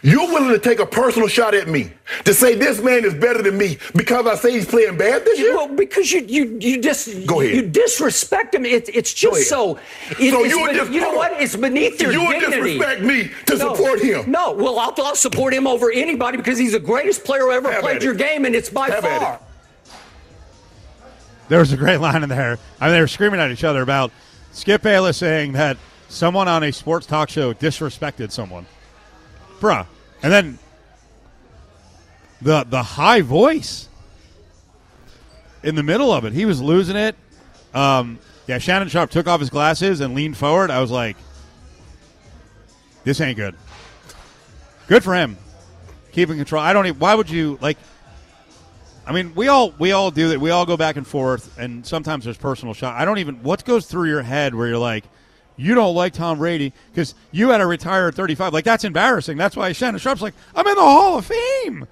You're 0.02 0.28
willing 0.28 0.50
to 0.50 0.60
take 0.60 0.80
a 0.80 0.86
personal 0.86 1.30
shot 1.30 1.54
at 1.56 1.70
me 1.70 1.92
to 2.26 2.34
say 2.34 2.54
this 2.56 2.82
man 2.82 3.06
is 3.06 3.14
better 3.14 3.42
than 3.42 3.58
me 3.58 3.78
because 3.96 4.26
I 4.28 4.36
say 4.36 4.52
he's 4.52 4.66
playing 4.66 4.98
bad 4.98 5.24
this 5.24 5.40
year? 5.40 5.56
Well, 5.56 5.70
because 5.70 6.12
you 6.12 6.22
you 6.28 6.58
you 6.60 6.82
dis 6.82 7.08
Go 7.26 7.40
ahead. 7.40 7.56
you 7.56 7.62
disrespect 7.62 8.54
him. 8.56 8.66
It's 8.66 8.90
it's 8.90 9.14
just 9.14 9.48
so. 9.48 9.80
It, 10.20 10.32
So 10.34 10.44
you 10.44 10.60
would 10.62 10.76
just- 10.76 10.92
you 10.92 11.00
know 11.00 11.14
what? 11.14 11.32
It's 11.42 11.56
beneath 11.56 12.02
your 12.02 12.12
You 12.12 12.26
would 12.26 12.40
dignity. 12.42 12.74
disrespect 12.78 13.02
me 13.04 13.32
to 13.46 13.56
No. 13.58 13.74
support 13.74 14.02
him. 14.02 14.30
No, 14.30 14.52
well, 14.52 14.80
I'll, 14.80 14.94
I'll 14.98 15.16
support 15.16 15.54
him 15.54 15.66
over 15.66 15.90
anybody 15.92 16.38
because 16.38 16.58
he's 16.58 16.74
the 16.74 16.80
greatest 16.80 17.24
player 17.24 17.42
who 17.44 17.52
ever 17.52 17.72
Have 17.72 17.82
played 17.82 18.04
your 18.04 18.16
game, 18.16 18.44
and 18.46 18.56
it's 18.56 18.70
by 18.70 18.90
Have 18.90 19.04
far. 19.04 19.40
There 21.50 21.60
was 21.60 21.74
a 21.74 21.78
great 21.78 21.98
line 21.98 22.24
in 22.24 22.30
there. 22.30 22.58
I 22.80 22.86
mean, 22.86 22.94
they 22.94 23.02
were 23.02 23.08
screaming 23.08 23.40
at 23.40 23.52
each 23.52 23.64
other 23.64 23.82
about 23.82 24.12
Skip 24.52 24.82
Bayless 24.82 25.18
saying 25.18 25.54
that 25.54 25.78
someone 26.08 26.48
on 26.48 26.64
a 26.64 26.72
sports 26.72 27.06
talk 27.06 27.30
show 27.30 27.54
disrespected 27.54 28.32
someone. 28.32 28.66
Bruh. 29.60 29.86
And 30.24 30.32
then 30.32 30.60
the 32.42 32.64
the 32.64 32.84
high 32.84 33.22
voice 33.22 33.90
in 35.64 35.76
the 35.76 35.84
middle 35.84 36.12
of 36.12 36.24
it. 36.26 36.34
He 36.34 36.46
was 36.46 36.62
losing 36.62 36.96
it. 36.96 37.16
Um, 37.74 38.20
yeah, 38.48 38.58
Shannon 38.58 38.88
Sharpe 38.88 39.12
took 39.12 39.28
off 39.28 39.40
his 39.40 39.50
glasses 39.50 40.00
and 40.00 40.16
leaned 40.16 40.38
forward. 40.38 40.72
I 40.72 40.80
was 40.80 40.92
like, 40.92 41.18
this 43.04 43.22
ain't 43.22 43.38
good. 43.38 43.56
Good 44.88 45.04
for 45.04 45.14
him. 45.14 45.38
Keeping 46.12 46.38
control. 46.38 46.62
I 46.62 46.74
don't 46.74 46.88
even, 46.88 47.00
why 47.00 47.14
would 47.14 47.30
you, 47.30 47.60
like, 47.62 47.78
I 49.10 49.12
mean, 49.12 49.34
we 49.34 49.48
all 49.48 49.72
we 49.80 49.92
all 49.92 50.12
do 50.12 50.30
that. 50.30 50.40
We 50.40 50.52
all 50.52 50.66
go 50.68 50.78
back 50.78 50.96
and 50.96 51.06
forth, 51.08 51.58
and 51.58 51.84
sometimes 51.86 52.26
there's 52.26 52.38
personal 52.38 52.74
shot. 52.76 52.96
I 52.96 53.06
don't 53.06 53.18
even 53.18 53.42
what 53.42 53.66
goes 53.66 53.88
through 53.88 54.08
your 54.08 54.22
head 54.22 54.54
where 54.54 54.68
you're 54.68 54.78
like, 54.78 55.04
you 55.58 55.74
don't 55.74 55.96
like 55.96 56.14
Tom 56.14 56.38
Brady 56.38 56.74
because 56.92 57.16
you 57.32 57.50
had 57.50 57.58
to 57.58 57.66
retire 57.66 58.10
at 58.10 58.14
35. 58.16 58.54
Like 58.54 58.66
that's 58.66 58.84
embarrassing. 58.84 59.36
That's 59.36 59.56
why 59.56 59.72
Shannon 59.72 60.00
Sharpe's 60.00 60.22
like, 60.22 60.36
I'm 60.56 60.68
in 60.68 60.76
the 60.76 60.82
Hall 60.82 61.18
of 61.18 61.26
Fame. 61.26 61.88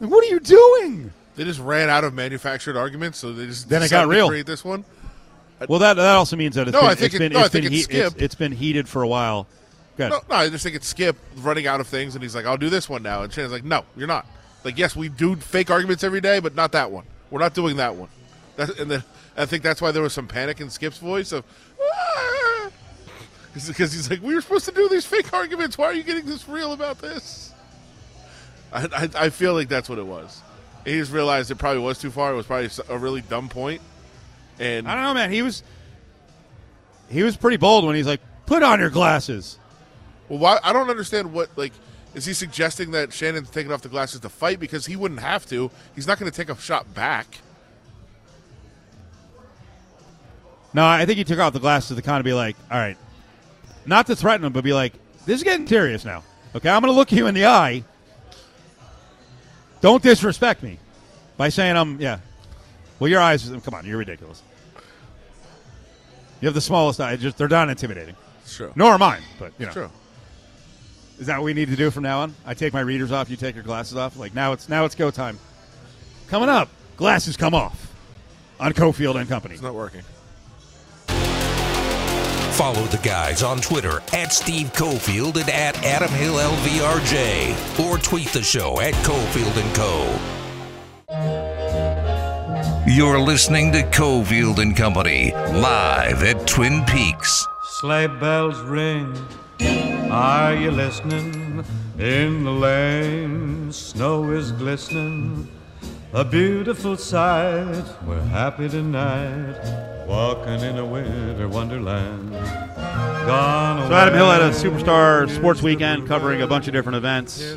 Like, 0.00 0.10
what 0.10 0.22
are 0.22 0.28
you 0.28 0.38
doing? 0.38 1.12
They 1.34 1.44
just 1.44 1.60
ran 1.60 1.88
out 1.88 2.04
of 2.04 2.12
manufactured 2.14 2.76
arguments, 2.76 3.18
so 3.18 3.32
they 3.32 3.46
just 3.46 3.68
Then 3.70 3.82
it 3.82 3.90
got 3.90 4.06
real. 4.06 4.28
create 4.28 4.44
this 4.46 4.62
one. 4.64 4.84
Well, 5.68 5.78
that 5.78 5.94
that 5.94 6.14
also 6.14 6.36
means 6.36 6.56
that 6.56 6.68
it's 6.68 6.74
No, 6.74 6.82
been, 6.82 6.90
I 6.90 6.94
think 6.94 7.06
it's 7.06 7.14
it- 7.14 7.18
been, 7.20 7.32
no, 7.32 7.38
I 7.38 7.44
it's 7.44 7.52
been 7.52 7.64
it's 7.64 7.74
heat- 7.74 7.90
it's- 7.90 8.10
Skip. 8.12 8.22
it's 8.22 8.34
been 8.34 8.52
heated 8.52 8.86
for 8.88 9.02
a 9.02 9.08
while. 9.08 9.46
No, 9.98 10.08
no, 10.10 10.20
I 10.30 10.48
just 10.50 10.62
think 10.62 10.76
it's 10.76 10.86
Skip 10.86 11.16
running 11.38 11.66
out 11.66 11.80
of 11.80 11.88
things, 11.88 12.14
and 12.14 12.22
he's 12.22 12.34
like, 12.34 12.46
"I'll 12.46 12.56
do 12.58 12.70
this 12.70 12.88
one 12.88 13.02
now." 13.02 13.22
And 13.22 13.32
Shannon's 13.32 13.52
like, 13.52 13.64
"No, 13.64 13.84
you're 13.96 14.06
not." 14.06 14.26
Like, 14.64 14.78
yes, 14.78 14.96
we 14.96 15.08
do 15.08 15.36
fake 15.36 15.70
arguments 15.70 16.04
every 16.04 16.20
day, 16.20 16.40
but 16.40 16.54
not 16.54 16.72
that 16.72 16.90
one. 16.90 17.04
We're 17.30 17.40
not 17.40 17.54
doing 17.54 17.76
that 17.76 17.94
one. 17.94 18.08
That, 18.56 18.78
and 18.78 18.90
then 18.90 19.04
I 19.36 19.46
think 19.46 19.62
that's 19.62 19.80
why 19.80 19.92
there 19.92 20.02
was 20.02 20.12
some 20.12 20.26
panic 20.26 20.60
in 20.60 20.70
Skip's 20.70 20.98
voice 20.98 21.32
of, 21.32 21.44
ah! 21.80 22.70
because 23.54 23.92
he's 23.92 24.10
like, 24.10 24.22
"We 24.22 24.34
were 24.34 24.40
supposed 24.40 24.66
to 24.66 24.72
do 24.72 24.88
these 24.88 25.04
fake 25.04 25.32
arguments. 25.32 25.78
Why 25.78 25.86
are 25.86 25.92
you 25.92 26.02
getting 26.02 26.26
this 26.26 26.48
real 26.48 26.72
about 26.72 26.98
this?" 26.98 27.52
I, 28.72 28.84
I, 28.94 29.24
I 29.26 29.30
feel 29.30 29.54
like 29.54 29.68
that's 29.68 29.88
what 29.88 29.98
it 29.98 30.06
was. 30.06 30.42
He 30.84 30.98
just 30.98 31.12
realized 31.12 31.50
it 31.50 31.56
probably 31.56 31.82
was 31.82 31.98
too 31.98 32.10
far. 32.10 32.32
It 32.32 32.36
was 32.36 32.46
probably 32.46 32.70
a 32.88 32.98
really 32.98 33.20
dumb 33.22 33.48
point. 33.48 33.80
point, 33.80 33.82
and 34.60 34.88
I 34.88 34.94
don't 34.94 35.04
know, 35.04 35.14
man. 35.14 35.30
He 35.30 35.42
was 35.42 35.62
he 37.08 37.22
was 37.22 37.36
pretty 37.36 37.56
bold 37.56 37.84
when 37.84 37.96
he's 37.96 38.06
like, 38.06 38.20
"Put 38.46 38.62
on 38.62 38.80
your 38.80 38.90
glasses." 38.90 39.58
Well, 40.28 40.38
why? 40.38 40.58
I 40.62 40.72
don't 40.72 40.90
understand 40.90 41.32
what 41.32 41.50
like. 41.56 41.72
Is 42.18 42.24
he 42.24 42.32
suggesting 42.34 42.90
that 42.90 43.12
Shannon's 43.12 43.48
taking 43.48 43.70
off 43.70 43.80
the 43.80 43.88
glasses 43.88 44.18
to 44.20 44.28
fight 44.28 44.58
because 44.58 44.86
he 44.86 44.96
wouldn't 44.96 45.20
have 45.20 45.46
to? 45.46 45.70
He's 45.94 46.08
not 46.08 46.18
going 46.18 46.28
to 46.28 46.36
take 46.36 46.48
a 46.48 46.60
shot 46.60 46.92
back. 46.92 47.38
No, 50.74 50.84
I 50.84 51.06
think 51.06 51.16
he 51.18 51.22
took 51.22 51.38
off 51.38 51.52
the 51.52 51.60
glasses 51.60 51.96
to 51.96 52.02
kind 52.02 52.18
of 52.18 52.24
be 52.24 52.32
like, 52.32 52.56
"All 52.72 52.76
right, 52.76 52.96
not 53.86 54.08
to 54.08 54.16
threaten 54.16 54.44
him, 54.44 54.52
but 54.52 54.64
be 54.64 54.72
like, 54.72 54.94
this 55.26 55.36
is 55.36 55.44
getting 55.44 55.66
serious 55.68 56.04
now. 56.04 56.24
Okay, 56.56 56.68
I'm 56.68 56.82
going 56.82 56.92
to 56.92 56.96
look 56.96 57.12
you 57.12 57.28
in 57.28 57.36
the 57.36 57.46
eye. 57.46 57.84
Don't 59.80 60.02
disrespect 60.02 60.64
me 60.64 60.80
by 61.36 61.50
saying 61.50 61.76
I'm 61.76 62.00
yeah. 62.00 62.18
Well, 62.98 63.08
your 63.08 63.20
eyes. 63.20 63.48
Come 63.64 63.74
on, 63.74 63.86
you're 63.86 63.98
ridiculous. 63.98 64.42
You 66.40 66.46
have 66.46 66.54
the 66.54 66.60
smallest 66.60 67.00
eyes. 67.00 67.20
Just 67.20 67.38
they're 67.38 67.46
not 67.46 67.68
intimidating. 67.68 68.16
Sure. 68.44 68.72
Nor 68.74 68.94
are 68.94 68.98
mine, 68.98 69.22
but 69.38 69.52
you 69.56 69.66
know. 69.66 69.72
True. 69.72 69.90
Is 71.18 71.26
that 71.26 71.38
what 71.38 71.44
we 71.44 71.54
need 71.54 71.68
to 71.68 71.76
do 71.76 71.90
from 71.90 72.04
now 72.04 72.20
on? 72.20 72.34
I 72.46 72.54
take 72.54 72.72
my 72.72 72.80
readers 72.80 73.10
off, 73.10 73.28
you 73.28 73.36
take 73.36 73.54
your 73.54 73.64
glasses 73.64 73.96
off. 73.96 74.16
Like 74.16 74.34
now 74.34 74.52
it's 74.52 74.68
now 74.68 74.84
it's 74.84 74.94
go 74.94 75.10
time. 75.10 75.38
Coming 76.28 76.48
up, 76.48 76.68
glasses 76.96 77.36
come 77.36 77.54
off 77.54 77.92
on 78.60 78.72
Cofield 78.72 79.16
and 79.16 79.28
Company. 79.28 79.54
It's 79.54 79.62
not 79.62 79.74
working. 79.74 80.02
Follow 82.58 82.82
the 82.86 83.00
guys 83.04 83.42
on 83.44 83.60
Twitter 83.60 84.02
at 84.12 84.32
Steve 84.32 84.72
Cofield 84.72 85.36
and 85.40 85.48
at 85.48 85.76
Adam 85.84 86.10
Hill 86.10 86.34
LVRJ. 86.34 87.86
Or 87.88 87.98
tweet 87.98 88.28
the 88.28 88.42
show 88.42 88.80
at 88.80 88.94
Cofield 88.94 89.56
and 89.56 89.74
Co. 89.76 90.18
You're 92.86 93.20
listening 93.20 93.70
to 93.72 93.82
Cofield 93.82 94.58
and 94.58 94.76
Company 94.76 95.30
live 95.32 96.22
at 96.22 96.46
Twin 96.48 96.84
Peaks. 96.84 97.46
Sleigh 97.78 98.08
bells 98.08 98.58
ring. 98.62 99.14
Are 99.60 100.54
you 100.54 100.70
listening? 100.70 101.64
In 101.98 102.44
the 102.44 102.50
lane, 102.50 103.72
snow 103.72 104.30
is 104.30 104.52
glistening. 104.52 105.48
A 106.12 106.24
beautiful 106.24 106.96
sight. 106.96 107.84
We're 108.06 108.20
happy 108.20 108.68
tonight. 108.68 110.06
Walking 110.06 110.60
in 110.60 110.78
a 110.78 110.86
winter 110.86 111.48
wonderland. 111.48 112.32
Gone 112.32 113.88
So 113.88 113.94
Adam 113.94 114.14
Hill 114.14 114.30
had 114.30 114.42
a 114.42 114.50
superstar 114.50 115.28
sports 115.28 115.60
weekend 115.60 116.06
covering 116.08 116.40
a 116.40 116.46
bunch 116.46 116.66
of 116.66 116.72
different 116.72 116.96
events. 116.96 117.56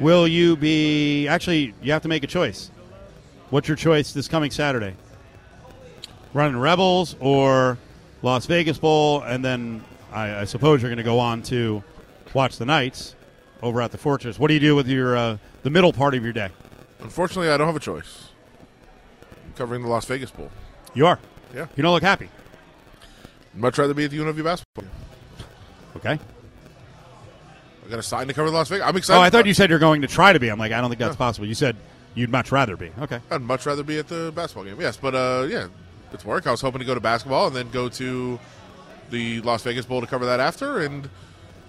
Will 0.00 0.26
you 0.26 0.56
be 0.56 1.28
actually 1.28 1.74
you 1.80 1.92
have 1.92 2.02
to 2.02 2.08
make 2.08 2.24
a 2.24 2.26
choice. 2.26 2.70
What's 3.50 3.68
your 3.68 3.76
choice 3.76 4.12
this 4.12 4.26
coming 4.26 4.50
Saturday? 4.50 4.94
Running 6.34 6.58
Rebels 6.58 7.14
or 7.20 7.78
Las 8.22 8.46
Vegas 8.46 8.78
Bowl, 8.78 9.22
and 9.22 9.44
then 9.44 9.84
I, 10.16 10.40
I 10.40 10.44
suppose 10.44 10.80
you're 10.80 10.88
going 10.88 10.96
to 10.96 11.02
go 11.02 11.18
on 11.18 11.42
to 11.44 11.84
watch 12.32 12.56
the 12.56 12.64
Knights 12.64 13.14
over 13.62 13.82
at 13.82 13.92
the 13.92 13.98
Fortress. 13.98 14.38
What 14.38 14.48
do 14.48 14.54
you 14.54 14.60
do 14.60 14.74
with 14.74 14.88
your 14.88 15.14
uh, 15.14 15.36
the 15.62 15.68
middle 15.68 15.92
part 15.92 16.14
of 16.14 16.24
your 16.24 16.32
day? 16.32 16.48
Unfortunately, 17.00 17.50
I 17.50 17.58
don't 17.58 17.66
have 17.66 17.76
a 17.76 17.80
choice. 17.80 18.30
I'm 19.44 19.52
covering 19.52 19.82
the 19.82 19.88
Las 19.88 20.06
Vegas 20.06 20.30
Bowl. 20.30 20.50
You 20.94 21.06
are. 21.06 21.18
Yeah. 21.54 21.66
You 21.76 21.82
don't 21.82 21.92
look 21.92 22.02
happy. 22.02 22.30
Much 23.54 23.76
rather 23.76 23.92
be 23.92 24.04
at 24.04 24.10
the 24.10 24.18
UNLV 24.18 24.42
basketball 24.42 24.84
game. 24.84 24.90
Okay. 25.96 26.18
I 27.84 27.90
got 27.90 27.98
a 27.98 28.02
sign 28.02 28.26
to 28.28 28.34
cover 28.34 28.50
the 28.50 28.56
Las 28.56 28.70
Vegas. 28.70 28.86
I'm 28.86 28.96
excited. 28.96 29.20
Oh, 29.20 29.22
I 29.22 29.28
thought 29.28 29.46
you 29.46 29.54
said 29.54 29.68
you're 29.68 29.78
going 29.78 30.00
to 30.00 30.08
try 30.08 30.32
to 30.32 30.40
be. 30.40 30.48
I'm 30.48 30.58
like, 30.58 30.72
I 30.72 30.80
don't 30.80 30.88
think 30.88 30.98
that's 30.98 31.16
possible. 31.16 31.46
You 31.46 31.54
said 31.54 31.76
you'd 32.14 32.30
much 32.30 32.50
rather 32.50 32.76
be. 32.76 32.90
Okay. 33.00 33.20
I'd 33.30 33.42
much 33.42 33.66
rather 33.66 33.82
be 33.82 33.98
at 33.98 34.08
the 34.08 34.32
basketball 34.34 34.64
game. 34.64 34.80
Yes, 34.80 34.96
but 34.96 35.14
uh, 35.14 35.46
yeah, 35.48 35.68
it's 36.12 36.24
work. 36.24 36.46
I 36.46 36.50
was 36.52 36.62
hoping 36.62 36.78
to 36.78 36.86
go 36.86 36.94
to 36.94 37.00
basketball 37.00 37.48
and 37.48 37.54
then 37.56 37.70
go 37.70 37.90
to 37.90 38.40
the 39.10 39.40
Las 39.42 39.62
Vegas 39.62 39.86
Bowl 39.86 40.00
to 40.00 40.06
cover 40.06 40.26
that 40.26 40.40
after. 40.40 40.80
And 40.80 41.08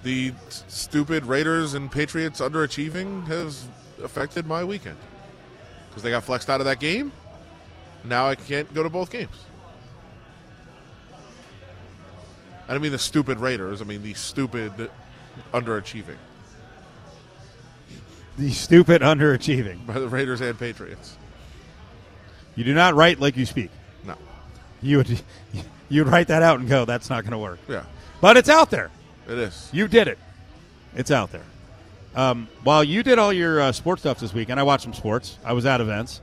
the 0.03 0.33
stupid 0.47 1.25
Raiders 1.25 1.73
and 1.73 1.91
Patriots 1.91 2.39
underachieving 2.41 3.25
has 3.27 3.67
affected 4.03 4.45
my 4.45 4.63
weekend 4.63 4.97
because 5.89 6.03
they 6.03 6.09
got 6.11 6.23
flexed 6.23 6.49
out 6.49 6.61
of 6.61 6.65
that 6.65 6.79
game. 6.79 7.11
Now 8.03 8.27
I 8.27 8.35
can't 8.35 8.71
go 8.73 8.83
to 8.83 8.89
both 8.89 9.09
games. 9.11 9.35
I 12.67 12.73
don't 12.73 12.81
mean 12.81 12.91
the 12.91 12.99
stupid 12.99 13.39
Raiders. 13.39 13.81
I 13.81 13.85
mean 13.85 14.03
the 14.03 14.13
stupid 14.13 14.89
underachieving 15.53 16.17
The 18.37 18.51
stupid 18.51 19.01
underachieving. 19.01 19.85
by 19.85 19.93
the 19.93 20.07
Raiders 20.07 20.41
and 20.41 20.57
Patriots. 20.59 21.17
You 22.55 22.63
do 22.63 22.73
not 22.73 22.93
write 22.95 23.19
like 23.19 23.37
you 23.37 23.45
speak. 23.45 23.69
No. 24.05 24.15
You 24.81 24.97
would 24.97 25.21
you 25.89 26.03
would 26.03 26.11
write 26.11 26.27
that 26.27 26.41
out 26.43 26.59
and 26.59 26.67
go, 26.67 26.85
that's 26.85 27.09
not 27.09 27.23
going 27.23 27.31
to 27.31 27.37
work. 27.37 27.59
Yeah. 27.67 27.83
But 28.21 28.37
it's 28.37 28.49
out 28.49 28.69
there. 28.69 28.89
It 29.27 29.37
is. 29.37 29.69
You 29.71 29.87
did 29.87 30.07
it. 30.07 30.17
It's 30.95 31.11
out 31.11 31.31
there. 31.31 31.43
Um, 32.15 32.47
while 32.63 32.83
you 32.83 33.03
did 33.03 33.19
all 33.19 33.31
your 33.31 33.61
uh, 33.61 33.71
sports 33.71 34.01
stuff 34.01 34.19
this 34.19 34.33
weekend, 34.33 34.59
I 34.59 34.63
watched 34.63 34.83
some 34.83 34.93
sports. 34.93 35.37
I 35.45 35.53
was 35.53 35.65
at 35.65 35.81
events. 35.81 36.21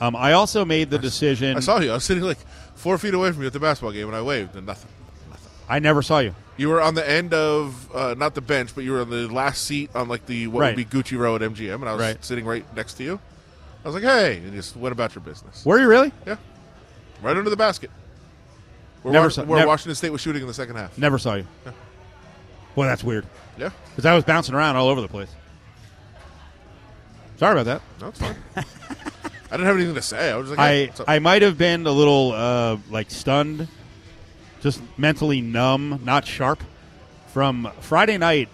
Um, 0.00 0.16
I 0.16 0.32
also 0.32 0.64
made 0.64 0.90
the 0.90 0.98
decision. 0.98 1.56
I 1.56 1.60
saw 1.60 1.78
you. 1.80 1.90
I 1.90 1.94
was 1.94 2.04
sitting 2.04 2.24
like 2.24 2.38
four 2.74 2.98
feet 2.98 3.14
away 3.14 3.30
from 3.32 3.42
you 3.42 3.46
at 3.46 3.52
the 3.52 3.60
basketball 3.60 3.92
game, 3.92 4.06
and 4.08 4.16
I 4.16 4.22
waved, 4.22 4.56
and 4.56 4.66
nothing. 4.66 4.90
Nothing. 5.30 5.50
I 5.68 5.78
never 5.78 6.02
saw 6.02 6.18
you. 6.18 6.34
You 6.58 6.68
were 6.70 6.80
on 6.82 6.94
the 6.94 7.08
end 7.08 7.32
of 7.32 7.94
uh, 7.94 8.14
not 8.18 8.34
the 8.34 8.40
bench, 8.40 8.74
but 8.74 8.82
you 8.84 8.92
were 8.92 9.00
on 9.02 9.10
the 9.10 9.28
last 9.32 9.64
seat 9.64 9.90
on 9.94 10.08
like 10.08 10.26
the 10.26 10.48
what 10.48 10.60
Right. 10.62 10.76
would 10.76 10.90
be 10.90 10.98
Gucci 11.02 11.16
row 11.18 11.36
at 11.36 11.42
MGM, 11.42 11.74
and 11.76 11.88
I 11.88 11.92
was 11.92 12.00
Right. 12.02 12.24
sitting 12.24 12.44
right 12.44 12.64
next 12.74 12.94
to 12.94 13.04
you. 13.04 13.20
I 13.84 13.88
was 13.88 13.94
like, 13.94 14.04
"Hey," 14.04 14.38
and 14.38 14.52
just 14.52 14.76
went 14.76 14.92
about 14.92 15.14
your 15.14 15.22
business. 15.22 15.64
Were 15.64 15.78
you 15.78 15.86
really? 15.86 16.12
Yeah, 16.26 16.36
right 17.22 17.36
under 17.36 17.48
the 17.50 17.56
basket. 17.56 17.90
Where, 19.06 19.12
Never 19.12 19.26
Wa- 19.26 19.30
saw- 19.30 19.44
where 19.44 19.58
never- 19.60 19.68
Washington 19.68 19.94
State 19.94 20.10
was 20.10 20.20
shooting 20.20 20.42
in 20.42 20.48
the 20.48 20.54
second 20.54 20.74
half. 20.76 20.98
Never 20.98 21.16
saw 21.18 21.34
you. 21.34 21.46
Yeah. 21.64 21.72
Boy, 22.74 22.86
that's 22.86 23.04
weird. 23.04 23.24
Yeah. 23.56 23.70
Because 23.90 24.04
I 24.04 24.14
was 24.14 24.24
bouncing 24.24 24.54
around 24.54 24.74
all 24.76 24.88
over 24.88 25.00
the 25.00 25.06
place. 25.08 25.28
Sorry 27.38 27.52
about 27.60 27.66
that. 27.66 27.82
No, 28.00 28.08
it's 28.08 28.20
fine. 28.20 28.34
I 28.56 28.62
didn't 29.52 29.66
have 29.66 29.76
anything 29.76 29.94
to 29.94 30.02
say. 30.02 30.32
I 30.32 30.36
was 30.36 30.48
just 30.48 30.58
like, 30.58 30.68
hey, 30.68 30.92
I? 31.06 31.16
I 31.16 31.18
might 31.20 31.42
have 31.42 31.56
been 31.56 31.86
a 31.86 31.90
little 31.92 32.32
uh, 32.32 32.78
like 32.90 33.10
stunned, 33.12 33.68
just 34.60 34.80
mentally 34.98 35.40
numb, 35.40 36.00
not 36.04 36.26
sharp. 36.26 36.62
From 37.28 37.70
Friday 37.80 38.18
night, 38.18 38.48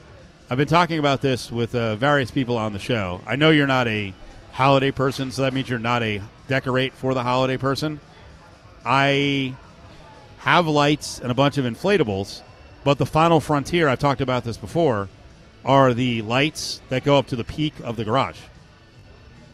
I've 0.51 0.59
been 0.59 0.69
talking 0.69 0.99
about 0.99 1.23
this 1.23 1.51
with 1.51 1.75
uh, 1.75 1.97
various 1.97 2.31
people 2.31 2.59
on 2.59 2.73
the 2.75 2.79
show. 2.79 3.21
I 3.27 3.37
know 3.37 3.51
you're 3.51 3.67
not 3.69 3.89
a 3.89 4.13
holiday 4.51 4.91
person, 4.91 5.31
so 5.31 5.43
that 5.43 5.55
means 5.55 5.69
you're 5.71 5.79
not 5.79 6.03
a 6.03 6.21
decorate 6.49 6.93
for 6.93 7.15
the 7.15 7.23
holiday 7.23 7.57
person. 7.57 8.01
I 8.85 9.55
have 10.43 10.67
lights 10.67 11.21
and 11.21 11.31
a 11.31 11.35
bunch 11.35 11.57
of 11.57 11.65
inflatables, 11.65 12.43
but 12.83 12.99
the 12.99 13.07
final 13.07 13.39
frontier, 13.39 13.89
I've 13.89 14.01
talked 14.01 14.21
about 14.21 14.43
this 14.43 14.57
before, 14.57 15.09
are 15.65 15.95
the 15.95 16.21
lights 16.23 16.81
that 16.89 17.05
go 17.05 17.17
up 17.17 17.29
to 17.29 17.37
the 17.37 17.45
peak 17.45 17.75
of 17.85 17.95
the 17.95 18.05
garage. 18.05 18.41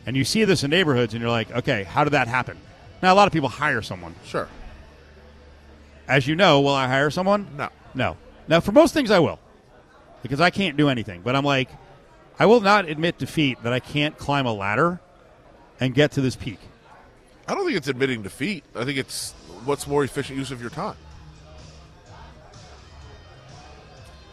And 0.07 0.17
you 0.17 0.25
see 0.25 0.45
this 0.45 0.65
in 0.65 0.71
neighborhoods, 0.71 1.13
and 1.13 1.21
you're 1.21 1.31
like, 1.31 1.51
okay, 1.53 1.85
how 1.85 2.05
did 2.05 2.15
that 2.15 2.27
happen? 2.27 2.57
Now, 3.03 3.13
a 3.13 3.17
lot 3.17 3.27
of 3.27 3.35
people 3.35 3.51
hire 3.51 3.83
someone. 3.83 4.15
Sure. 4.25 4.49
As 6.09 6.27
you 6.27 6.35
know, 6.35 6.63
will 6.63 6.75
I 6.75 6.89
hire 6.89 7.11
someone? 7.11 7.47
No. 7.55 7.69
No. 7.95 8.17
Now, 8.49 8.61
for 8.61 8.73
most 8.73 8.95
things, 8.95 9.11
I 9.11 9.19
will, 9.19 9.39
because 10.23 10.41
I 10.41 10.49
can't 10.49 10.79
do 10.79 10.89
anything. 10.89 11.21
But 11.21 11.37
I'm 11.37 11.45
like, 11.45 11.69
I 12.39 12.47
will 12.47 12.63
not 12.63 12.89
admit 12.89 13.19
defeat 13.19 13.63
that 13.63 13.75
I 13.75 13.81
can't 13.81 14.17
climb 14.17 14.47
a 14.47 14.55
ladder 14.55 15.01
and 15.81 15.95
get 15.95 16.13
to 16.13 16.23
this 16.23 16.35
peak. 16.35 16.61
I 17.47 17.55
don't 17.55 17.67
think 17.67 17.77
it's 17.77 17.89
admitting 17.89 18.23
defeat. 18.23 18.65
I 18.75 18.87
think 18.87 18.97
it's 18.97 19.35
what's 19.65 19.87
more 19.87 20.05
efficient 20.05 20.39
use 20.39 20.51
of 20.51 20.61
your 20.61 20.71
time. 20.71 20.97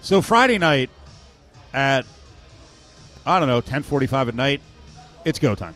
So 0.02 0.22
Friday 0.22 0.58
night 0.58 0.90
at 1.74 2.06
I 3.26 3.40
don't 3.40 3.48
know, 3.48 3.62
ten 3.62 3.82
forty 3.82 4.06
five 4.06 4.28
at 4.28 4.36
night, 4.36 4.62
it's 5.26 5.40
go 5.40 5.56
time. 5.56 5.76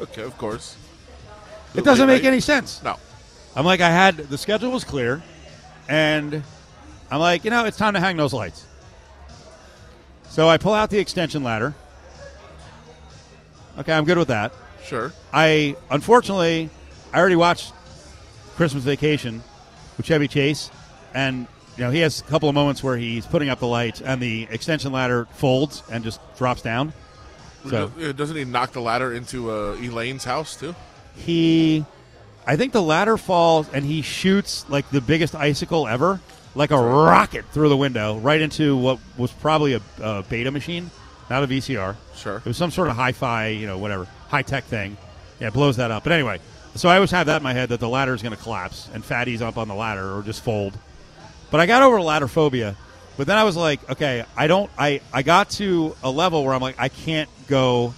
Okay, 0.00 0.22
of 0.22 0.36
course. 0.38 0.76
It 1.74 1.84
doesn't 1.84 2.06
make 2.06 2.22
night? 2.22 2.28
any 2.28 2.40
sense. 2.40 2.82
No. 2.82 2.96
I'm 3.54 3.64
like, 3.64 3.80
I 3.80 3.90
had 3.90 4.16
the 4.16 4.38
schedule 4.38 4.70
was 4.72 4.84
clear, 4.84 5.22
and 5.88 6.42
I'm 7.10 7.20
like, 7.20 7.44
you 7.44 7.50
know, 7.50 7.64
it's 7.64 7.76
time 7.76 7.94
to 7.94 8.00
hang 8.00 8.16
those 8.16 8.32
lights. 8.32 8.66
So 10.28 10.48
I 10.48 10.56
pull 10.56 10.72
out 10.72 10.90
the 10.90 10.98
extension 10.98 11.44
ladder. 11.44 11.74
Okay, 13.78 13.92
I'm 13.92 14.04
good 14.04 14.18
with 14.18 14.28
that. 14.28 14.52
Sure. 14.84 15.12
I 15.32 15.76
unfortunately, 15.90 16.70
I 17.12 17.18
already 17.18 17.36
watched 17.36 17.72
Christmas 18.56 18.84
Vacation 18.84 19.42
with 19.96 20.06
Chevy 20.06 20.28
Chase, 20.28 20.70
and 21.14 21.46
you 21.76 21.84
know 21.84 21.90
he 21.90 22.00
has 22.00 22.20
a 22.20 22.24
couple 22.24 22.48
of 22.48 22.54
moments 22.54 22.82
where 22.82 22.96
he's 22.96 23.26
putting 23.26 23.48
up 23.48 23.58
the 23.60 23.66
lights, 23.66 24.00
and 24.00 24.20
the 24.20 24.46
extension 24.50 24.92
ladder 24.92 25.26
folds 25.32 25.82
and 25.90 26.04
just 26.04 26.20
drops 26.36 26.62
down. 26.62 26.92
So 27.68 27.90
Uh, 28.00 28.12
Doesn't 28.12 28.36
he 28.36 28.44
knock 28.44 28.72
the 28.72 28.80
ladder 28.80 29.12
into 29.14 29.50
uh, 29.50 29.76
Elaine's 29.80 30.24
house 30.24 30.54
too? 30.56 30.74
he 31.16 31.84
I 32.46 32.56
think 32.56 32.72
the 32.72 32.82
ladder 32.82 33.16
falls 33.16 33.68
and 33.72 33.84
he 33.86 34.02
shoots 34.02 34.66
like 34.68 34.90
the 34.90 35.00
biggest 35.00 35.34
icicle 35.34 35.86
ever, 35.88 36.20
like 36.54 36.72
a 36.72 36.76
rocket 36.78 37.44
through 37.52 37.68
the 37.70 37.76
window 37.76 38.18
right 38.18 38.40
into 38.40 38.76
what 38.76 38.98
was 39.16 39.30
probably 39.30 39.72
a, 39.74 39.80
a 40.02 40.22
beta 40.28 40.50
machine, 40.50 40.90
not 41.30 41.42
a 41.42 41.46
VCR. 41.46 41.96
Sure. 42.16 42.36
It 42.36 42.44
was 42.44 42.56
some 42.58 42.70
sort 42.70 42.88
of 42.88 42.96
hi-fi, 42.96 43.46
you 43.48 43.66
know, 43.66 43.78
whatever 43.78 44.06
high 44.28 44.42
tech 44.42 44.64
thing. 44.64 44.96
Yeah, 45.40 45.48
it 45.48 45.54
blows 45.54 45.76
that 45.78 45.90
up. 45.90 46.02
But 46.04 46.12
anyway, 46.12 46.38
so 46.74 46.88
I 46.88 46.96
always 46.96 47.10
have 47.10 47.26
that 47.26 47.38
in 47.38 47.42
my 47.42 47.52
head 47.52 47.68
that 47.68 47.80
the 47.80 47.88
ladder 47.88 48.14
is 48.14 48.22
going 48.22 48.36
to 48.36 48.42
collapse 48.42 48.88
and 48.92 49.04
Fatty's 49.04 49.42
up 49.42 49.56
on 49.56 49.68
the 49.68 49.74
ladder 49.74 50.16
or 50.16 50.22
just 50.22 50.42
fold. 50.42 50.76
But 51.50 51.60
I 51.60 51.66
got 51.66 51.82
over 51.82 52.00
ladder 52.00 52.28
phobia. 52.28 52.76
But 53.16 53.28
then 53.28 53.36
I 53.36 53.44
was 53.44 53.56
like, 53.56 53.88
okay, 53.90 54.24
I 54.36 54.48
don't. 54.48 54.68
I 54.76 55.00
I 55.12 55.22
got 55.22 55.50
to 55.50 55.94
a 56.02 56.10
level 56.10 56.44
where 56.44 56.52
I'm 56.52 56.60
like, 56.60 56.76
I 56.78 56.88
can't 56.88 57.30
go 57.46 57.94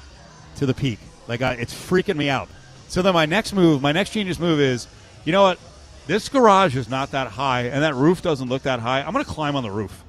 to 0.56 0.66
the 0.66 0.74
peak. 0.74 0.98
Like 1.26 1.40
I, 1.42 1.54
it's 1.54 1.72
freaking 1.72 2.16
me 2.16 2.28
out. 2.28 2.48
So 2.88 3.02
then 3.02 3.14
my 3.14 3.26
next 3.26 3.52
move, 3.54 3.80
my 3.80 3.92
next 3.92 4.10
genius 4.10 4.38
move 4.38 4.60
is, 4.60 4.86
you 5.24 5.32
know 5.32 5.42
what? 5.42 5.58
This 6.06 6.28
garage 6.28 6.76
is 6.76 6.88
not 6.88 7.12
that 7.12 7.28
high, 7.28 7.62
and 7.62 7.82
that 7.82 7.94
roof 7.94 8.22
doesn't 8.22 8.48
look 8.48 8.62
that 8.62 8.78
high. 8.78 9.00
I'm 9.02 9.12
going 9.12 9.24
to 9.24 9.30
climb 9.30 9.56
on 9.56 9.64
the 9.64 9.70
roof. 9.70 10.04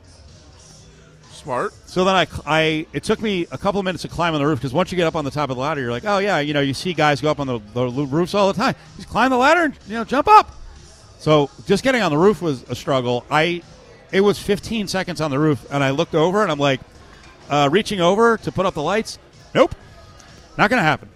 Smart. 1.47 1.73
So 1.85 2.03
then 2.03 2.13
I, 2.13 2.27
I, 2.45 2.87
it 2.91 3.05
took 3.05 3.21
me 3.21 3.47
a 3.53 3.57
couple 3.57 3.79
of 3.79 3.85
minutes 3.85 4.01
to 4.01 4.09
climb 4.09 4.33
on 4.33 4.41
the 4.41 4.45
roof 4.45 4.59
because 4.59 4.73
once 4.73 4.91
you 4.91 4.97
get 4.97 5.07
up 5.07 5.15
on 5.15 5.23
the 5.23 5.31
top 5.31 5.49
of 5.49 5.55
the 5.55 5.61
ladder, 5.61 5.79
you're 5.79 5.91
like, 5.91 6.03
oh 6.03 6.17
yeah, 6.17 6.39
you 6.39 6.53
know, 6.53 6.59
you 6.59 6.73
see 6.73 6.93
guys 6.93 7.21
go 7.21 7.31
up 7.31 7.39
on 7.39 7.47
the, 7.47 7.59
the 7.73 7.87
roofs 7.89 8.33
all 8.33 8.51
the 8.51 8.59
time. 8.61 8.75
Just 8.97 9.07
climb 9.07 9.31
the 9.31 9.37
ladder 9.37 9.61
and 9.61 9.73
you 9.87 9.93
know 9.93 10.03
jump 10.03 10.27
up. 10.27 10.53
So 11.19 11.49
just 11.65 11.85
getting 11.85 12.01
on 12.01 12.11
the 12.11 12.17
roof 12.17 12.41
was 12.41 12.63
a 12.63 12.75
struggle. 12.75 13.25
I, 13.31 13.61
it 14.11 14.19
was 14.19 14.37
15 14.37 14.89
seconds 14.89 15.21
on 15.21 15.31
the 15.31 15.39
roof, 15.39 15.65
and 15.71 15.85
I 15.85 15.91
looked 15.91 16.15
over 16.15 16.41
and 16.41 16.51
I'm 16.51 16.59
like, 16.59 16.81
uh, 17.49 17.69
reaching 17.71 18.01
over 18.01 18.35
to 18.39 18.51
put 18.51 18.65
up 18.65 18.73
the 18.73 18.83
lights. 18.83 19.17
Nope, 19.55 19.73
not 20.57 20.67
to 20.67 20.81
happen. 20.81 21.07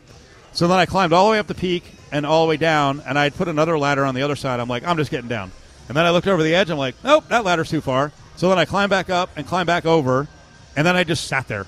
So 0.54 0.70
then 0.70 0.78
I 0.78 0.86
climbed 0.86 1.12
all 1.12 1.26
the 1.26 1.32
way 1.32 1.40
up 1.40 1.48
the 1.48 1.56
peak 1.56 1.84
and 2.14 2.26
all 2.26 2.46
the 2.46 2.50
way 2.52 2.58
down, 2.58 3.04
and 3.06 3.20
I 3.20 3.24
had 3.24 3.36
put 3.36 3.50
another 3.50 3.78
ladder 3.78 4.06
on 4.06 4.16
the 4.16 4.22
other 4.22 4.38
side. 4.38 4.62
I'm 4.62 4.70
like, 4.70 4.88
I'm 4.88 4.96
just 4.96 5.12
getting 5.12 5.28
down. 5.28 5.52
And 5.90 5.98
then 5.98 6.06
I 6.06 6.12
looked 6.12 6.28
over 6.28 6.42
the 6.42 6.56
edge. 6.56 6.70
I'm 6.70 6.78
like, 6.78 6.96
nope, 7.04 7.28
that 7.28 7.44
ladder's 7.44 7.70
too 7.70 7.82
far. 7.82 8.14
So 8.42 8.50
then 8.50 8.58
I 8.58 8.66
climbed 8.66 8.90
back 8.90 9.12
up 9.12 9.30
and 9.36 9.46
climbed 9.46 9.68
back 9.68 9.86
over, 9.86 10.28
and 10.76 10.88
then 10.88 10.96
I 10.96 11.04
just 11.04 11.28
sat 11.28 11.48
there. 11.48 11.68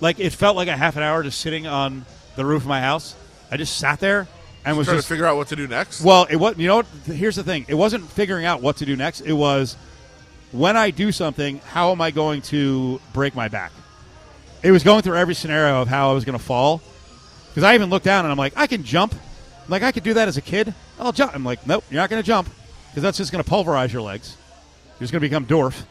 Like 0.00 0.20
it 0.20 0.32
felt 0.32 0.54
like 0.54 0.68
a 0.68 0.76
half 0.76 0.94
an 0.94 1.02
hour 1.02 1.24
just 1.24 1.40
sitting 1.40 1.66
on 1.66 2.06
the 2.36 2.44
roof 2.44 2.62
of 2.62 2.68
my 2.68 2.80
house. 2.80 3.16
I 3.50 3.56
just 3.56 3.78
sat 3.78 3.98
there 3.98 4.28
and 4.64 4.76
was 4.76 4.86
trying 4.86 4.98
just 4.98 5.08
to 5.08 5.12
figure 5.12 5.26
out 5.26 5.36
what 5.36 5.48
to 5.48 5.56
do 5.56 5.66
next. 5.66 6.02
well, 6.02 6.28
it 6.30 6.36
was. 6.36 6.56
You 6.56 6.68
know 6.68 6.76
what? 6.76 6.86
Here's 7.06 7.34
the 7.34 7.42
thing. 7.42 7.66
It 7.66 7.74
wasn't 7.74 8.08
figuring 8.08 8.44
out 8.44 8.62
what 8.62 8.76
to 8.76 8.86
do 8.86 8.94
next. 8.94 9.22
It 9.22 9.32
was 9.32 9.76
when 10.52 10.76
I 10.76 10.92
do 10.92 11.10
something, 11.10 11.58
how 11.58 11.90
am 11.90 12.00
I 12.00 12.12
going 12.12 12.42
to 12.42 13.00
break 13.12 13.34
my 13.34 13.48
back? 13.48 13.72
It 14.62 14.70
was 14.70 14.84
going 14.84 15.02
through 15.02 15.16
every 15.16 15.34
scenario 15.34 15.82
of 15.82 15.88
how 15.88 16.10
I 16.10 16.12
was 16.12 16.24
going 16.24 16.38
to 16.38 16.44
fall. 16.44 16.80
Because 17.48 17.64
I 17.64 17.74
even 17.74 17.90
looked 17.90 18.04
down 18.04 18.24
and 18.24 18.30
I'm 18.30 18.38
like, 18.38 18.52
I 18.54 18.68
can 18.68 18.84
jump. 18.84 19.14
I'm 19.14 19.68
like 19.68 19.82
I 19.82 19.90
could 19.90 20.04
do 20.04 20.14
that 20.14 20.28
as 20.28 20.36
a 20.36 20.42
kid. 20.42 20.74
I'll 21.00 21.10
jump. 21.10 21.34
I'm 21.34 21.42
like, 21.42 21.66
nope, 21.66 21.82
you're 21.90 22.00
not 22.00 22.08
going 22.08 22.22
to 22.22 22.26
jump 22.26 22.48
because 22.90 23.02
that's 23.02 23.18
just 23.18 23.32
going 23.32 23.42
to 23.42 23.50
pulverize 23.50 23.92
your 23.92 24.02
legs. 24.02 24.36
You're 25.00 25.06
just 25.06 25.12
going 25.12 25.20
to 25.20 25.28
become 25.28 25.44
dwarf. 25.44 25.84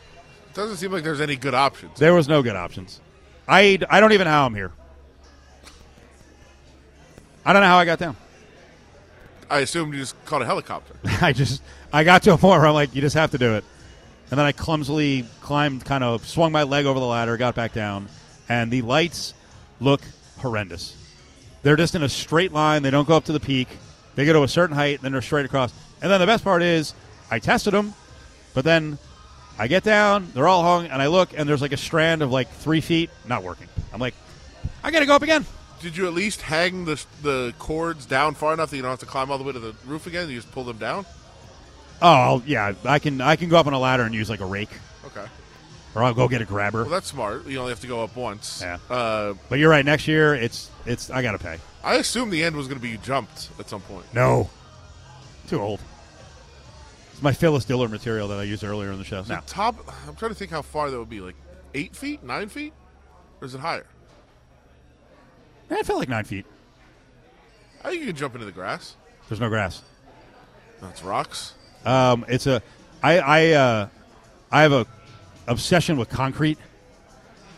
Doesn't 0.53 0.77
seem 0.77 0.91
like 0.91 1.03
there's 1.03 1.21
any 1.21 1.35
good 1.35 1.53
options. 1.53 1.99
There 1.99 2.13
was 2.13 2.27
no 2.27 2.43
good 2.43 2.55
options. 2.55 2.99
I 3.47 3.79
I 3.89 3.99
don't 3.99 4.11
even 4.11 4.25
know 4.25 4.31
how 4.31 4.45
I'm 4.45 4.55
here. 4.55 4.71
I 7.45 7.53
don't 7.53 7.61
know 7.61 7.67
how 7.67 7.77
I 7.77 7.85
got 7.85 7.99
down. 7.99 8.15
I 9.49 9.59
assumed 9.59 9.93
you 9.93 9.99
just 9.99 10.23
caught 10.25 10.41
a 10.41 10.45
helicopter. 10.45 10.95
I 11.21 11.33
just 11.33 11.61
I 11.91 12.03
got 12.03 12.23
to 12.23 12.33
a 12.33 12.37
point 12.37 12.59
where 12.59 12.67
I'm 12.67 12.73
like, 12.73 12.95
you 12.95 13.01
just 13.01 13.15
have 13.15 13.31
to 13.31 13.37
do 13.37 13.55
it. 13.55 13.63
And 14.31 14.39
then 14.39 14.45
I 14.45 14.51
clumsily 14.51 15.25
climbed, 15.41 15.85
kind 15.85 16.03
of 16.03 16.25
swung 16.25 16.51
my 16.51 16.63
leg 16.63 16.85
over 16.85 16.99
the 16.99 17.05
ladder, 17.05 17.37
got 17.37 17.55
back 17.55 17.73
down, 17.73 18.07
and 18.49 18.71
the 18.71 18.81
lights 18.81 19.33
look 19.79 20.01
horrendous. 20.39 20.95
They're 21.61 21.75
just 21.75 21.95
in 21.95 22.03
a 22.03 22.09
straight 22.09 22.51
line. 22.51 22.83
They 22.83 22.89
don't 22.89 23.07
go 23.07 23.15
up 23.15 23.25
to 23.25 23.31
the 23.31 23.39
peak. 23.39 23.67
They 24.15 24.25
go 24.25 24.33
to 24.33 24.43
a 24.43 24.47
certain 24.47 24.75
height, 24.75 24.95
and 24.95 25.03
then 25.03 25.11
they're 25.11 25.21
straight 25.21 25.45
across. 25.45 25.73
And 26.01 26.11
then 26.11 26.19
the 26.19 26.25
best 26.25 26.43
part 26.43 26.61
is, 26.61 26.93
I 27.29 27.39
tested 27.39 27.73
them, 27.73 27.93
but 28.53 28.63
then 28.63 28.97
I 29.57 29.67
get 29.67 29.83
down, 29.83 30.31
they're 30.33 30.47
all 30.47 30.63
hung, 30.63 30.87
and 30.87 31.01
I 31.01 31.07
look, 31.07 31.37
and 31.37 31.47
there's 31.47 31.61
like 31.61 31.73
a 31.73 31.77
strand 31.77 32.21
of 32.21 32.31
like 32.31 32.49
three 32.49 32.81
feet 32.81 33.09
not 33.27 33.43
working. 33.43 33.67
I'm 33.93 33.99
like, 34.01 34.15
I 34.83 34.89
got 34.91 34.99
to 35.01 35.05
go 35.05 35.15
up 35.15 35.21
again. 35.21 35.45
Did 35.79 35.95
you 35.97 36.07
at 36.07 36.13
least 36.13 36.41
hang 36.41 36.85
the 36.85 37.03
the 37.21 37.53
cords 37.59 38.05
down 38.05 38.33
far 38.35 38.53
enough 38.53 38.69
that 38.71 38.77
you 38.77 38.81
don't 38.81 38.91
have 38.91 38.99
to 38.99 39.05
climb 39.05 39.29
all 39.29 39.37
the 39.37 39.43
way 39.43 39.51
to 39.51 39.59
the 39.59 39.75
roof 39.85 40.07
again? 40.07 40.29
You 40.29 40.35
just 40.37 40.51
pull 40.51 40.63
them 40.63 40.77
down. 40.77 41.05
Oh 42.01 42.41
yeah, 42.45 42.73
I 42.85 42.99
can 42.99 43.21
I 43.21 43.35
can 43.35 43.49
go 43.49 43.57
up 43.57 43.67
on 43.67 43.73
a 43.73 43.79
ladder 43.79 44.03
and 44.03 44.13
use 44.15 44.29
like 44.29 44.39
a 44.39 44.45
rake, 44.45 44.69
Okay. 45.05 45.25
or 45.93 46.03
I'll 46.03 46.13
go 46.13 46.27
get 46.27 46.41
a 46.41 46.45
grabber. 46.45 46.83
Well, 46.83 46.91
that's 46.91 47.07
smart. 47.07 47.45
You 47.47 47.59
only 47.59 47.71
have 47.71 47.81
to 47.81 47.87
go 47.87 48.03
up 48.03 48.15
once. 48.15 48.61
Yeah. 48.61 48.77
Uh, 48.89 49.33
But 49.49 49.59
you're 49.59 49.69
right. 49.69 49.85
Next 49.85 50.07
year, 50.07 50.33
it's 50.35 50.69
it's 50.85 51.09
I 51.09 51.21
gotta 51.21 51.37
pay. 51.39 51.59
I 51.83 51.95
assumed 51.95 52.31
the 52.31 52.43
end 52.43 52.55
was 52.55 52.67
going 52.67 52.79
to 52.79 52.81
be 52.81 52.89
you 52.89 52.97
jumped 52.97 53.49
at 53.59 53.69
some 53.69 53.81
point. 53.81 54.05
No, 54.13 54.49
too 55.47 55.59
old. 55.61 55.81
My 57.23 57.31
Phyllis 57.31 57.63
Diller 57.63 57.87
material 57.87 58.27
that 58.27 58.37
I 58.39 58.43
used 58.43 58.65
earlier 58.65 58.91
in 58.91 58.97
the 58.99 59.05
show. 59.05 59.21
The 59.21 59.35
No, 59.35 59.41
top. 59.47 59.77
I'm 60.07 60.15
trying 60.15 60.31
to 60.31 60.35
think 60.35 60.51
how 60.51 60.61
far 60.61 60.91
that 60.91 60.99
would 60.99 61.09
be. 61.09 61.21
Like 61.21 61.35
eight 61.73 61.95
feet, 61.95 62.21
nine 62.21 62.49
feet, 62.49 62.73
or 63.39 63.45
is 63.45 63.55
it 63.55 63.61
higher? 63.61 63.85
Eh, 65.71 65.75
it 65.79 65.85
felt 65.85 65.99
like 65.99 66.09
nine 66.09 66.25
feet. 66.25 66.45
I 67.81 67.89
think 67.91 68.01
you 68.01 68.07
can 68.07 68.15
jump 68.17 68.33
into 68.33 68.45
the 68.45 68.51
grass. 68.51 68.97
There's 69.29 69.39
no 69.39 69.47
grass. 69.47 69.81
That's 70.81 71.01
rocks. 71.01 71.53
Um, 71.85 72.25
it's 72.27 72.45
a 72.45 72.61
I 73.01 73.19
I 73.19 73.49
uh, 73.51 73.87
I 74.51 74.61
have 74.63 74.73
a 74.73 74.85
obsession 75.47 75.95
with 75.95 76.09
concrete, 76.09 76.57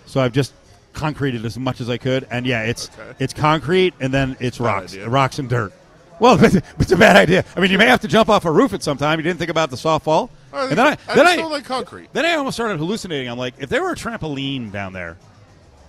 so 0.06 0.22
I've 0.22 0.32
just 0.32 0.54
concreted 0.94 1.44
as 1.44 1.58
much 1.58 1.82
as 1.82 1.90
I 1.90 1.98
could, 1.98 2.28
and 2.30 2.46
yeah, 2.46 2.62
it's 2.62 2.90
Okay. 3.00 3.16
it's 3.18 3.34
concrete 3.34 3.96
and 4.00 4.14
then 4.14 4.38
it's 4.40 4.60
rocks, 4.60 4.94
idea. 4.94 5.10
rocks 5.10 5.40
and 5.40 5.50
dirt. 5.50 5.74
Well, 6.20 6.38
but 6.40 6.56
it's 6.80 6.92
a 6.92 6.98
bad 6.98 7.16
idea. 7.16 7.44
I 7.56 7.60
mean, 7.60 7.72
you 7.72 7.78
may 7.78 7.88
have 7.88 8.02
to 8.02 8.08
jump 8.08 8.30
off 8.30 8.46
a 8.46 8.52
roof 8.52 8.74
at 8.74 8.84
some 8.84 8.98
time. 8.98 9.20
You 9.20 9.24
didn't 9.24 9.40
think 9.40 9.52
about 9.52 9.70
the 9.70 9.76
softball, 9.76 10.30
I 10.54 10.64
and 10.70 10.78
then 10.78 10.86
I, 10.88 10.98
I 11.10 11.16
then 11.16 11.28
I 11.28 11.36
like 11.48 11.66
concrete. 11.66 12.10
Then 12.14 12.26
I 12.26 12.34
almost 12.36 12.56
started 12.56 12.78
hallucinating. 12.78 13.30
I'm 13.30 13.38
like, 13.38 13.56
if 13.58 13.70
there 13.70 13.84
were 13.84 13.92
a 13.92 13.96
trampoline 13.96 14.72
down 14.72 14.94
there, 14.94 15.18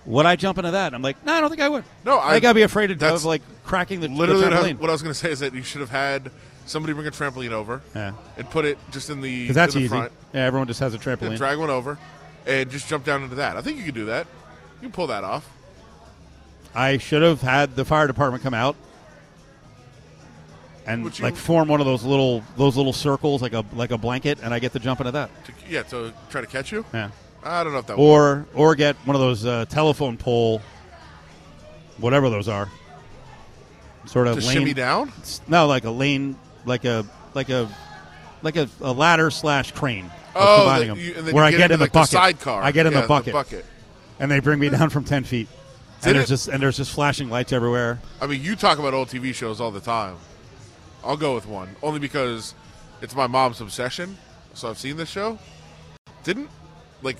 would 0.05 0.25
I 0.25 0.35
jump 0.35 0.57
into 0.57 0.71
that? 0.71 0.93
I'm 0.93 1.01
like, 1.01 1.23
no, 1.25 1.33
I 1.33 1.41
don't 1.41 1.49
think 1.49 1.61
I 1.61 1.69
would. 1.69 1.83
No, 2.05 2.17
I 2.17 2.29
I- 2.29 2.33
think 2.33 2.45
I'd 2.45 2.53
be 2.53 2.61
afraid 2.63 2.91
of, 2.91 3.01
of 3.03 3.25
like 3.25 3.41
cracking 3.63 3.99
the, 4.01 4.07
the 4.07 4.13
Literally, 4.15 4.43
what 4.43 4.53
I- 4.53 4.57
trampoline. 4.73 4.79
what 4.79 4.89
I 4.89 4.93
was 4.93 5.01
going 5.01 5.13
to 5.13 5.19
say 5.19 5.31
is 5.31 5.39
that 5.39 5.53
you 5.53 5.63
should 5.63 5.81
have 5.81 5.89
had 5.89 6.31
somebody 6.65 6.93
bring 6.93 7.07
a 7.07 7.11
trampoline 7.11 7.51
over 7.51 7.81
Yeah. 7.95 8.11
and 8.37 8.49
put 8.49 8.65
it 8.65 8.77
just 8.91 9.09
in 9.09 9.21
the 9.21 9.43
Because 9.43 9.55
that's 9.55 9.75
in 9.75 9.79
the 9.81 9.85
easy. 9.85 9.89
front, 9.95 10.11
Yeah, 10.33 10.43
everyone 10.45 10.67
just 10.67 10.81
has 10.81 10.93
a 10.93 10.97
and 10.97 11.03
trampoline. 11.05 11.37
drag 11.37 11.57
one 11.57 11.69
over, 11.69 11.97
and 12.45 12.69
just 12.69 12.89
jump 12.89 13.05
down 13.05 13.23
into 13.23 13.35
that. 13.35 13.55
I 13.55 13.61
think 13.61 13.77
you 13.77 13.83
can 13.85 13.93
do 13.93 14.05
that. 14.05 14.27
You 14.81 14.87
can 14.87 14.91
pull 14.91 15.07
that 15.07 15.23
off. 15.23 15.49
I 16.75 16.97
should 16.97 17.21
have 17.21 17.41
had 17.41 17.75
the 17.75 17.85
fire 17.85 18.07
department 18.07 18.43
come 18.43 18.53
out 18.53 18.75
and 20.87 21.19
like 21.19 21.35
form 21.35 21.67
one 21.67 21.79
of 21.81 21.85
those 21.85 22.03
little 22.03 22.43
those 22.55 22.77
little 22.77 22.93
circles 22.93 23.41
like 23.41 23.53
a 23.53 23.63
like 23.73 23.91
a 23.91 23.97
blanket, 23.97 24.39
and 24.41 24.53
I 24.53 24.59
get 24.59 24.71
to 24.73 24.79
jump 24.79 24.99
into 25.01 25.11
that. 25.11 25.29
To, 25.45 25.51
yeah, 25.69 25.83
to 25.83 26.13
try 26.29 26.41
to 26.41 26.47
catch 26.47 26.71
you. 26.71 26.85
Yeah. 26.93 27.09
I 27.43 27.63
don't 27.63 27.73
know 27.73 27.79
if 27.79 27.87
that. 27.87 27.93
Or 27.95 28.45
or 28.53 28.75
get 28.75 28.95
one 29.05 29.15
of 29.15 29.21
those 29.21 29.45
uh, 29.45 29.65
telephone 29.65 30.17
pole, 30.17 30.61
whatever 31.97 32.29
those 32.29 32.47
are. 32.47 32.69
Sort 34.05 34.27
of 34.27 34.39
To 34.39 34.45
lane, 34.45 34.57
shimmy 34.57 34.73
down? 34.73 35.11
No, 35.47 35.67
like 35.67 35.83
a 35.83 35.89
lane, 35.91 36.37
like 36.65 36.85
a 36.85 37.05
like 37.33 37.49
a 37.49 37.69
like 38.41 38.55
a, 38.55 38.69
a 38.81 38.91
ladder 38.93 39.29
slash 39.31 39.71
crane. 39.73 40.09
Oh, 40.35 40.65
that 40.69 40.85
them. 40.87 40.99
you- 40.99 41.13
where 41.33 41.43
I 41.43 41.51
get 41.51 41.57
get 41.57 41.71
in 41.71 41.79
the 41.79 41.85
like, 41.85 41.91
the 41.91 41.99
bucket. 41.99 42.11
sidecar. 42.11 42.61
I 42.61 42.71
get 42.71 42.85
in 42.85 42.93
Yeah, 42.93 42.99
the 42.99 43.01
the 43.03 43.07
bucket. 43.07 43.33
bucket. 43.33 43.65
and 44.19 44.29
they 44.31 44.39
bring 44.39 44.59
me 44.59 44.69
down 44.69 44.89
from 44.89 45.03
ten 45.03 45.23
feet. 45.23 45.47
Did 46.01 46.09
and 46.09 46.15
there's 46.17 46.25
it- 46.25 46.33
just 46.33 46.47
and 46.47 46.61
there's 46.61 46.77
just 46.77 46.91
flashing 46.91 47.29
lights 47.29 47.51
everywhere. 47.51 47.99
I 48.21 48.27
mean, 48.27 48.41
you 48.41 48.55
talk 48.55 48.77
about 48.79 48.93
old 48.93 49.09
TV 49.09 49.33
shows 49.33 49.59
all 49.59 49.71
the 49.71 49.79
time. 49.81 50.15
I'll 51.03 51.17
go 51.17 51.35
with 51.35 51.47
one 51.47 51.75
only 51.81 51.99
because 51.99 52.53
it's 53.01 53.15
my 53.15 53.27
mom's 53.27 53.61
obsession. 53.61 54.17
So 54.53 54.69
I've 54.69 54.77
seen 54.77 54.97
this 54.97 55.09
show. 55.09 55.37
Didn't 56.23 56.49
like 57.03 57.17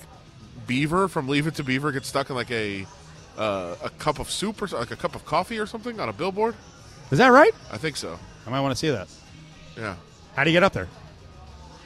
Beaver 0.66 1.08
from 1.08 1.28
Leave 1.28 1.46
It 1.46 1.54
to 1.56 1.64
Beaver 1.64 1.92
get 1.92 2.04
stuck 2.04 2.30
in 2.30 2.36
like 2.36 2.50
a 2.50 2.86
uh, 3.36 3.76
a 3.82 3.90
cup 3.90 4.18
of 4.18 4.30
soup 4.30 4.60
or 4.60 4.66
like 4.66 4.90
a 4.90 4.96
cup 4.96 5.14
of 5.14 5.24
coffee 5.24 5.58
or 5.58 5.66
something 5.66 6.00
on 6.00 6.08
a 6.08 6.12
billboard? 6.12 6.54
Is 7.10 7.18
that 7.18 7.28
right? 7.28 7.54
I 7.72 7.78
think 7.78 7.96
so. 7.96 8.18
I 8.46 8.50
might 8.50 8.60
want 8.60 8.72
to 8.72 8.76
see 8.76 8.90
that. 8.90 9.08
Yeah. 9.76 9.94
How 10.34 10.44
do 10.44 10.50
you 10.50 10.56
get 10.56 10.64
up 10.64 10.72
there? 10.72 10.88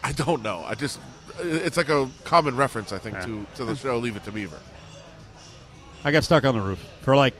I 0.02 0.12
don't 0.12 0.42
know. 0.42 0.64
I 0.66 0.74
just 0.74 0.98
it's 1.38 1.76
like 1.76 1.88
a 1.88 2.08
common 2.24 2.56
reference 2.56 2.92
I 2.92 2.98
think 2.98 3.20
to 3.20 3.46
to 3.56 3.64
the 3.64 3.76
show 3.76 3.98
Leave 3.98 4.16
It 4.16 4.24
to 4.24 4.32
Beaver. 4.32 4.58
I 6.04 6.10
got 6.10 6.24
stuck 6.24 6.44
on 6.44 6.54
the 6.54 6.60
roof 6.60 6.84
for 7.02 7.14
like 7.14 7.34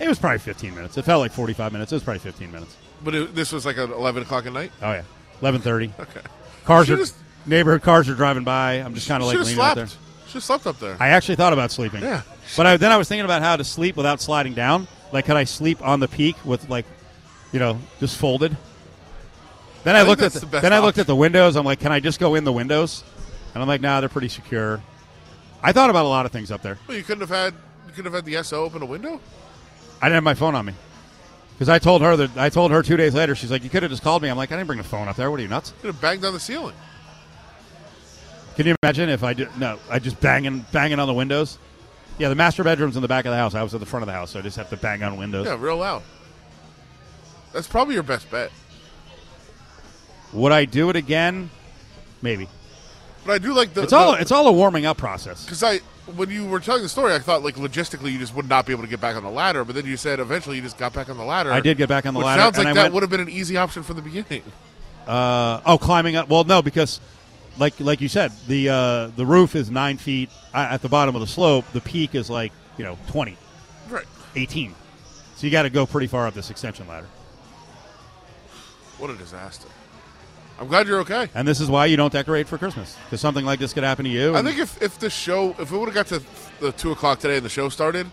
it 0.00 0.08
was 0.08 0.18
probably 0.18 0.38
15 0.38 0.74
minutes. 0.74 0.96
It 0.96 1.04
felt 1.04 1.20
like 1.20 1.32
45 1.32 1.72
minutes. 1.72 1.92
It 1.92 1.96
was 1.96 2.02
probably 2.02 2.18
15 2.20 2.50
minutes. 2.50 2.76
But 3.04 3.14
it, 3.14 3.34
this 3.34 3.52
was 3.52 3.66
like 3.66 3.76
at 3.78 3.90
eleven 3.90 4.22
o'clock 4.22 4.46
at 4.46 4.52
night. 4.52 4.72
Oh 4.82 4.90
yeah, 4.92 5.02
11:30. 5.42 5.98
Okay. 6.00 6.20
Cars 6.64 6.88
are 6.90 6.96
Should've- 6.96 7.12
neighborhood 7.46 7.82
cars 7.82 8.08
are 8.08 8.14
driving 8.14 8.44
by. 8.44 8.74
I'm 8.74 8.94
just 8.94 9.06
kind 9.06 9.22
of 9.22 9.26
like 9.26 9.34
Should 9.34 9.40
have 9.40 9.46
leaning 9.48 9.62
out 9.62 9.74
slept. 9.74 9.76
there. 9.92 9.98
Should 10.26 10.34
have 10.34 10.42
slept 10.44 10.66
up 10.66 10.78
there. 10.80 10.96
I 10.98 11.08
actually 11.10 11.36
thought 11.36 11.52
about 11.52 11.70
sleeping. 11.70 12.02
Yeah. 12.02 12.22
But 12.56 12.66
I, 12.66 12.76
then 12.78 12.90
I 12.90 12.96
was 12.96 13.08
thinking 13.08 13.24
about 13.26 13.42
how 13.42 13.56
to 13.56 13.64
sleep 13.64 13.96
without 13.96 14.20
sliding 14.20 14.54
down. 14.54 14.88
Like, 15.12 15.26
could 15.26 15.36
I 15.36 15.44
sleep 15.44 15.80
on 15.86 16.00
the 16.00 16.08
peak 16.08 16.36
with 16.44 16.68
like, 16.70 16.86
you 17.52 17.58
know, 17.58 17.78
just 18.00 18.16
folded? 18.16 18.56
Then 19.84 19.94
I, 19.96 20.00
I 20.00 20.02
think 20.04 20.08
looked 20.08 20.22
at 20.22 20.24
that's 20.32 20.34
the, 20.34 20.40
the 20.40 20.46
best 20.46 20.62
then 20.62 20.72
I 20.72 20.78
looked 20.78 20.98
at 20.98 21.06
the 21.06 21.14
windows. 21.16 21.56
I'm 21.56 21.64
like, 21.66 21.80
can 21.80 21.92
I 21.92 22.00
just 22.00 22.18
go 22.18 22.34
in 22.34 22.44
the 22.44 22.52
windows? 22.52 23.04
And 23.52 23.62
I'm 23.62 23.68
like, 23.68 23.80
nah, 23.82 24.00
they're 24.00 24.08
pretty 24.08 24.28
secure. 24.28 24.82
I 25.62 25.72
thought 25.72 25.90
about 25.90 26.06
a 26.06 26.08
lot 26.08 26.24
of 26.26 26.32
things 26.32 26.50
up 26.50 26.62
there. 26.62 26.78
Well, 26.88 26.96
you 26.96 27.02
couldn't 27.02 27.20
have 27.20 27.30
had 27.30 27.54
you 27.86 27.92
could 27.94 28.06
have 28.06 28.14
had 28.14 28.24
the 28.24 28.42
SO 28.42 28.64
open 28.64 28.82
a 28.82 28.86
window. 28.86 29.20
I 30.00 30.06
didn't 30.06 30.14
have 30.16 30.24
my 30.24 30.34
phone 30.34 30.54
on 30.54 30.64
me 30.66 30.72
because 31.54 31.68
I 31.68 31.78
told 31.78 32.02
her 32.02 32.16
that 32.16 32.36
I 32.36 32.48
told 32.48 32.70
her 32.72 32.82
two 32.82 32.96
days 32.96 33.14
later. 33.14 33.34
She's 33.34 33.50
like, 33.50 33.64
you 33.64 33.70
could 33.70 33.82
have 33.82 33.90
just 33.90 34.02
called 34.02 34.22
me. 34.22 34.28
I'm 34.28 34.36
like, 34.36 34.52
I 34.52 34.56
didn't 34.56 34.66
bring 34.66 34.78
the 34.78 34.84
phone 34.84 35.08
up 35.08 35.16
there. 35.16 35.30
What 35.30 35.40
are 35.40 35.42
you 35.42 35.48
nuts? 35.48 35.72
Could 35.80 35.88
have 35.88 36.00
banged 36.00 36.24
on 36.24 36.32
the 36.32 36.40
ceiling. 36.40 36.74
Can 38.56 38.66
you 38.66 38.76
imagine 38.82 39.08
if 39.08 39.24
I 39.24 39.34
did? 39.34 39.56
No, 39.58 39.78
I 39.90 39.98
just 39.98 40.20
banging 40.20 40.64
banging 40.72 40.98
on 40.98 41.08
the 41.08 41.14
windows. 41.14 41.58
Yeah, 42.18 42.28
the 42.28 42.36
master 42.36 42.62
bedroom's 42.62 42.94
in 42.96 43.02
the 43.02 43.08
back 43.08 43.24
of 43.24 43.32
the 43.32 43.36
house. 43.36 43.54
I 43.54 43.62
was 43.62 43.74
at 43.74 43.80
the 43.80 43.86
front 43.86 44.02
of 44.02 44.06
the 44.06 44.12
house, 44.12 44.30
so 44.30 44.38
I 44.38 44.42
just 44.42 44.56
have 44.56 44.70
to 44.70 44.76
bang 44.76 45.02
on 45.02 45.16
windows. 45.16 45.46
Yeah, 45.46 45.56
real 45.58 45.78
loud. 45.78 46.02
That's 47.52 47.66
probably 47.66 47.94
your 47.94 48.04
best 48.04 48.30
bet. 48.30 48.52
Would 50.32 50.52
I 50.52 50.64
do 50.64 50.90
it 50.90 50.96
again? 50.96 51.50
Maybe. 52.22 52.48
But 53.26 53.32
I 53.32 53.38
do 53.38 53.54
like 53.54 53.72
the. 53.74 53.82
it's 53.82 53.92
all 53.92 54.12
the- 54.12 54.20
it's 54.20 54.30
all 54.32 54.46
a 54.46 54.52
warming 54.52 54.84
up 54.86 54.96
process. 54.98 55.44
Because 55.44 55.62
I, 55.62 55.78
when 56.14 56.28
you 56.30 56.44
were 56.46 56.60
telling 56.60 56.82
the 56.82 56.88
story, 56.88 57.14
I 57.14 57.18
thought 57.18 57.42
like 57.42 57.54
logistically 57.56 58.12
you 58.12 58.18
just 58.18 58.34
would 58.34 58.48
not 58.48 58.66
be 58.66 58.72
able 58.72 58.82
to 58.82 58.88
get 58.88 59.00
back 59.00 59.16
on 59.16 59.22
the 59.22 59.30
ladder. 59.30 59.64
But 59.64 59.74
then 59.74 59.86
you 59.86 59.96
said 59.96 60.20
eventually 60.20 60.56
you 60.56 60.62
just 60.62 60.76
got 60.78 60.92
back 60.92 61.08
on 61.08 61.16
the 61.16 61.24
ladder. 61.24 61.50
I 61.52 61.60
did 61.60 61.78
get 61.78 61.88
back 61.88 62.04
on 62.06 62.14
the 62.14 62.20
ladder, 62.20 62.42
Sounds 62.42 62.58
like 62.58 62.66
I 62.66 62.72
that 62.74 62.82
went- 62.84 62.94
would 62.94 63.02
have 63.02 63.10
been 63.10 63.20
an 63.20 63.30
easy 63.30 63.56
option 63.56 63.82
from 63.82 63.96
the 63.96 64.02
beginning. 64.02 64.42
Uh, 65.06 65.60
oh, 65.66 65.78
climbing 65.78 66.16
up. 66.16 66.28
Well, 66.28 66.44
no, 66.44 66.60
because 66.62 67.00
like 67.58 67.78
like 67.80 68.00
you 68.00 68.08
said, 68.08 68.32
the 68.48 68.68
uh, 68.68 69.06
the 69.16 69.24
roof 69.26 69.54
is 69.56 69.70
nine 69.70 69.96
feet 69.96 70.30
uh, 70.52 70.68
at 70.70 70.82
the 70.82 70.88
bottom 70.88 71.14
of 71.14 71.20
the 71.20 71.26
slope. 71.26 71.64
The 71.72 71.80
peak 71.80 72.14
is 72.14 72.28
like 72.30 72.52
you 72.78 72.84
know 72.84 72.98
twenty, 73.08 73.36
Right. 73.90 74.06
eighteen. 74.36 74.74
So 75.36 75.46
you 75.46 75.50
got 75.50 75.62
to 75.62 75.70
go 75.70 75.84
pretty 75.86 76.06
far 76.06 76.26
up 76.26 76.34
this 76.34 76.50
extension 76.50 76.86
ladder. 76.88 77.06
What 78.98 79.10
a 79.10 79.14
disaster. 79.14 79.68
I'm 80.58 80.68
glad 80.68 80.86
you're 80.86 81.00
okay. 81.00 81.28
And 81.34 81.46
this 81.48 81.60
is 81.60 81.68
why 81.68 81.86
you 81.86 81.96
don't 81.96 82.12
decorate 82.12 82.46
for 82.46 82.58
Christmas 82.58 82.96
because 83.04 83.20
something 83.20 83.44
like 83.44 83.58
this 83.58 83.72
could 83.72 83.82
happen 83.82 84.04
to 84.04 84.10
you. 84.10 84.36
I 84.36 84.42
think 84.42 84.58
if, 84.58 84.80
if 84.80 84.98
the 84.98 85.10
show, 85.10 85.54
if 85.58 85.70
we 85.72 85.78
would 85.78 85.86
have 85.92 85.94
got 85.94 86.06
to 86.08 86.22
the 86.60 86.70
two 86.72 86.92
o'clock 86.92 87.18
today 87.18 87.36
and 87.36 87.44
the 87.44 87.48
show 87.50 87.68
started, 87.68 88.06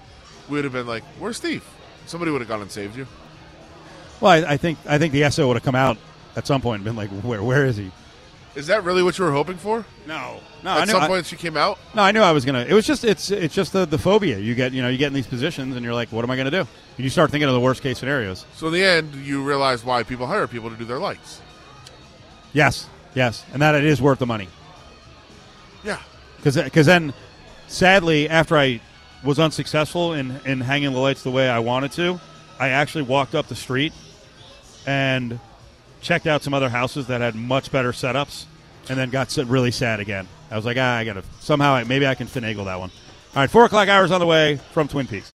we 0.49 0.55
would 0.55 0.63
have 0.63 0.73
been 0.73 0.87
like, 0.87 1.03
"Where's 1.19 1.37
Steve?" 1.37 1.63
Somebody 2.07 2.31
would 2.31 2.41
have 2.41 2.47
gone 2.47 2.61
and 2.61 2.71
saved 2.71 2.97
you. 2.97 3.05
well, 4.19 4.31
I, 4.31 4.53
I 4.53 4.57
think 4.57 4.79
I 4.87 4.97
think 4.97 5.13
the 5.13 5.29
SO 5.29 5.47
would 5.47 5.55
have 5.55 5.63
come 5.63 5.75
out 5.75 5.97
at 6.35 6.47
some 6.47 6.61
point 6.61 6.77
and 6.79 6.85
been 6.85 6.95
like, 6.95 7.09
"Where 7.23 7.43
where 7.43 7.65
is 7.65 7.77
he?" 7.77 7.91
Is 8.53 8.67
that 8.67 8.83
really 8.83 9.01
what 9.01 9.17
you 9.17 9.23
were 9.23 9.31
hoping 9.31 9.55
for? 9.55 9.85
No, 10.07 10.41
no. 10.61 10.71
I 10.71 10.81
At 10.81 10.87
knew, 10.87 10.91
some 10.91 11.03
I- 11.03 11.07
point, 11.07 11.25
she 11.25 11.37
came 11.37 11.55
out. 11.55 11.79
No, 11.95 12.01
I 12.01 12.11
knew 12.11 12.19
I 12.21 12.31
was 12.33 12.43
gonna. 12.43 12.65
It 12.67 12.73
was 12.73 12.85
just 12.87 13.03
it's 13.05 13.29
it's 13.31 13.53
just 13.53 13.71
the, 13.71 13.85
the 13.85 13.97
phobia 13.99 14.39
you 14.39 14.55
get. 14.55 14.73
You 14.73 14.81
know, 14.81 14.89
you 14.89 14.97
get 14.97 15.07
in 15.07 15.13
these 15.13 15.27
positions 15.27 15.75
and 15.75 15.85
you're 15.85 15.93
like, 15.93 16.11
what 16.11 16.25
am 16.25 16.31
I 16.31 16.35
gonna 16.37 16.51
do? 16.51 16.61
And 16.61 16.67
you 17.03 17.09
start 17.09 17.29
thinking 17.31 17.47
of 17.47 17.53
the 17.53 17.61
worst 17.61 17.81
case 17.83 17.99
scenarios. 17.99 18.45
So 18.55 18.67
in 18.67 18.73
the 18.73 18.83
end, 18.83 19.13
you 19.15 19.43
realize 19.43 19.85
why 19.85 20.03
people 20.03 20.25
hire 20.27 20.47
people 20.47 20.69
to 20.71 20.75
do 20.75 20.83
their 20.85 20.99
lights. 20.99 21.39
Yes, 22.53 22.87
yes, 23.15 23.45
and 23.53 23.61
that 23.61 23.75
it 23.75 23.83
is 23.83 24.01
worth 24.01 24.19
the 24.19 24.25
money. 24.25 24.47
Yeah. 25.83 25.99
Because 26.43 26.85
then, 26.85 27.13
sadly, 27.67 28.27
after 28.27 28.57
I 28.57 28.81
was 29.23 29.39
unsuccessful 29.39 30.13
in 30.13 30.39
in 30.45 30.61
hanging 30.61 30.93
the 30.93 30.99
lights 30.99 31.21
the 31.21 31.31
way 31.31 31.47
I 31.49 31.59
wanted 31.59 31.91
to, 31.93 32.19
I 32.59 32.69
actually 32.69 33.03
walked 33.03 33.35
up 33.35 33.47
the 33.47 33.55
street 33.55 33.93
and 34.87 35.39
checked 36.01 36.25
out 36.25 36.41
some 36.41 36.53
other 36.55 36.69
houses 36.69 37.07
that 37.07 37.21
had 37.21 37.35
much 37.35 37.71
better 37.71 37.91
setups, 37.91 38.45
and 38.89 38.97
then 38.97 39.11
got 39.11 39.35
really 39.37 39.69
sad 39.71 39.99
again. 39.99 40.27
I 40.49 40.55
was 40.55 40.65
like, 40.65 40.77
ah, 40.79 40.95
I 40.95 41.05
gotta 41.05 41.23
somehow 41.39 41.75
I, 41.75 41.83
maybe 41.83 42.07
I 42.07 42.15
can 42.15 42.25
finagle 42.25 42.65
that 42.65 42.79
one. 42.79 42.89
All 43.35 43.41
right, 43.41 43.49
four 43.49 43.65
o'clock 43.65 43.87
hours 43.87 44.11
on 44.11 44.19
the 44.19 44.25
way 44.25 44.59
from 44.73 44.87
Twin 44.87 45.05
Peaks. 45.05 45.29